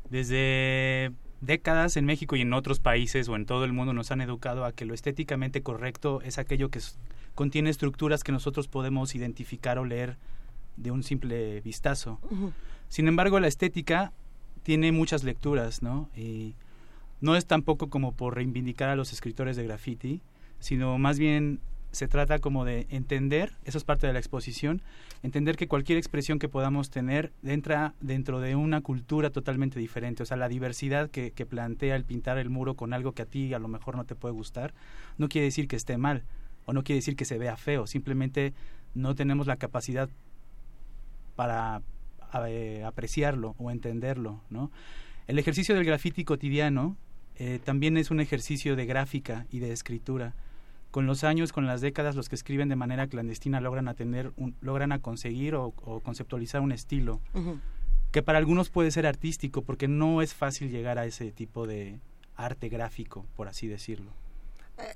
[0.09, 1.11] Desde
[1.41, 4.65] décadas en México y en otros países o en todo el mundo nos han educado
[4.65, 6.79] a que lo estéticamente correcto es aquello que
[7.35, 10.17] contiene estructuras que nosotros podemos identificar o leer
[10.77, 12.19] de un simple vistazo.
[12.89, 14.11] Sin embargo, la estética
[14.63, 16.09] tiene muchas lecturas, ¿no?
[16.15, 16.55] Y
[17.21, 20.21] no es tampoco como por reivindicar a los escritores de graffiti,
[20.59, 21.59] sino más bien
[21.91, 24.81] se trata como de entender, eso es parte de la exposición,
[25.21, 30.25] entender que cualquier expresión que podamos tener entra dentro de una cultura totalmente diferente, o
[30.25, 33.53] sea, la diversidad que, que plantea el pintar el muro con algo que a ti
[33.53, 34.73] a lo mejor no te puede gustar,
[35.19, 36.23] no quiere decir que esté mal,
[36.65, 38.53] o no quiere decir que se vea feo, simplemente
[38.95, 40.09] no tenemos la capacidad
[41.35, 41.83] para
[42.47, 44.71] eh, apreciarlo o entenderlo, ¿no?
[45.27, 46.97] El ejercicio del graffiti cotidiano
[47.35, 50.33] eh, también es un ejercicio de gráfica y de escritura.
[50.91, 53.95] Con los años, con las décadas, los que escriben de manera clandestina logran a
[54.35, 55.71] un, logran a conseguir o,
[56.03, 57.19] conceptualizar un estilo
[58.11, 61.99] que para algunos puede ser artístico, porque no es fácil llegar a ese tipo de
[62.35, 64.11] arte gráfico, por así decirlo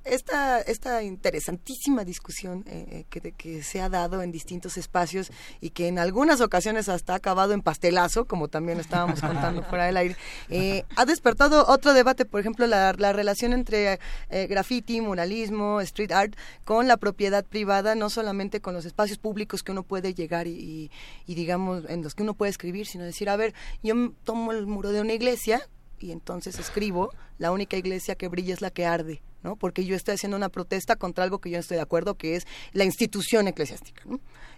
[0.04, 5.32] esta, esta interesantísima discusión eh, eh, que, se ha dado en distintos espacios
[5.62, 9.86] y que en algunas ocasiones hasta ha acabado en pastelazo, como también estábamos contando fuera
[9.86, 10.16] del aire,
[10.50, 14.00] eh, ha despertado otro debate, por ejemplo, la, relación entre
[14.30, 19.72] graffiti, muralismo, street art, con la propiedad privada, no solamente con los espacios públicos que
[19.72, 20.92] uno puede llegar y,
[21.26, 24.68] y digamos, en los que uno puede escribir, sino decir, a ver, yo tomo el
[24.68, 25.62] muro de una iglesia
[26.00, 29.56] y entonces escribo, la única iglesia que brilla es la que arde ¿no?
[29.56, 32.36] Porque yo estoy haciendo una protesta contra algo que yo no estoy de acuerdo, que
[32.36, 34.04] es la institución eclesiástica,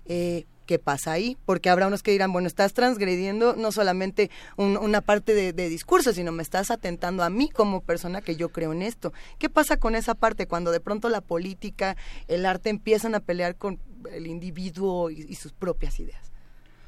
[0.06, 1.36] eh, ¿Qué pasa ahí?
[1.48, 6.32] Porque habrá unos que dirán, bueno, estás transgrediendo no solamente una parte de, discurso, sino
[6.32, 9.12] me estás atentando a mí como persona que yo creo en esto.
[9.40, 13.56] ¿Qué pasa con esa parte cuando de pronto la política, el arte empiezan a pelear
[13.56, 13.80] con
[14.12, 16.32] el individuo y, sus propias ideas?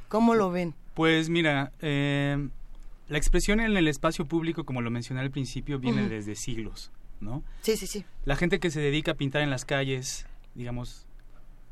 [0.09, 0.75] ¿Cómo lo ven?
[0.93, 2.49] Pues mira, eh,
[3.11, 6.91] la expresión en el espacio público, como lo mencioné al principio, viene desde siglos.
[7.19, 7.43] ¿no?
[7.61, 8.05] Sí, sí, sí.
[8.23, 10.25] La gente que se dedica a pintar en las calles,
[10.55, 11.05] digamos,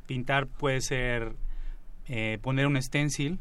[0.05, 1.33] pintar puede ser
[2.09, 3.39] eh, poner un stencil,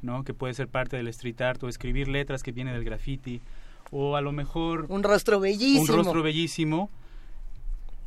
[0.00, 0.22] ¿no?
[0.22, 3.40] Que puede ser parte del street art o escribir letras que viene del graffiti
[3.90, 5.82] o a lo mejor un rostro bellísimo.
[5.82, 6.88] Un rostro bellísimo.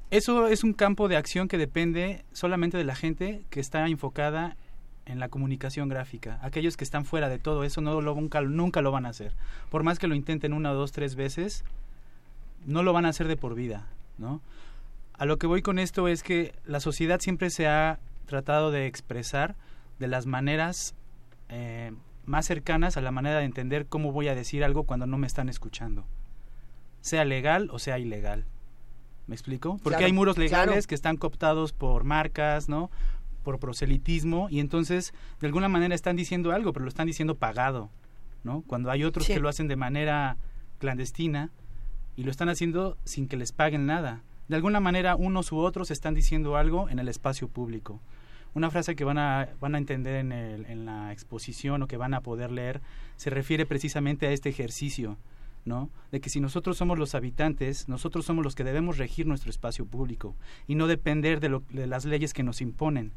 [0.09, 4.55] Eso es un campo de acción que depende solamente de la gente que está enfocada
[5.05, 6.39] en la comunicación gráfica.
[6.41, 9.33] Aquellos que están fuera de todo eso no lo, nunca, nunca lo van a hacer.
[9.69, 11.63] Por más que lo intenten una, dos, tres veces,
[12.65, 14.41] no lo van a hacer de por vida, ¿no?
[15.13, 18.87] A lo que voy con esto es que la sociedad siempre se ha tratado de
[18.87, 19.55] expresar
[19.99, 20.95] de las maneras
[21.49, 21.91] eh,
[22.25, 25.27] más cercanas a la manera de entender cómo voy a decir algo cuando no me
[25.27, 26.05] están escuchando,
[27.01, 28.45] sea legal o sea ilegal.
[29.27, 29.79] ¿Me explico?
[29.83, 32.91] Porque hay muros legales que están cooptados por marcas, ¿no?
[33.43, 37.89] Por proselitismo y entonces de alguna manera están diciendo algo, pero lo están diciendo pagado,
[38.43, 38.63] ¿no?
[38.65, 40.37] Cuando hay otros que lo hacen de manera
[40.79, 41.51] clandestina
[42.15, 44.23] y lo están haciendo sin que les paguen nada.
[44.47, 48.01] De alguna manera unos u otros están diciendo algo en el espacio público.
[48.53, 51.97] Una frase que van a, van a entender en, el, en la exposición o que
[51.97, 52.81] van a poder leer
[53.15, 55.17] se refiere precisamente a este ejercicio,
[55.65, 55.89] ¿no?
[56.11, 59.85] De que si nosotros somos los habitantes, nosotros somos los que debemos regir nuestro espacio
[59.85, 60.35] público
[60.67, 63.13] y no depender de, lo, de las leyes que nos imponen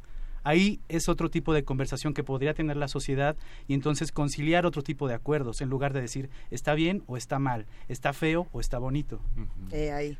[0.47, 4.83] ahí es otro tipo de conversación que podría tener la sociedad y entonces conciliar otro
[4.83, 8.60] tipo de acuerdos en lugar de decir está bien o está mal, está feo o
[8.60, 9.20] está bonito.
[9.73, 10.16] Eh, ahí.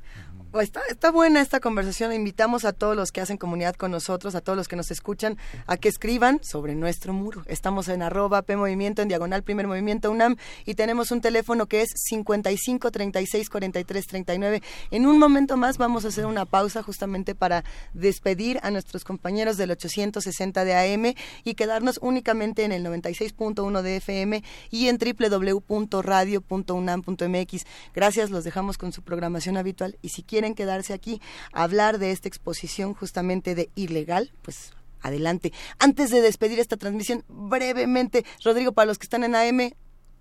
[0.60, 2.12] está, está buena esta conversación.
[2.12, 5.38] Invitamos a todos los que hacen comunidad con nosotros, a todos los que nos escuchan,
[5.68, 7.44] a que escriban sobre nuestro muro.
[7.46, 11.82] Estamos en arroba P Movimiento, en diagonal Primer Movimiento UNAM y tenemos un teléfono que
[11.82, 14.62] es 55 36 43 39.
[14.90, 17.62] En un momento más vamos a hacer una pausa justamente para
[17.94, 21.14] despedir a nuestros compañeros del 800 60 de AM
[21.44, 27.66] y quedarnos únicamente en el 96.1 de FM y en www.radio.unam.mx.
[27.94, 31.20] Gracias, los dejamos con su programación habitual y si quieren quedarse aquí
[31.52, 35.52] a hablar de esta exposición justamente de ilegal, pues adelante.
[35.78, 39.72] Antes de despedir esta transmisión, brevemente, Rodrigo, para los que están en AM,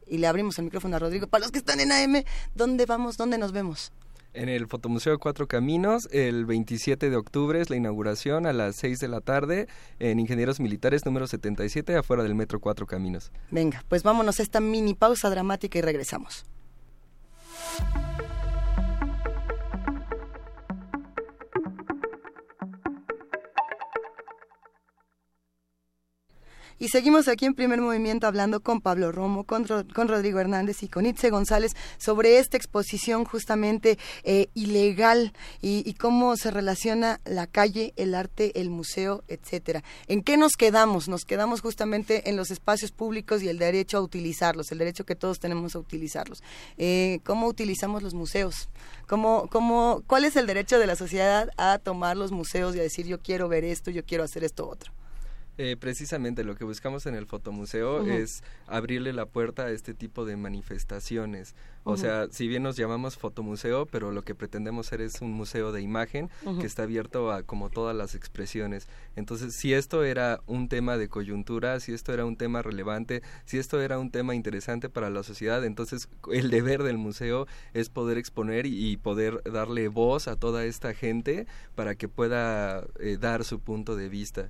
[0.07, 3.17] y le abrimos el micrófono a Rodrigo, para los que están en AM, ¿dónde vamos?
[3.17, 3.91] ¿Dónde nos vemos?
[4.35, 8.99] En el Fotomuseo Cuatro Caminos, el 27 de octubre es la inauguración a las 6
[8.99, 9.67] de la tarde
[9.99, 13.31] en Ingenieros Militares número 77, afuera del Metro Cuatro Caminos.
[13.49, 16.45] Venga, pues vámonos a esta mini pausa dramática y regresamos.
[26.77, 30.89] Y seguimos aquí en primer movimiento hablando con Pablo Romo, con, con Rodrigo Hernández y
[30.89, 35.31] con Itze González sobre esta exposición justamente eh, ilegal
[35.61, 39.83] y, cómo se relaciona la calle, el arte, el museo, etcétera.
[40.07, 41.07] ¿En qué nos quedamos?
[41.07, 45.15] Nos quedamos justamente en los espacios públicos y el derecho a utilizarlos, el derecho que
[45.15, 46.43] todos tenemos a utilizarlos.
[46.77, 48.67] Eh, ¿Cómo utilizamos los museos?
[49.07, 52.83] ¿Cómo, cómo, ¿Cuál es el derecho de la sociedad a tomar los museos y a
[52.83, 54.91] decir yo quiero ver esto, yo quiero hacer esto otro?
[55.57, 60.25] Eh, precisamente lo que buscamos en el fotomuseo es abrirle la puerta a este tipo
[60.25, 61.55] de manifestaciones.
[61.87, 65.71] O sea, si bien nos llamamos fotomuseo, pero lo que pretendemos ser es un museo
[65.71, 68.87] de imagen que está abierto a como todas las expresiones.
[69.15, 73.59] Entonces, si esto era un tema de coyuntura, si esto era un tema relevante, si
[73.59, 78.17] esto era un tema interesante para la sociedad, entonces el deber del museo es poder
[78.17, 83.59] exponer y, poder darle voz a toda esta gente para que pueda eh, dar su
[83.59, 84.49] punto de vista.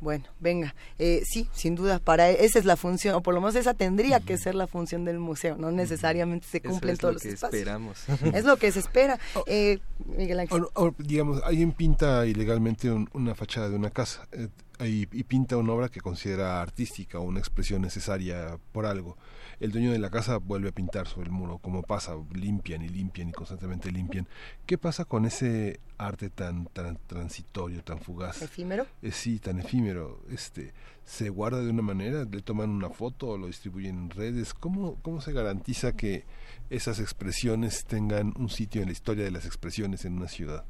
[0.00, 3.54] Bueno, venga, eh, sí, sin duda, para esa es la función, o por lo menos
[3.56, 7.60] esa tendría que ser la función del museo, no necesariamente se cumplen todos los espacios.
[7.60, 8.04] Esperamos.
[8.34, 9.18] Es lo que se espera.
[9.46, 10.64] Eh, Miguel Ángel.
[10.98, 14.48] digamos, alguien pinta ilegalmente una fachada de una casa eh,
[14.80, 19.16] y, y pinta una obra que considera artística o una expresión necesaria por algo
[19.60, 22.88] el dueño de la casa vuelve a pintar sobre el muro, como pasa, limpian y
[22.88, 24.28] limpian y constantemente limpian.
[24.66, 28.42] ¿Qué pasa con ese arte tan, tan transitorio, tan fugaz?
[28.42, 28.86] ¿Efímero?
[29.02, 30.20] Eh, sí, tan efímero.
[30.30, 32.24] Este, ¿Se guarda de una manera?
[32.24, 34.52] ¿Le toman una foto o lo distribuyen en redes?
[34.52, 36.24] ¿Cómo, ¿Cómo se garantiza que
[36.68, 40.64] esas expresiones tengan un sitio en la historia de las expresiones en una ciudad?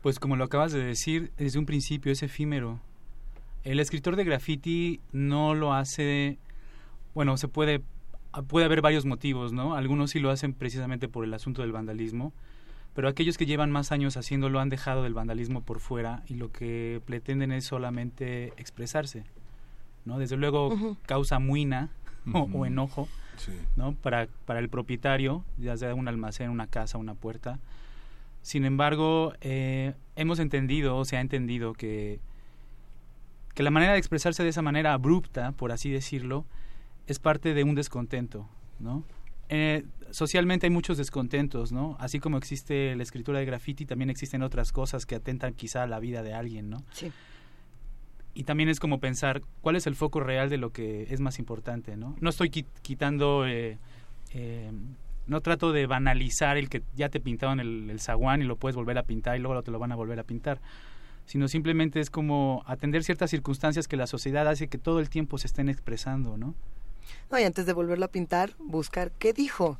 [0.00, 2.80] Pues como lo acabas de decir, desde un principio es efímero.
[3.64, 6.38] El escritor de graffiti no lo hace,
[7.14, 7.82] bueno, se puede
[8.42, 9.74] puede haber varios motivos, ¿no?
[9.74, 12.32] Algunos sí lo hacen precisamente por el asunto del vandalismo,
[12.94, 16.52] pero aquellos que llevan más años haciéndolo han dejado del vandalismo por fuera y lo
[16.52, 19.24] que pretenden es solamente expresarse,
[20.04, 20.18] ¿no?
[20.18, 21.90] Desde luego causa muina
[22.32, 23.08] o, enojo,
[23.76, 23.94] ¿no?
[23.94, 27.58] Para, para el propietario, ya sea un almacén, una casa, una puerta.
[28.42, 32.20] Sin embargo, eh, hemos entendido, o se ha entendido que,
[33.54, 36.44] que la manera de expresarse de esa manera abrupta, por así decirlo,
[37.06, 39.04] es parte de un descontento, ¿no?
[39.48, 41.96] Eh, socialmente hay muchos descontentos, ¿no?
[42.00, 45.86] Así como existe la escritura de graffiti, también existen otras cosas que atentan quizá a
[45.86, 46.82] la vida de alguien, ¿no?
[46.92, 47.12] Sí.
[48.32, 51.38] Y también es como pensar cuál es el foco real de lo que es más
[51.38, 52.16] importante, ¿no?
[52.20, 53.78] No estoy quitando, eh,
[54.32, 54.72] eh,
[55.26, 58.76] no trato de banalizar el que ya te pintaron el, el zaguán y lo puedes
[58.76, 60.60] volver a pintar y luego te lo van a volver a pintar
[61.26, 65.38] sino simplemente es como atender ciertas circunstancias que la sociedad hace que todo el tiempo
[65.38, 66.54] se estén expresando, ¿no?
[67.30, 69.78] No, y antes de volverlo a pintar, buscar qué dijo.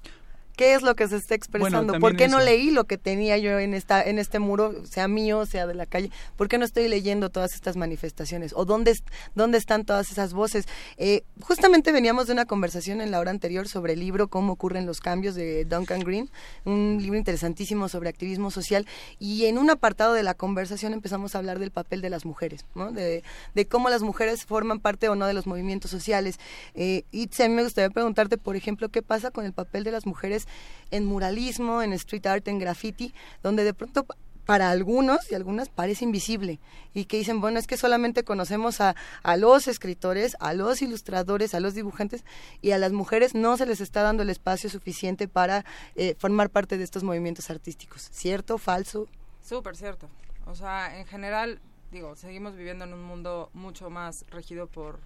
[0.57, 3.58] Qué es lo que se está expresando, por qué no leí lo que tenía yo
[3.58, 6.89] en esta en este muro, sea mío, sea de la calle, por qué no estoy
[6.89, 8.94] leyendo todas estas manifestaciones o dónde
[9.34, 10.66] dónde están todas esas voces.
[10.97, 14.86] Eh, justamente veníamos de una conversación en la hora anterior sobre el libro Cómo ocurren
[14.86, 16.31] los cambios de Duncan Green,
[16.65, 18.86] un libro interesantísimo sobre activismo social
[19.18, 22.65] y en un apartado de la conversación empezamos a hablar del papel de las mujeres,
[22.74, 22.92] ¿no?
[22.92, 23.23] de,
[23.55, 26.39] de cómo las mujeres forman parte o no de los movimientos sociales.
[26.74, 29.91] Eh, y a mí me gustaría preguntarte, por ejemplo, qué pasa con el papel de
[29.91, 30.43] las mujeres
[30.90, 34.06] en muralismo, en street art, en graffiti, donde de pronto
[34.44, 36.60] para algunos y algunas parece invisible
[36.92, 41.55] y que dicen, bueno, es que solamente conocemos a, a, los escritores, a los ilustradores,
[41.55, 42.24] a los dibujantes
[42.60, 45.64] y a las mujeres no se les está dando el espacio suficiente para
[45.97, 48.08] eh, formar parte de estos movimientos artísticos.
[48.12, 48.58] ¿Cierto?
[48.58, 49.08] ¿Falso?
[49.42, 50.08] Súper cierto.
[50.47, 55.00] O sea, en general, digo, seguimos viviendo en un mundo mucho más regido por,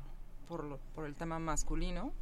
[0.49, 2.13] por, por el tema masculino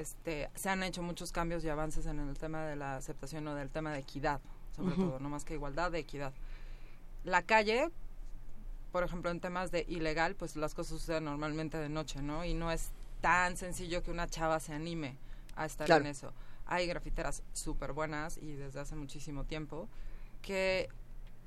[0.00, 3.54] este, se han hecho muchos cambios y avances en el tema de la aceptación o
[3.54, 4.40] del tema de equidad,
[4.74, 6.32] sobre todo, no más que igualdad, de equidad.
[7.24, 7.90] La calle,
[8.90, 12.44] por ejemplo, en temas de ilegal, pues las cosas suceden normalmente de noche, ¿no?
[12.44, 12.90] Y no es
[13.20, 15.16] tan sencillo que una chava se anime
[15.56, 16.32] a estar en eso.
[16.66, 19.88] Hay grafiteras súper buenas y desde hace muchísimo tiempo
[20.40, 20.88] que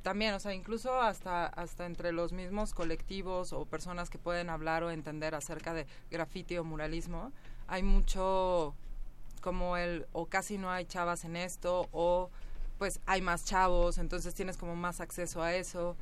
[0.05, 4.83] también, o sea, incluso hasta, hasta entre los mismos colectivos o personas que pueden hablar
[4.83, 7.31] o entender acerca de grafiti o muralismo,
[7.67, 8.73] hay mucho
[9.41, 12.29] como el o casi no hay chavas en esto o
[12.77, 15.95] pues hay más chavos, entonces tienes como más acceso a eso.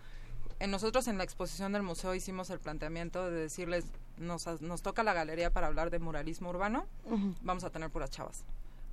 [0.60, 3.86] En nosotros en la exposición del museo hicimos el planteamiento de decirles,
[4.18, 6.86] nos, nos toca la galería para hablar de muralismo urbano,
[7.42, 8.44] vamos a tener puras chavas.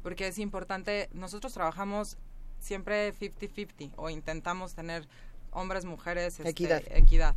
[0.02, 2.16] Porque es importante, nosotros trabajamos
[2.58, 5.06] siempre 50-50 o intentamos tener
[5.52, 6.82] hombres, mujeres, este, equidad.
[6.90, 7.34] equidad.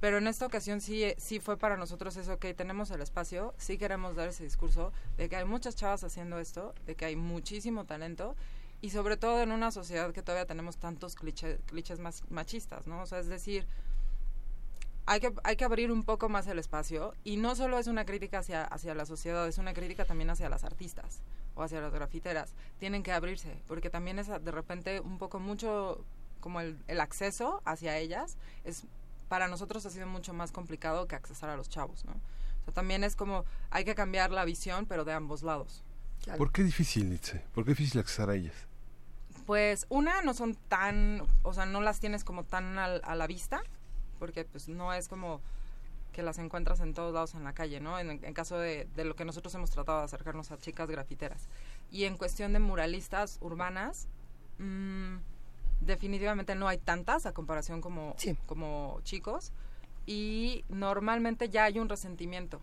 [0.00, 3.76] Pero en esta ocasión sí, sí fue para nosotros eso, que tenemos el espacio, sí
[3.76, 7.84] queremos dar ese discurso de que hay muchas chavas haciendo esto, de que hay muchísimo
[7.84, 8.34] talento
[8.80, 13.02] y sobre todo en una sociedad que todavía tenemos tantos clichés, clichés más machistas, ¿no?
[13.02, 13.66] O sea, es decir,
[15.04, 18.06] hay que, hay que abrir un poco más el espacio y no solo es una
[18.06, 21.20] crítica hacia, hacia la sociedad, es una crítica también hacia las artistas
[21.54, 22.54] o hacia las grafiteras.
[22.78, 26.02] Tienen que abrirse porque también es de repente un poco mucho
[26.40, 28.86] como el, el acceso hacia ellas es
[29.30, 32.14] para nosotros ha sido mucho más complicado que accesar a los chavos, ¿no?
[32.14, 35.84] O sea, también es como, hay que cambiar la visión, pero de ambos lados.
[36.36, 37.44] ¿Por qué difícil, Itze?
[37.54, 38.54] ¿Por qué difícil accesar a ellas?
[39.46, 43.62] Pues una, no son tan, o sea, no las tienes como tan a la vista,
[44.18, 45.40] porque pues no es como
[46.12, 48.00] que las encuentras en todos lados en la calle, ¿no?
[48.00, 51.46] En, caso de, de, lo que nosotros hemos tratado de acercarnos a chicas grafiteras.
[51.92, 54.08] Y en cuestión de muralistas urbanas,
[54.58, 55.18] mmm,
[55.80, 58.14] definitivamente no hay tantas a comparación como,
[58.46, 59.52] como chicos.
[60.06, 62.60] Y normalmente ya hay un resentimiento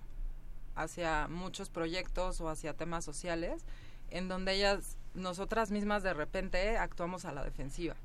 [0.75, 3.65] hacia muchos proyectos o hacia temas sociales
[4.09, 7.95] en donde ellas nosotras mismas de repente actuamos a la defensiva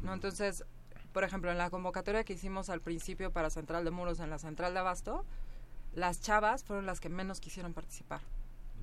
[0.00, 0.64] no entonces
[1.12, 4.38] por ejemplo en la convocatoria que hicimos al principio para Central de Muros en la
[4.38, 5.26] Central de Abasto
[5.94, 8.20] las chavas fueron las que menos quisieron participar.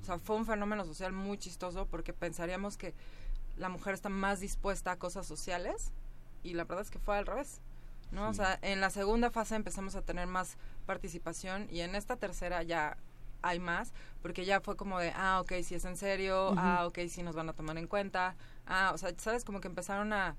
[0.00, 2.94] O sea fue un fenómeno social muy chistoso porque pensaríamos que
[3.56, 5.92] la mujer está más dispuesta a cosas sociales
[6.42, 7.60] y la verdad es que fue al revés.
[8.10, 8.28] ¿no?
[8.28, 10.56] O sea, en la segunda fase empezamos a tener más
[10.86, 12.98] participación y en esta tercera ya
[13.42, 16.98] hay más, porque ya fue como de, ah, ok, si es en serio, ah, ok,
[17.08, 19.44] si nos van a tomar en cuenta, ah, o sea, ¿sabes?
[19.44, 20.36] Como que empezaron a,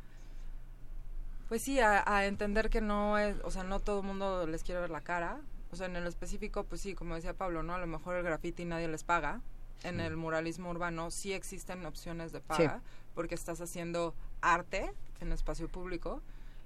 [1.49, 4.79] pues sí, a, entender que no es, o sea, no todo el mundo les quiere
[4.79, 7.73] ver la cara, o sea, en el específico, pues sí, como decía Pablo, ¿no?
[7.73, 9.41] A lo mejor el graffiti nadie les paga,
[9.83, 12.81] en el muralismo urbano sí existen opciones de paga,
[13.13, 16.21] porque estás haciendo arte en espacio público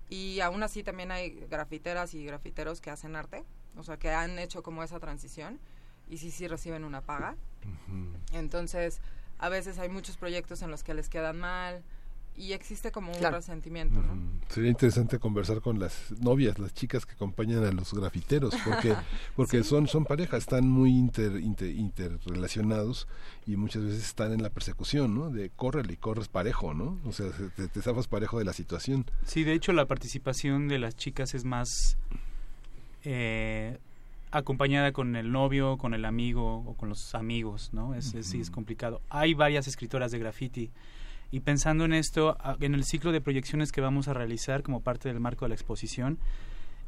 [0.10, 3.44] y aún así también hay grafiteras y grafiteros que hacen arte,
[3.76, 5.60] o sea, que han hecho como esa transición
[6.10, 7.36] y sí, sí reciben una paga.
[8.32, 9.02] Entonces,
[9.40, 11.84] a veces hay muchos proyectos en los que les quedan mal,
[12.38, 14.16] y existe como un resentimiento, ¿no?
[14.48, 18.94] Sería interesante conversar con las novias, las chicas que acompañan a los grafiteros, porque
[19.36, 23.08] porque son son parejas, están muy inter, interrelacionados
[23.48, 25.32] y muchas veces están en la persecución, ¿no?
[25.32, 27.00] De córrele y corres parejo, ¿no?
[27.06, 29.06] O sea, te, te zafas parejo de la situación.
[29.26, 31.98] Sí, de hecho la participación de las chicas es más
[33.04, 33.80] eh,
[34.32, 37.96] acompañada con el novio, con el amigo o con los amigos, ¿no?
[37.96, 39.02] Es, sí es complicado.
[39.10, 40.70] Hay varias escritoras de graffiti
[41.32, 45.10] y pensando en esto, en el ciclo de proyecciones que vamos a realizar como parte
[45.10, 46.20] del marco de la exposición,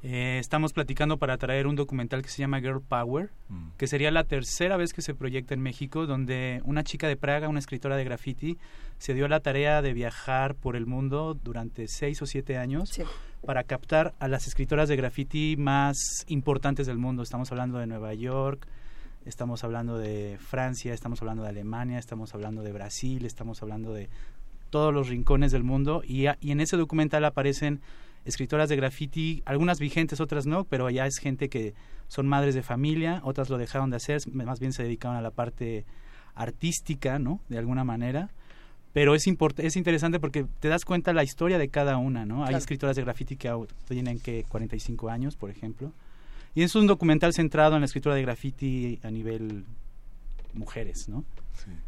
[0.01, 3.71] eh, estamos platicando para traer un documental que se llama Girl Power, mm.
[3.77, 7.49] que sería la tercera vez que se proyecta en México, donde una chica de Praga,
[7.49, 8.57] una escritora de graffiti,
[8.97, 12.97] se dio la tarea de viajar por el mundo durante seis o siete años
[13.45, 17.23] para captar a las escritoras de graffiti más importantes del mundo.
[17.23, 18.67] Estamos hablando de Nueva York,
[19.29, 24.09] estamos hablando de Francia, estamos hablando de Alemania, estamos hablando de Brasil, estamos hablando de
[24.69, 27.79] todos los rincones del mundo y, y en ese documental aparecen
[28.25, 31.73] escritoras de graffiti, algunas vigentes, otras no, pero ya es gente que
[32.07, 35.31] son madres de familia, otras lo dejaron de hacer, más bien se dedicaron a la
[35.31, 35.85] parte
[36.35, 37.39] artística, ¿no?
[37.49, 38.29] De alguna manera.
[38.93, 42.45] Pero es, es interesante porque te das cuenta la historia de cada una, ¿no?
[42.45, 43.53] Hay escritoras de graffiti que
[43.87, 45.93] tienen que 45 años, por ejemplo.
[46.55, 49.65] Y es un documental centrado en la escritura de graffiti a nivel
[50.53, 51.23] mujeres, ¿no?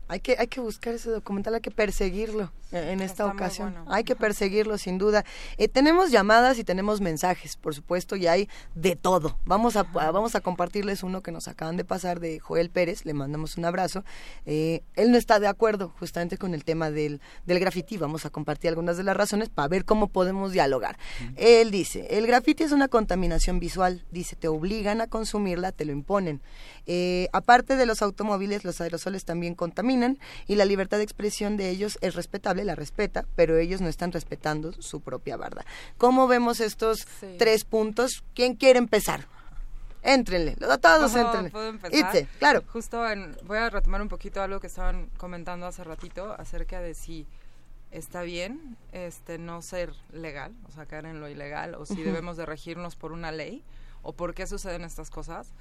[0.08, 3.75] Hay que, hay que buscar ese documental, hay que perseguirlo en esta ocasión.
[3.88, 5.25] Hay que perseguirlo, sin duda.
[5.58, 9.38] Eh, tenemos llamadas y tenemos mensajes, por supuesto, y hay de todo.
[9.45, 13.14] Vamos a, vamos a compartirles uno que nos acaban de pasar de Joel Pérez, le
[13.14, 14.03] mandamos un abrazo.
[14.45, 17.98] Eh, él no está de acuerdo justamente con el tema del, del graffiti.
[17.98, 20.98] Vamos a compartir algunas de las razones para ver cómo podemos dialogar.
[21.35, 24.06] Él dice, el graffiti es una contaminación visual.
[24.11, 26.41] Dice, te obligan a consumirla, te lo imponen.
[26.85, 30.18] Eh, aparte de los automóviles, los aerosoles también contaminan
[30.48, 34.12] y la libertad de expresión de ellos es respetable, la respeta, pero ellos no están
[34.12, 35.64] respetando su propia barda.
[36.00, 37.06] ¿Cómo vemos estos
[37.38, 38.24] tres puntos?
[38.34, 39.28] ¿Quién quiere empezar?
[40.02, 41.52] Éntrenle, todos entrenle.
[41.52, 42.28] ¿Puedo empezar?
[42.40, 42.64] claro.
[42.74, 43.04] Justo
[43.44, 47.28] voy a retomar un poquito algo que estaban comentando hace ratito acerca de si
[47.92, 52.36] está bien este no ser legal, o sea, caer en lo ilegal, o si debemos
[52.36, 53.64] de regirnos por una ley,
[54.02, 55.54] o por qué suceden estas cosas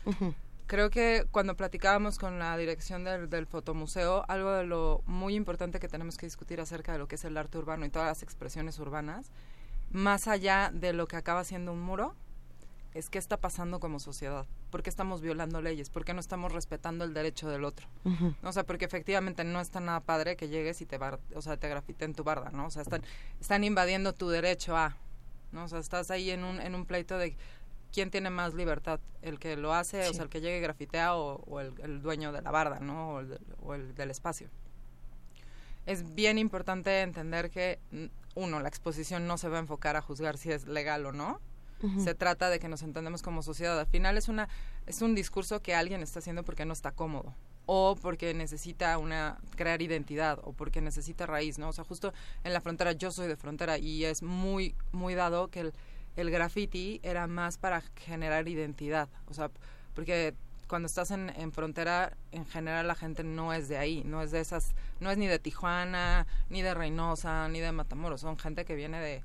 [0.71, 5.81] creo que cuando platicábamos con la dirección del, del, fotomuseo, algo de lo muy importante
[5.81, 8.23] que tenemos que discutir acerca de lo que es el arte urbano y todas las
[8.23, 9.33] expresiones urbanas,
[9.91, 12.15] más allá de lo que acaba siendo un muro,
[12.95, 14.47] es qué está pasando como sociedad.
[14.71, 15.91] ¿Por qué estamos violando leyes?
[15.91, 17.89] ¿Por qué no estamos respetando el derecho del otro?
[18.45, 21.57] O sea, porque efectivamente no está nada padre que llegues y te, bar, o sea,
[21.57, 22.67] te grafiten tu barda, ¿no?
[22.67, 23.03] O sea, están,
[23.41, 24.97] están invadiendo tu derecho a...
[25.51, 25.65] ¿no?
[25.65, 27.37] O sea, estás ahí en un, en un pleito de
[27.93, 31.17] quién tiene más libertad, el que lo hace, o sea, el que llegue y grafitea
[31.17, 33.21] o, el, dueño de la barda, ¿no?
[33.63, 34.49] O el, del espacio.
[35.87, 40.03] Es bien importante entender que, mm, uno, la exposición no se va a enfocar a
[40.03, 41.41] juzgar si es legal o no.
[42.05, 43.81] Se trata de que nos entendemos como sociedad.
[43.81, 44.51] Al final es, una,
[44.85, 47.35] es un discurso que alguien está haciendo porque no está cómodo
[47.73, 51.69] o porque necesita una crear identidad o porque necesita raíz, ¿no?
[51.69, 52.13] O sea, justo
[52.43, 55.73] en la frontera yo soy de frontera y es muy muy dado que el
[56.17, 59.51] el graffiti era más para generar identidad, o sea,
[59.95, 60.35] porque
[60.67, 64.31] cuando estás en, en, frontera, en general la gente no es de ahí, no es
[64.31, 68.65] de esas, no es ni de Tijuana, ni de Reynosa, ni de Matamoros, son gente
[68.65, 69.23] que viene de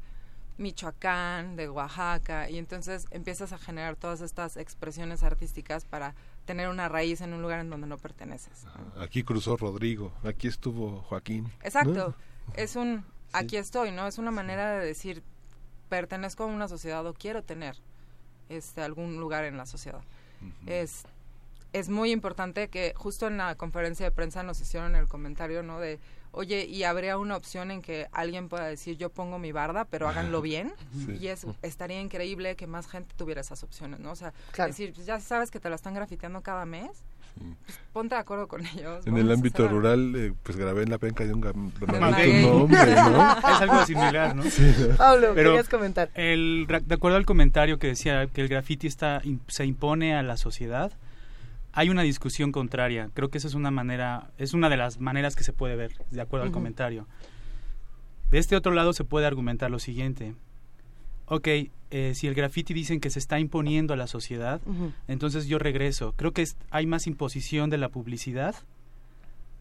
[0.57, 6.15] Michoacán, de Oaxaca, y entonces empiezas a generar todas estas expresiones artísticas para
[6.45, 8.65] tener una raíz en un lugar en donde no perteneces.
[8.97, 11.51] Aquí cruzó Rodrigo, aquí estuvo Joaquín.
[11.61, 12.15] Exacto,
[12.55, 14.07] es un, aquí estoy, ¿no?
[14.07, 15.23] Es una manera de decir,
[15.89, 17.75] pertenezco a una sociedad o quiero tener
[18.49, 20.01] este algún lugar en la sociedad.
[20.65, 21.05] Es
[21.75, 25.81] es muy importante que justo en la conferencia de prensa nos hicieron el comentario, ¿no?
[25.81, 25.99] De,
[26.31, 30.07] oye, y habría una opción en que alguien pueda decir, yo pongo mi barda, pero
[30.07, 30.73] háganlo bien.
[31.19, 34.11] Y es, estaría increíble que más gente tuviera esas opciones, ¿no?
[34.11, 37.03] O sea, decir, pues ya sabes que te la están grafiteando cada mes,
[37.35, 39.05] pues, ponte de acuerdo con ellos.
[39.05, 42.67] En el ámbito rural, eh, pues grabé en la penca de un ¿no?
[43.38, 44.43] Es algo similar, ¿no?
[44.97, 46.09] Pablo, Pero querías comentar.
[46.14, 50.38] El, de acuerdo al comentario que decía que el graffiti está, se impone a la
[50.38, 50.93] sociedad,
[51.73, 53.09] hay una discusión contraria.
[53.14, 55.91] Creo que esa es una manera, es una de las maneras que se puede ver,
[56.09, 57.07] de acuerdo al comentario.
[58.31, 60.35] De este otro lado se puede argumentar lo siguiente.
[61.28, 64.62] Ok, eh, si el graffiti dicen que se está imponiendo a la sociedad,
[65.08, 66.14] entonces yo regreso.
[66.16, 68.56] Creo que hay más imposición de la publicidad,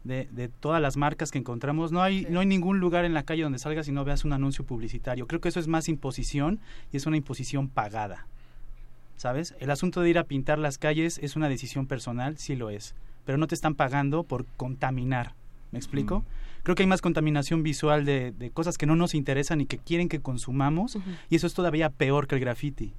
[0.03, 1.91] de, de, todas las marcas que encontramos.
[1.91, 4.33] No hay, no hay ningún lugar en la calle donde salgas y no veas un
[4.33, 5.25] anuncio publicitario.
[5.25, 6.59] Creo que eso es más imposición
[6.91, 8.27] y es una imposición pagada.
[9.17, 9.55] ¿sabes?
[9.59, 12.95] El asunto de ir a pintar las calles es una decisión personal, sí lo es,
[13.25, 15.33] pero no te están pagando por contaminar,
[15.71, 16.19] ¿me explico?
[16.19, 16.23] Mm.
[16.65, 19.77] Creo que hay más contaminación visual de, de, cosas que no nos interesan y que
[19.77, 20.97] quieren que consumamos,
[21.29, 22.95] y eso es todavía peor que el graffiti.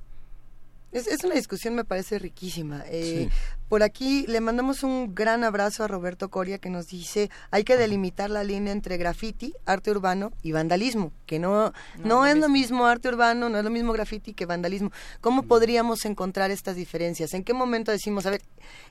[0.92, 2.84] Es, es una discusión, me parece riquísima.
[2.86, 3.28] Eh,
[3.68, 7.76] por aquí le mandamos un gran abrazo a Roberto Coria que nos dice hay que
[7.76, 11.72] delimitar la línea entre graffiti, arte urbano y vandalismo, que no,
[12.04, 14.92] no, es lo mismo arte urbano, no es lo mismo graffiti que vandalismo.
[15.20, 17.34] ¿Cómo podríamos encontrar estas diferencias?
[17.34, 18.42] ¿En qué momento decimos, a ver,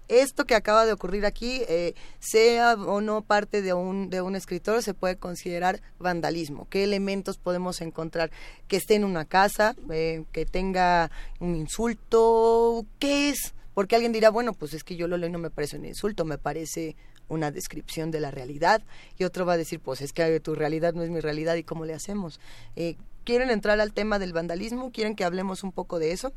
[0.07, 4.35] esto que acaba de ocurrir aquí, eh, sea o no parte de un, de un
[4.35, 6.67] escritor, se puede considerar vandalismo?
[6.69, 8.31] ¿Qué elementos podemos encontrar?
[8.67, 13.53] Que esté en una casa, eh, que tenga un insulto, ¿qué es?
[13.75, 15.85] Porque alguien dirá, bueno, pues es que yo lo leo y no me parece un
[15.85, 16.95] insulto, me parece
[17.27, 18.81] una descripción de la realidad.
[19.19, 21.63] Y otro va a decir, pues es que tu realidad no es mi realidad y
[21.63, 22.39] cómo le hacemos.
[22.75, 22.95] Eh,
[23.25, 24.91] ¿Quieren entrar al tema del vandalismo?
[24.91, 26.31] ¿Quieren que hablemos un poco de eso?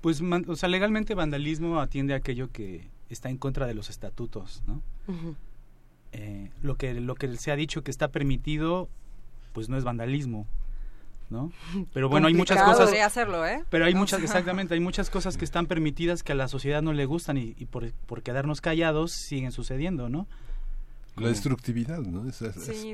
[0.00, 4.62] Pues, o sea, legalmente vandalismo atiende a aquello que está en contra de los estatutos,
[4.66, 4.82] ¿no?
[6.12, 8.88] Eh, lo que lo que se ha dicho que está permitido,
[9.52, 10.46] pues no es vandalismo,
[11.30, 11.52] ¿no?
[11.94, 12.86] Pero bueno, hay muchas cosas.
[12.86, 13.64] Podría hacerlo, ¿eh?
[13.70, 16.92] Pero hay muchas, exactamente, hay muchas cosas que están permitidas que a la sociedad no
[16.92, 20.26] le gustan y, por, por quedarnos callados siguen sucediendo, ¿no?
[21.16, 22.28] La destructividad, ¿no?
[22.28, 22.42] Es,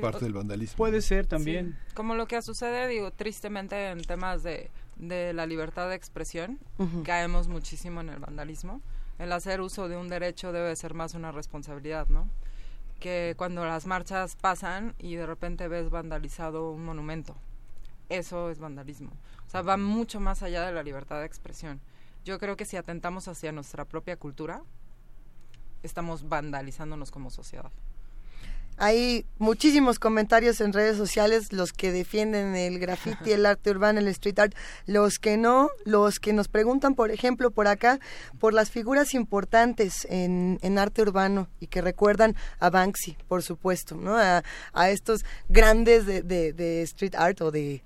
[0.01, 0.75] parte del vandalismo.
[0.75, 1.77] Puede ser también.
[1.93, 6.59] Como lo que sucede, digo, tristemente en temas de, de la libertad de expresión,
[7.05, 8.81] caemos muchísimo en el vandalismo.
[9.19, 12.27] El hacer uso de un derecho debe ser más una responsabilidad, ¿no?
[12.99, 17.35] Que cuando las marchas pasan y de repente ves vandalizado un monumento,
[18.09, 19.11] eso es vandalismo.
[19.45, 21.79] O sea, va mucho más allá de la libertad de expresión.
[22.25, 24.61] Yo creo que si atentamos hacia nuestra propia cultura,
[25.83, 27.71] estamos vandalizándonos como sociedad.
[28.79, 34.07] Hay muchísimos comentarios en redes sociales, los que defienden el graffiti, el arte urbano, el
[34.09, 34.53] street art,
[34.85, 37.99] los que no, los que nos preguntan, por ejemplo, por acá,
[38.39, 43.95] por las figuras importantes en, en arte urbano y que recuerdan a Banksy, por supuesto,
[43.95, 44.15] ¿no?
[44.15, 47.81] A, a estos grandes de, de, street art o de,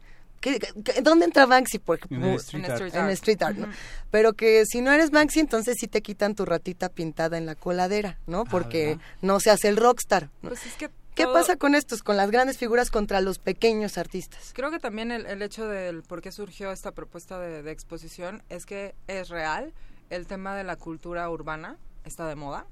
[1.03, 1.79] ¿Dónde entra Banksy?
[1.79, 3.67] Porque, en, street en street art, ¿no?
[4.09, 7.55] Pero que si no eres Banksy, entonces sí te quitan tu ratita pintada en la
[7.55, 8.45] coladera, ¿no?
[8.45, 10.29] Porque no se hace el rockstar.
[10.41, 14.53] Pues es que ¿Qué pasa con estos, con las grandes figuras contra los pequeños artistas?
[14.55, 18.95] Creo que también el, hecho del por qué surgió esta propuesta de, exposición es que
[19.07, 19.73] es real,
[20.09, 22.65] el tema de la cultura urbana está de moda.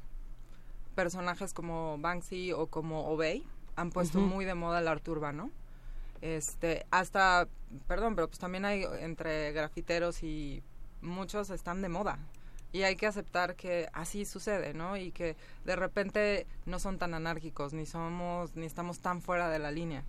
[0.95, 5.51] Personajes como Banksy o como Obey han puesto muy de moda el arte urbano
[6.21, 7.47] este, hasta,
[7.87, 10.63] perdón, pero pues también hay entre grafiteros y
[11.01, 12.19] muchos están de moda.
[12.71, 14.95] Y hay que aceptar que así sucede, ¿no?
[14.95, 19.57] Y que de repente no son tan anárquicos, ni somos, ni estamos tan fuera de
[19.57, 20.03] la línea.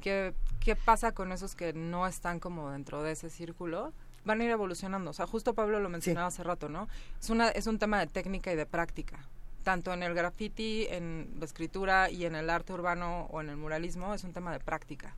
[0.00, 3.92] ¿Qué, qué pasa con esos que no están como dentro de ese círculo?
[4.24, 5.10] Van a ir evolucionando.
[5.10, 6.88] O sea, justo Pablo lo mencionaba hace rato, ¿no?
[7.20, 9.28] Es, una, es un tema de técnica y de práctica
[9.64, 13.56] tanto en el graffiti, en la escritura y en el arte urbano o en el
[13.56, 15.16] muralismo, es un tema de práctica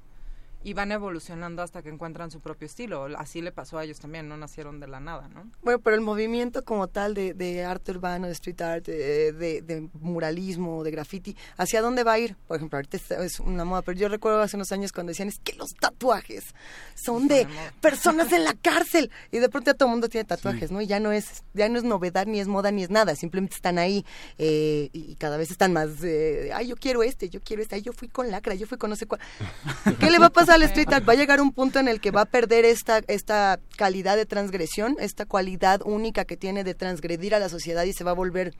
[0.64, 3.06] y van evolucionando hasta que encuentran su propio estilo.
[3.16, 5.50] Así le pasó a ellos también, no nacieron de la nada, ¿no?
[5.62, 9.88] Bueno, pero el movimiento como tal de, de arte urbano, de street art, de, de,
[10.00, 12.36] muralismo, de graffiti, ¿hacia dónde va a ir?
[12.46, 15.38] Por ejemplo, ahorita es una moda, pero yo recuerdo hace unos años cuando decían, es
[15.38, 16.54] que los tatuajes
[16.94, 17.46] son de
[17.80, 19.10] personas en la cárcel.
[19.30, 20.80] Y de pronto ya todo el mundo tiene tatuajes, ¿no?
[20.80, 23.14] Y ya no es ya no es novedad, ni es moda, ni es nada.
[23.14, 24.04] Simplemente están ahí
[24.38, 27.82] eh, y cada vez están más, eh, ay, yo quiero este, yo quiero este, ay,
[27.82, 29.20] yo fui con lacra, yo fui con no sé cuál.
[30.00, 30.47] ¿Qué le va a pasar?
[30.48, 32.98] Al street art va a llegar un punto en el que va a perder esta,
[33.08, 37.92] esta calidad de transgresión, esta cualidad única que tiene de transgredir a la sociedad y
[37.92, 38.54] se va a volver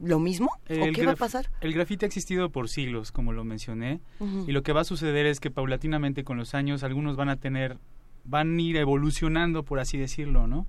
[0.00, 0.50] lo mismo?
[0.68, 1.50] ¿O qué va a pasar?
[1.60, 4.00] El grafite ha existido por siglos, como lo mencioné,
[4.46, 7.36] y lo que va a suceder es que paulatinamente con los años algunos van a
[7.36, 7.78] tener,
[8.24, 10.66] van a ir evolucionando, por así decirlo, ¿no?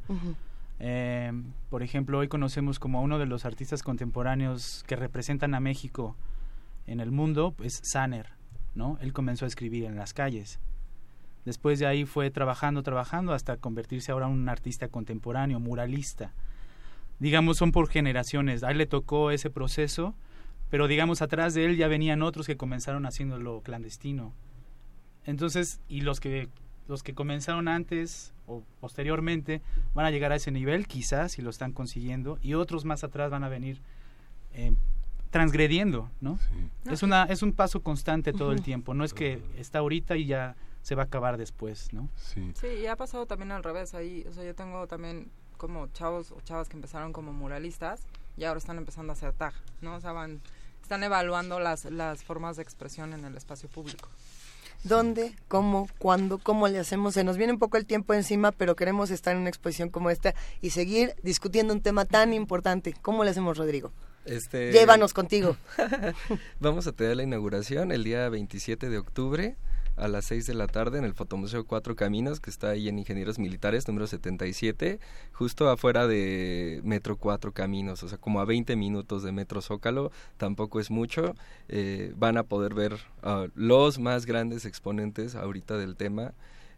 [0.80, 1.32] Eh,
[1.70, 6.16] por ejemplo, hoy conocemos como a uno de los artistas contemporáneos que representan a México
[6.88, 8.41] en el mundo, es Saner.
[8.76, 8.98] ¿No?
[9.02, 10.60] Él comenzó a escribir en las calles.
[11.46, 16.34] Después de ahí fue trabajando, trabajando hasta convertirse ahora en un artista contemporáneo, muralista.
[17.20, 18.64] Digamos, son por generaciones.
[18.64, 20.14] A él le tocó ese proceso,
[20.70, 24.34] pero digamos, atrás de él ya venían otros que comenzaron haciéndolo clandestino.
[25.26, 26.50] Entonces, y los que
[26.88, 29.62] los que comenzaron antes o posteriormente
[29.94, 33.32] van a llegar a ese nivel, quizás, si lo están consiguiendo, y otros más atrás
[33.32, 33.80] van a venir
[34.54, 34.74] eh,
[35.32, 36.38] transgrediendo, ¿no?
[36.90, 40.26] Es una es un paso constante todo el tiempo, no es que está ahorita y
[40.26, 42.10] ya se va a acabar después, ¿no?
[42.16, 42.52] Sí.
[42.60, 46.32] Sí, y ha pasado también al revés ahí, o sea, yo tengo también como chavos
[46.32, 48.02] o chavas que empezaron como muralistas
[48.36, 49.96] y ahora están empezando a hacer tag, ¿no?
[49.96, 50.42] O sea, van
[50.82, 54.10] están evaluando las las formas de expresión en el espacio público.
[54.84, 55.36] ¿Dónde?
[55.48, 55.88] ¿Cómo?
[56.00, 56.40] ¿Cuándo?
[56.40, 57.14] ¿Cómo le hacemos?
[57.14, 60.10] Se nos viene un poco el tiempo encima, pero queremos estar en una exposición como
[60.10, 62.96] esta y seguir discutiendo un tema tan importante.
[63.04, 63.92] ¿Cómo le hacemos, Rodrigo?
[64.26, 65.58] Este, Llévanos contigo.
[66.60, 69.56] Vamos a tener la inauguración el día 27 de octubre
[69.98, 72.98] a las 6 de la tarde en el Fotomuseo Cuatro Caminos, que está ahí en
[72.98, 75.00] Ingenieros Militares, número 77,
[75.34, 80.12] justo afuera de Metro Cuatro Caminos, o sea, como a 20 minutos de Metro Zócalo,
[80.38, 81.36] tampoco es mucho.
[81.68, 83.00] Eh, van a poder ver
[83.56, 86.34] los más grandes exponentes ahorita del tema.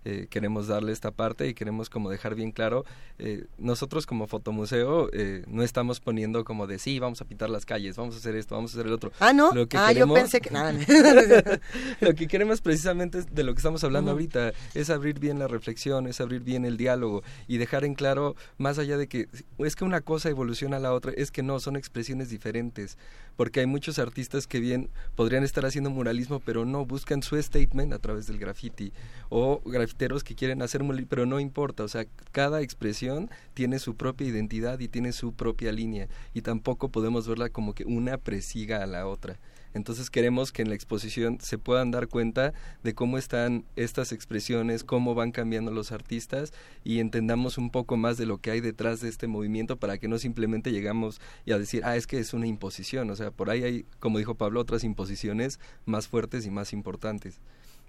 [0.06, 2.84] Eh, queremos darle esta parte y queremos como dejar bien claro,
[3.20, 7.66] eh, nosotros como fotomuseo eh, no estamos poniendo como de sí, vamos a pintar las
[7.66, 9.14] calles, vamos a hacer esto, vamos a hacer el otro.
[9.20, 10.74] Ah, no, ah, yo pensé que nada.
[12.02, 15.48] lo que queremos precisamente es de lo que estamos hablando ahorita, es abrir bien la
[15.48, 19.76] reflexión, es abrir bien el diálogo y dejar en claro, más allá de que es
[19.76, 22.98] que una cosa evoluciona a la otra, es que no, son expresiones diferentes
[23.36, 27.94] porque hay muchos artistas que bien podrían estar haciendo muralismo, pero no buscan su statement
[27.94, 28.94] a través del graffiti
[29.30, 29.62] o
[29.98, 34.88] que quieren hacer pero no importa, o sea, cada expresión tiene su propia identidad y
[34.88, 39.40] tiene su propia línea y tampoco podemos verla como que una presiga a la otra.
[39.74, 44.84] Entonces queremos que en la exposición se puedan dar cuenta de cómo están estas expresiones,
[44.84, 49.02] cómo van cambiando los artistas y entendamos un poco más de lo que hay detrás
[49.02, 52.34] de este movimiento para que no simplemente llegamos y a decir, ah, es que es
[52.34, 53.10] una imposición.
[53.10, 57.40] O sea, por ahí hay, como dijo Pablo, otras imposiciones más fuertes y más importantes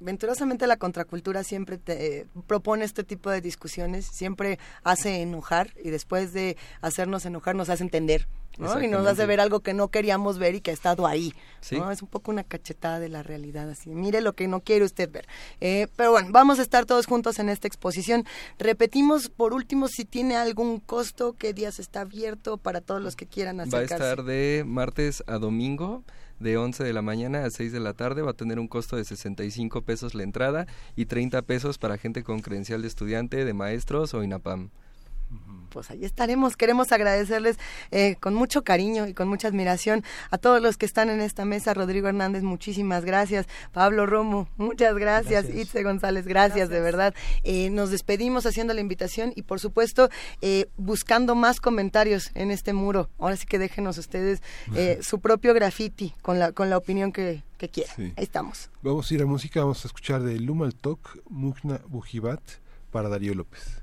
[0.01, 5.91] venturosamente la contracultura siempre te eh, propone este tipo de discusiones, siempre hace enojar y
[5.91, 8.27] después de hacernos enojar nos hace entender.
[8.57, 11.33] Y nos hace ver algo que no queríamos ver y que ha estado ahí.
[11.61, 13.91] Es un poco una cachetada de la realidad, así.
[13.91, 15.27] Mire lo que no quiere usted ver.
[15.61, 18.25] Eh, pero bueno, vamos a estar todos juntos en esta exposición.
[18.59, 23.27] Repetimos por último si tiene algún costo, qué días está abierto para todos los que
[23.27, 23.95] quieran acercarse.
[23.95, 26.05] Va a estar de martes a domingo
[26.41, 28.23] de 11 de la mañana a 6 de la tarde.
[28.23, 32.23] Va a tener un costo de 65 pesos la entrada y 30 pesos para gente
[32.23, 34.71] con credencial de estudiante, de maestros o INAPAM
[35.75, 36.57] pues ahí estaremos.
[36.57, 37.59] Queremos agradecerles
[37.91, 41.45] eh, con mucho cariño y con mucha admiración a todos los que están en esta
[41.45, 41.75] mesa.
[41.75, 43.49] Rodrigo Hernández, muchísimas gracias.
[43.73, 45.47] Pablo Romo, muchas gracias.
[45.53, 47.13] Itze González, gracias, de verdad.
[47.43, 50.11] Eh, nos despedimos haciendo la invitación y por supuesto
[50.43, 53.11] eh, buscando más comentarios en este muro.
[53.19, 54.43] Ahora sí que déjenos ustedes
[55.01, 58.15] su propio graffiti con la, con la opinión que, que quieran.
[58.17, 58.71] Ahí estamos.
[58.81, 62.43] Vamos a ir a música, vamos a escuchar de Lumal Tok, Mugna Bujibat
[62.93, 63.83] para Darío López.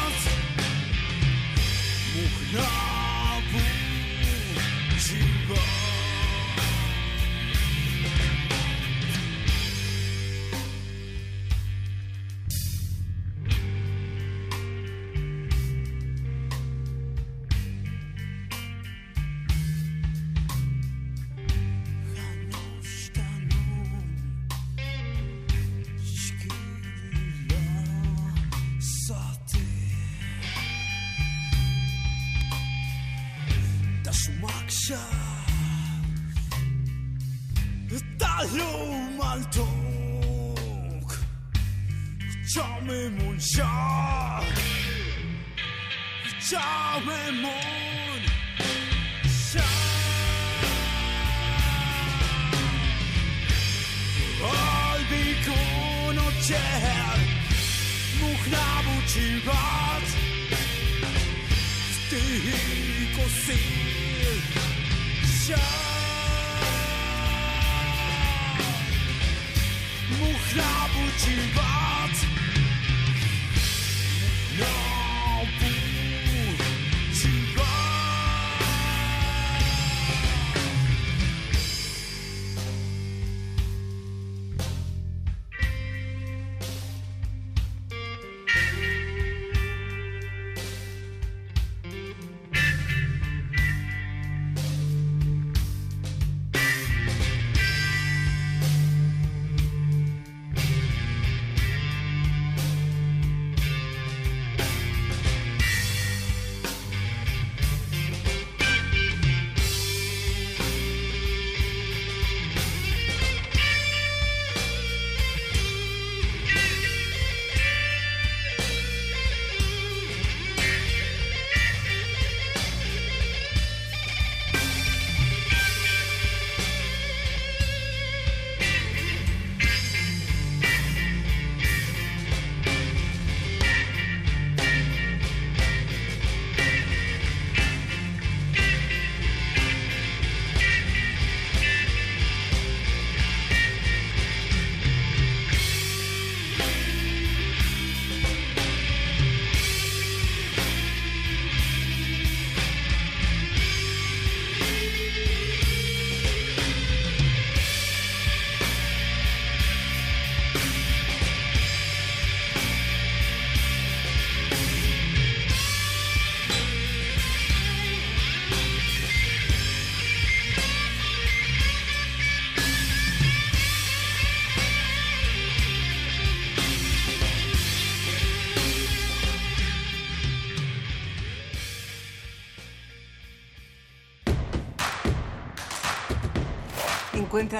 [2.53, 2.90] No!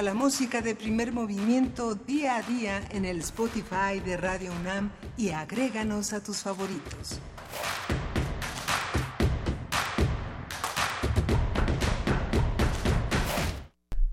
[0.00, 5.30] La música de primer movimiento día a día en el Spotify de Radio UNAM y
[5.30, 7.20] agréganos a tus favoritos.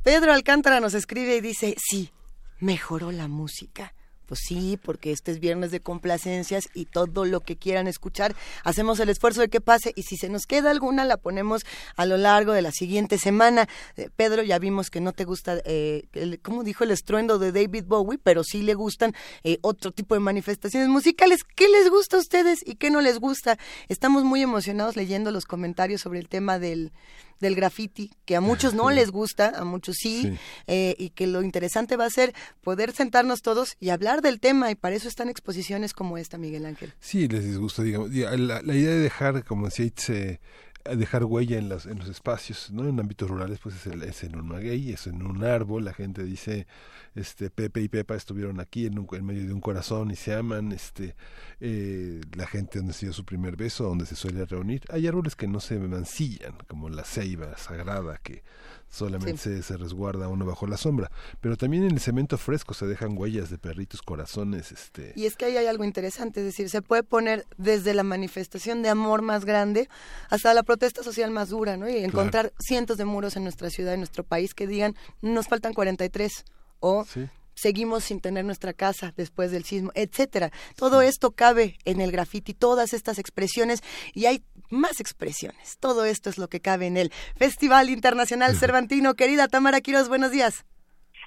[0.04, 2.12] Pedro Alcántara nos escribe y dice, sí,
[2.60, 3.94] mejoró la música.
[4.30, 9.00] Pues sí, porque este es viernes de complacencias y todo lo que quieran escuchar, hacemos
[9.00, 11.64] el esfuerzo de que pase y si se nos queda alguna la ponemos
[11.96, 13.68] a lo largo de la siguiente semana.
[13.98, 17.52] Eh, Pedro, ya vimos que no te gusta, eh, el, ¿cómo dijo el estruendo de
[17.52, 18.20] David Bowie?
[18.22, 21.44] Pero sí le gustan eh, otro tipo de manifestaciones musicales.
[21.44, 23.58] ¿Qué les gusta a ustedes y qué no les gusta?
[23.88, 26.92] Estamos muy emocionados leyendo los comentarios sobre el tema del
[27.40, 30.38] del graffiti, que a muchos no les gusta, a muchos sí,
[30.68, 34.70] Eh, y que lo interesante va a ser poder sentarnos todos y hablar del tema,
[34.72, 36.94] y para eso están exposiciones como esta, Miguel Ángel.
[37.00, 38.12] Sí, les disgusta, digamos.
[38.12, 40.40] La, la idea de dejar, como decía Itze,
[40.84, 42.88] dejar huella en, las, en los espacios, ¿no?
[42.88, 45.94] En ámbitos rurales, pues es, el, es en un maguey, es en un árbol, la
[45.94, 46.68] gente dice,
[47.16, 50.34] este, Pepe y Pepa estuvieron aquí en, un, en medio de un corazón y se
[50.34, 51.16] aman, este,
[51.60, 54.84] eh, la gente donde se dio su primer beso, donde se suele reunir.
[54.90, 58.44] Hay árboles que no se mancillan, como la ceiba sagrada, que
[58.90, 61.12] solamente se, se, resguarda uno bajo la sombra.
[61.42, 64.72] Pero también en el cemento fresco se dejan huellas de perritos, corazones.
[64.72, 68.04] este Y es que ahí hay algo interesante, es decir, se puede poner desde la
[68.04, 69.90] manifestación de amor más grande
[70.30, 71.90] hasta la protesta social más dura, ¿no?
[71.90, 72.56] Y encontrar claro.
[72.60, 76.46] cientos de muros en nuestra ciudad, en nuestro país, que digan, nos faltan 43
[76.80, 77.30] o sí
[77.60, 80.52] seguimos sin tener nuestra casa después del sismo, etcétera.
[80.76, 83.82] Todo esto cabe en el graffiti, todas estas expresiones
[84.14, 85.78] y hay más expresiones.
[85.80, 89.14] Todo esto es lo que cabe en el Festival Internacional Cervantino.
[89.14, 90.66] Querida Tamara Quiroz, buenos días.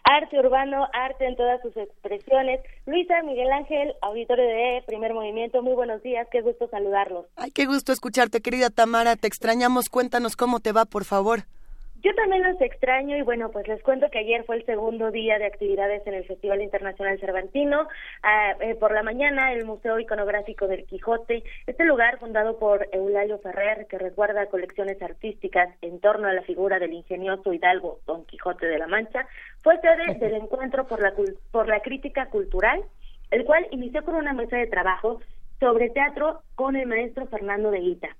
[0.05, 2.61] Arte urbano, arte en todas sus expresiones.
[2.87, 7.27] Luisa, Miguel Ángel, auditorio de Primer Movimiento, muy buenos días, qué gusto saludarlos.
[7.37, 11.45] Ay, qué gusto escucharte, querida Tamara, te extrañamos, cuéntanos cómo te va, por favor.
[12.03, 15.39] Yo también los extraño y bueno, pues les cuento que ayer fue el segundo día
[15.39, 17.83] de actividades en el Festival Internacional Cervantino.
[17.83, 23.39] Uh, eh, por la mañana, el Museo Iconográfico del Quijote, este lugar fundado por Eulalio
[23.39, 28.67] Ferrer, que resguarda colecciones artísticas en torno a la figura del ingenioso hidalgo Don Quijote
[28.67, 29.29] de la Mancha,
[29.63, 31.15] fue sede del encuentro por la,
[31.53, 32.83] por la crítica cultural,
[33.31, 35.21] el cual inició con una mesa de trabajo
[35.61, 38.17] sobre teatro con el maestro Fernando de Guita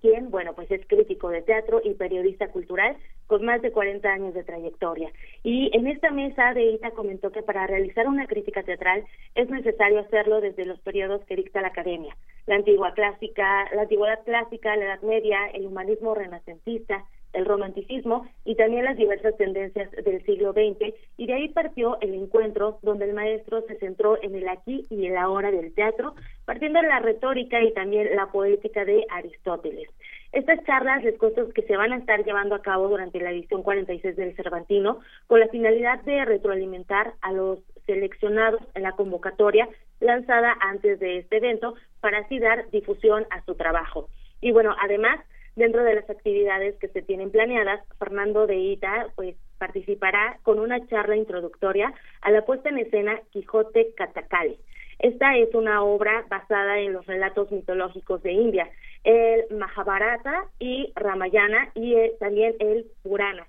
[0.00, 2.96] quien, bueno, pues es crítico de teatro y periodista cultural
[3.26, 5.10] con más de 40 años de trayectoria.
[5.42, 9.04] Y en esta mesa de ITA comentó que para realizar una crítica teatral
[9.34, 14.24] es necesario hacerlo desde los periodos que dicta la academia, la antigua clásica, la antigüedad
[14.24, 20.24] clásica, la Edad Media, el humanismo renacentista, el romanticismo y también las diversas tendencias del
[20.24, 24.48] siglo XX y de ahí partió el encuentro donde el maestro se centró en el
[24.48, 29.06] aquí y el ahora del teatro, partiendo de la retórica y también la poética de
[29.10, 29.88] Aristóteles.
[30.32, 33.64] Estas charlas, les cuento que se van a estar llevando a cabo durante la edición
[33.64, 39.68] 46 del Cervantino con la finalidad de retroalimentar a los seleccionados en la convocatoria
[39.98, 44.08] lanzada antes de este evento para así dar difusión a su trabajo.
[44.40, 45.20] Y bueno, además,
[45.60, 50.84] dentro de las actividades que se tienen planeadas, Fernando de Ita pues participará con una
[50.88, 54.58] charla introductoria a la puesta en escena Quijote Catacali.
[54.98, 58.70] Esta es una obra basada en los relatos mitológicos de India,
[59.04, 63.46] el Mahabharata y Ramayana y eh, también el Purana.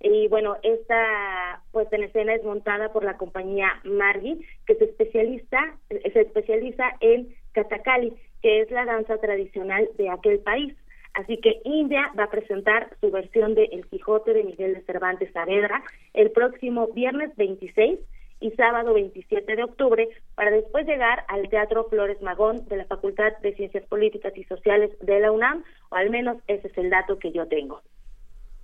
[0.00, 5.76] Y bueno, esta puesta en escena es montada por la compañía Margi, que se especializa,
[5.90, 10.74] se especializa en Kathakali, que es la danza tradicional de aquel país.
[11.14, 15.32] Así que India va a presentar su versión de El Quijote de Miguel de Cervantes
[15.32, 15.82] Saavedra
[16.14, 17.98] el próximo viernes 26
[18.40, 23.36] y sábado 27 de octubre para después llegar al Teatro Flores Magón de la Facultad
[23.42, 27.18] de Ciencias Políticas y Sociales de la UNAM, o al menos ese es el dato
[27.18, 27.82] que yo tengo.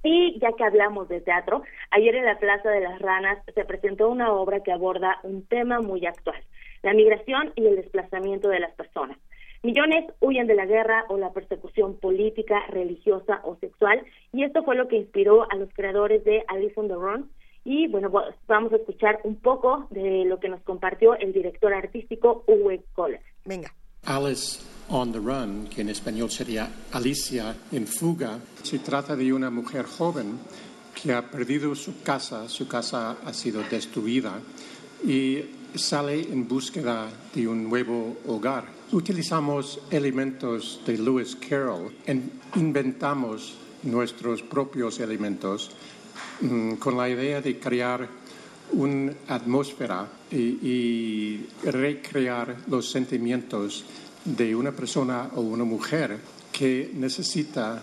[0.02, 4.08] Y ya que hablamos de teatro, ayer en la Plaza de las Ranas se presentó
[4.08, 6.40] una obra que aborda un tema muy actual,
[6.82, 9.18] la migración y el desplazamiento de las personas.
[9.66, 14.00] Millones huyen de la guerra o la persecución política, religiosa o sexual,
[14.32, 17.28] y esto fue lo que inspiró a los creadores de Alice on the Run.
[17.64, 18.12] Y bueno,
[18.46, 23.20] vamos a escuchar un poco de lo que nos compartió el director artístico Uwe Kohler.
[23.44, 23.74] Venga.
[24.04, 29.50] Alice on the Run, que en español sería Alicia en fuga, se trata de una
[29.50, 30.38] mujer joven
[30.94, 34.38] que ha perdido su casa, su casa ha sido destruida
[35.04, 35.42] y
[35.74, 38.75] sale en búsqueda de un nuevo hogar.
[38.92, 41.92] Utilizamos elementos de Lewis Carroll,
[42.54, 45.72] inventamos nuestros propios elementos
[46.40, 48.06] mm, con la idea de crear
[48.72, 53.84] una atmósfera y, recrear los sentimientos
[54.24, 56.18] de una persona o una mujer
[56.52, 57.82] que necesita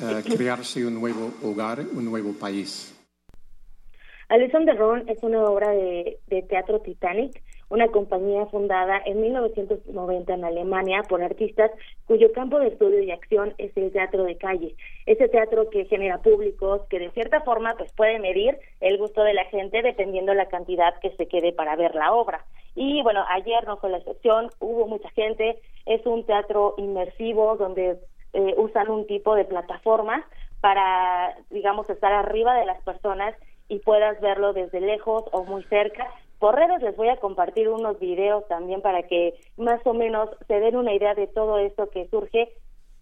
[0.00, 2.94] eh, crearse un nuevo hogar, un nuevo país.
[4.28, 10.34] Alison de Ron es una obra de, de, teatro Titanic, una compañía fundada en 1990
[10.34, 11.70] en Alemania por artistas
[12.06, 14.74] cuyo campo de estudio y acción es el teatro de calle.
[15.06, 19.34] Ese teatro que genera públicos, que de cierta forma pues puede medir el gusto de
[19.34, 22.44] la gente dependiendo la cantidad que se quede para ver la obra.
[22.74, 27.98] Y bueno, ayer no fue la excepción, hubo mucha gente, es un teatro inmersivo donde
[28.32, 30.26] eh, usan un tipo de plataforma
[30.60, 33.34] para, digamos, estar arriba de las personas
[33.68, 36.06] y puedas verlo desde lejos o muy cerca.
[36.38, 40.60] Por redes les voy a compartir unos videos también para que más o menos se
[40.60, 42.52] den una idea de todo esto que surge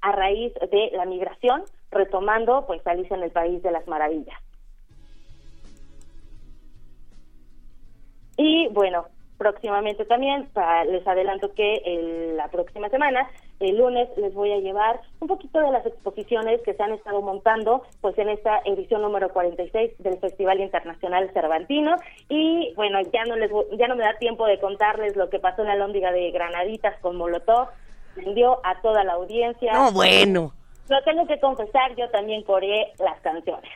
[0.01, 4.39] a raíz de la migración, retomando pues Alicia en el País de las Maravillas.
[8.37, 9.07] Y bueno,
[9.39, 10.49] próximamente también,
[10.87, 13.29] les adelanto que la próxima semana
[13.63, 17.23] el lunes les voy a llevar un poquito de las exposiciones que se han estado
[17.23, 21.97] montando pues en esta edición número 46 del Festival Internacional Cervantino
[22.29, 25.63] y bueno, ya no les ya no me da tiempo de contarles lo que pasó
[25.63, 27.69] en la Lóndiga de Granaditas con Molotov,
[28.17, 29.73] vendió a toda la audiencia.
[29.73, 30.53] No, bueno.
[30.89, 33.71] Lo tengo que confesar, yo también coreé las canciones.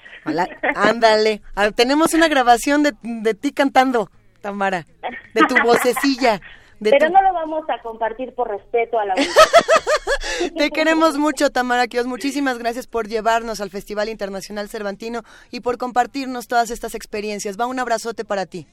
[0.74, 4.10] ándale, ah, tenemos una grabación de, de ti cantando,
[4.42, 4.84] Tamara,
[5.32, 6.40] de tu vocecilla.
[6.81, 9.15] Pero no lo vamos a compartir por respeto a la
[10.57, 12.07] Te queremos mucho, Tamara Kios.
[12.07, 17.59] Muchísimas gracias por llevarnos al Festival Internacional Cervantino y por compartirnos todas estas experiencias.
[17.59, 18.67] Va un abrazote para ti.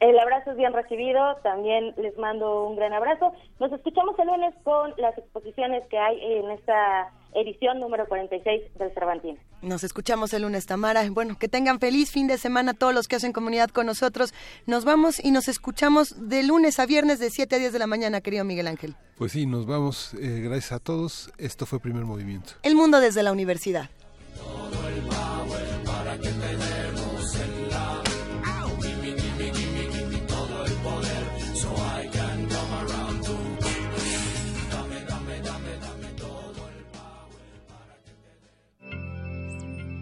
[0.00, 3.32] El abrazo es bien recibido, también les mando un gran abrazo.
[3.58, 8.94] Nos escuchamos el lunes con las exposiciones que hay en esta edición número 46 del
[8.94, 9.38] Cervantino.
[9.60, 11.04] Nos escuchamos el lunes, Tamara.
[11.10, 14.32] Bueno, que tengan feliz fin de semana todos los que hacen comunidad con nosotros.
[14.66, 17.86] Nos vamos y nos escuchamos de lunes a viernes de 7 a 10 de la
[17.86, 18.96] mañana, querido Miguel Ángel.
[19.18, 20.14] Pues sí, nos vamos.
[20.14, 21.30] Eh, gracias a todos.
[21.36, 22.54] Esto fue Primer Movimiento.
[22.62, 23.90] El mundo desde la universidad.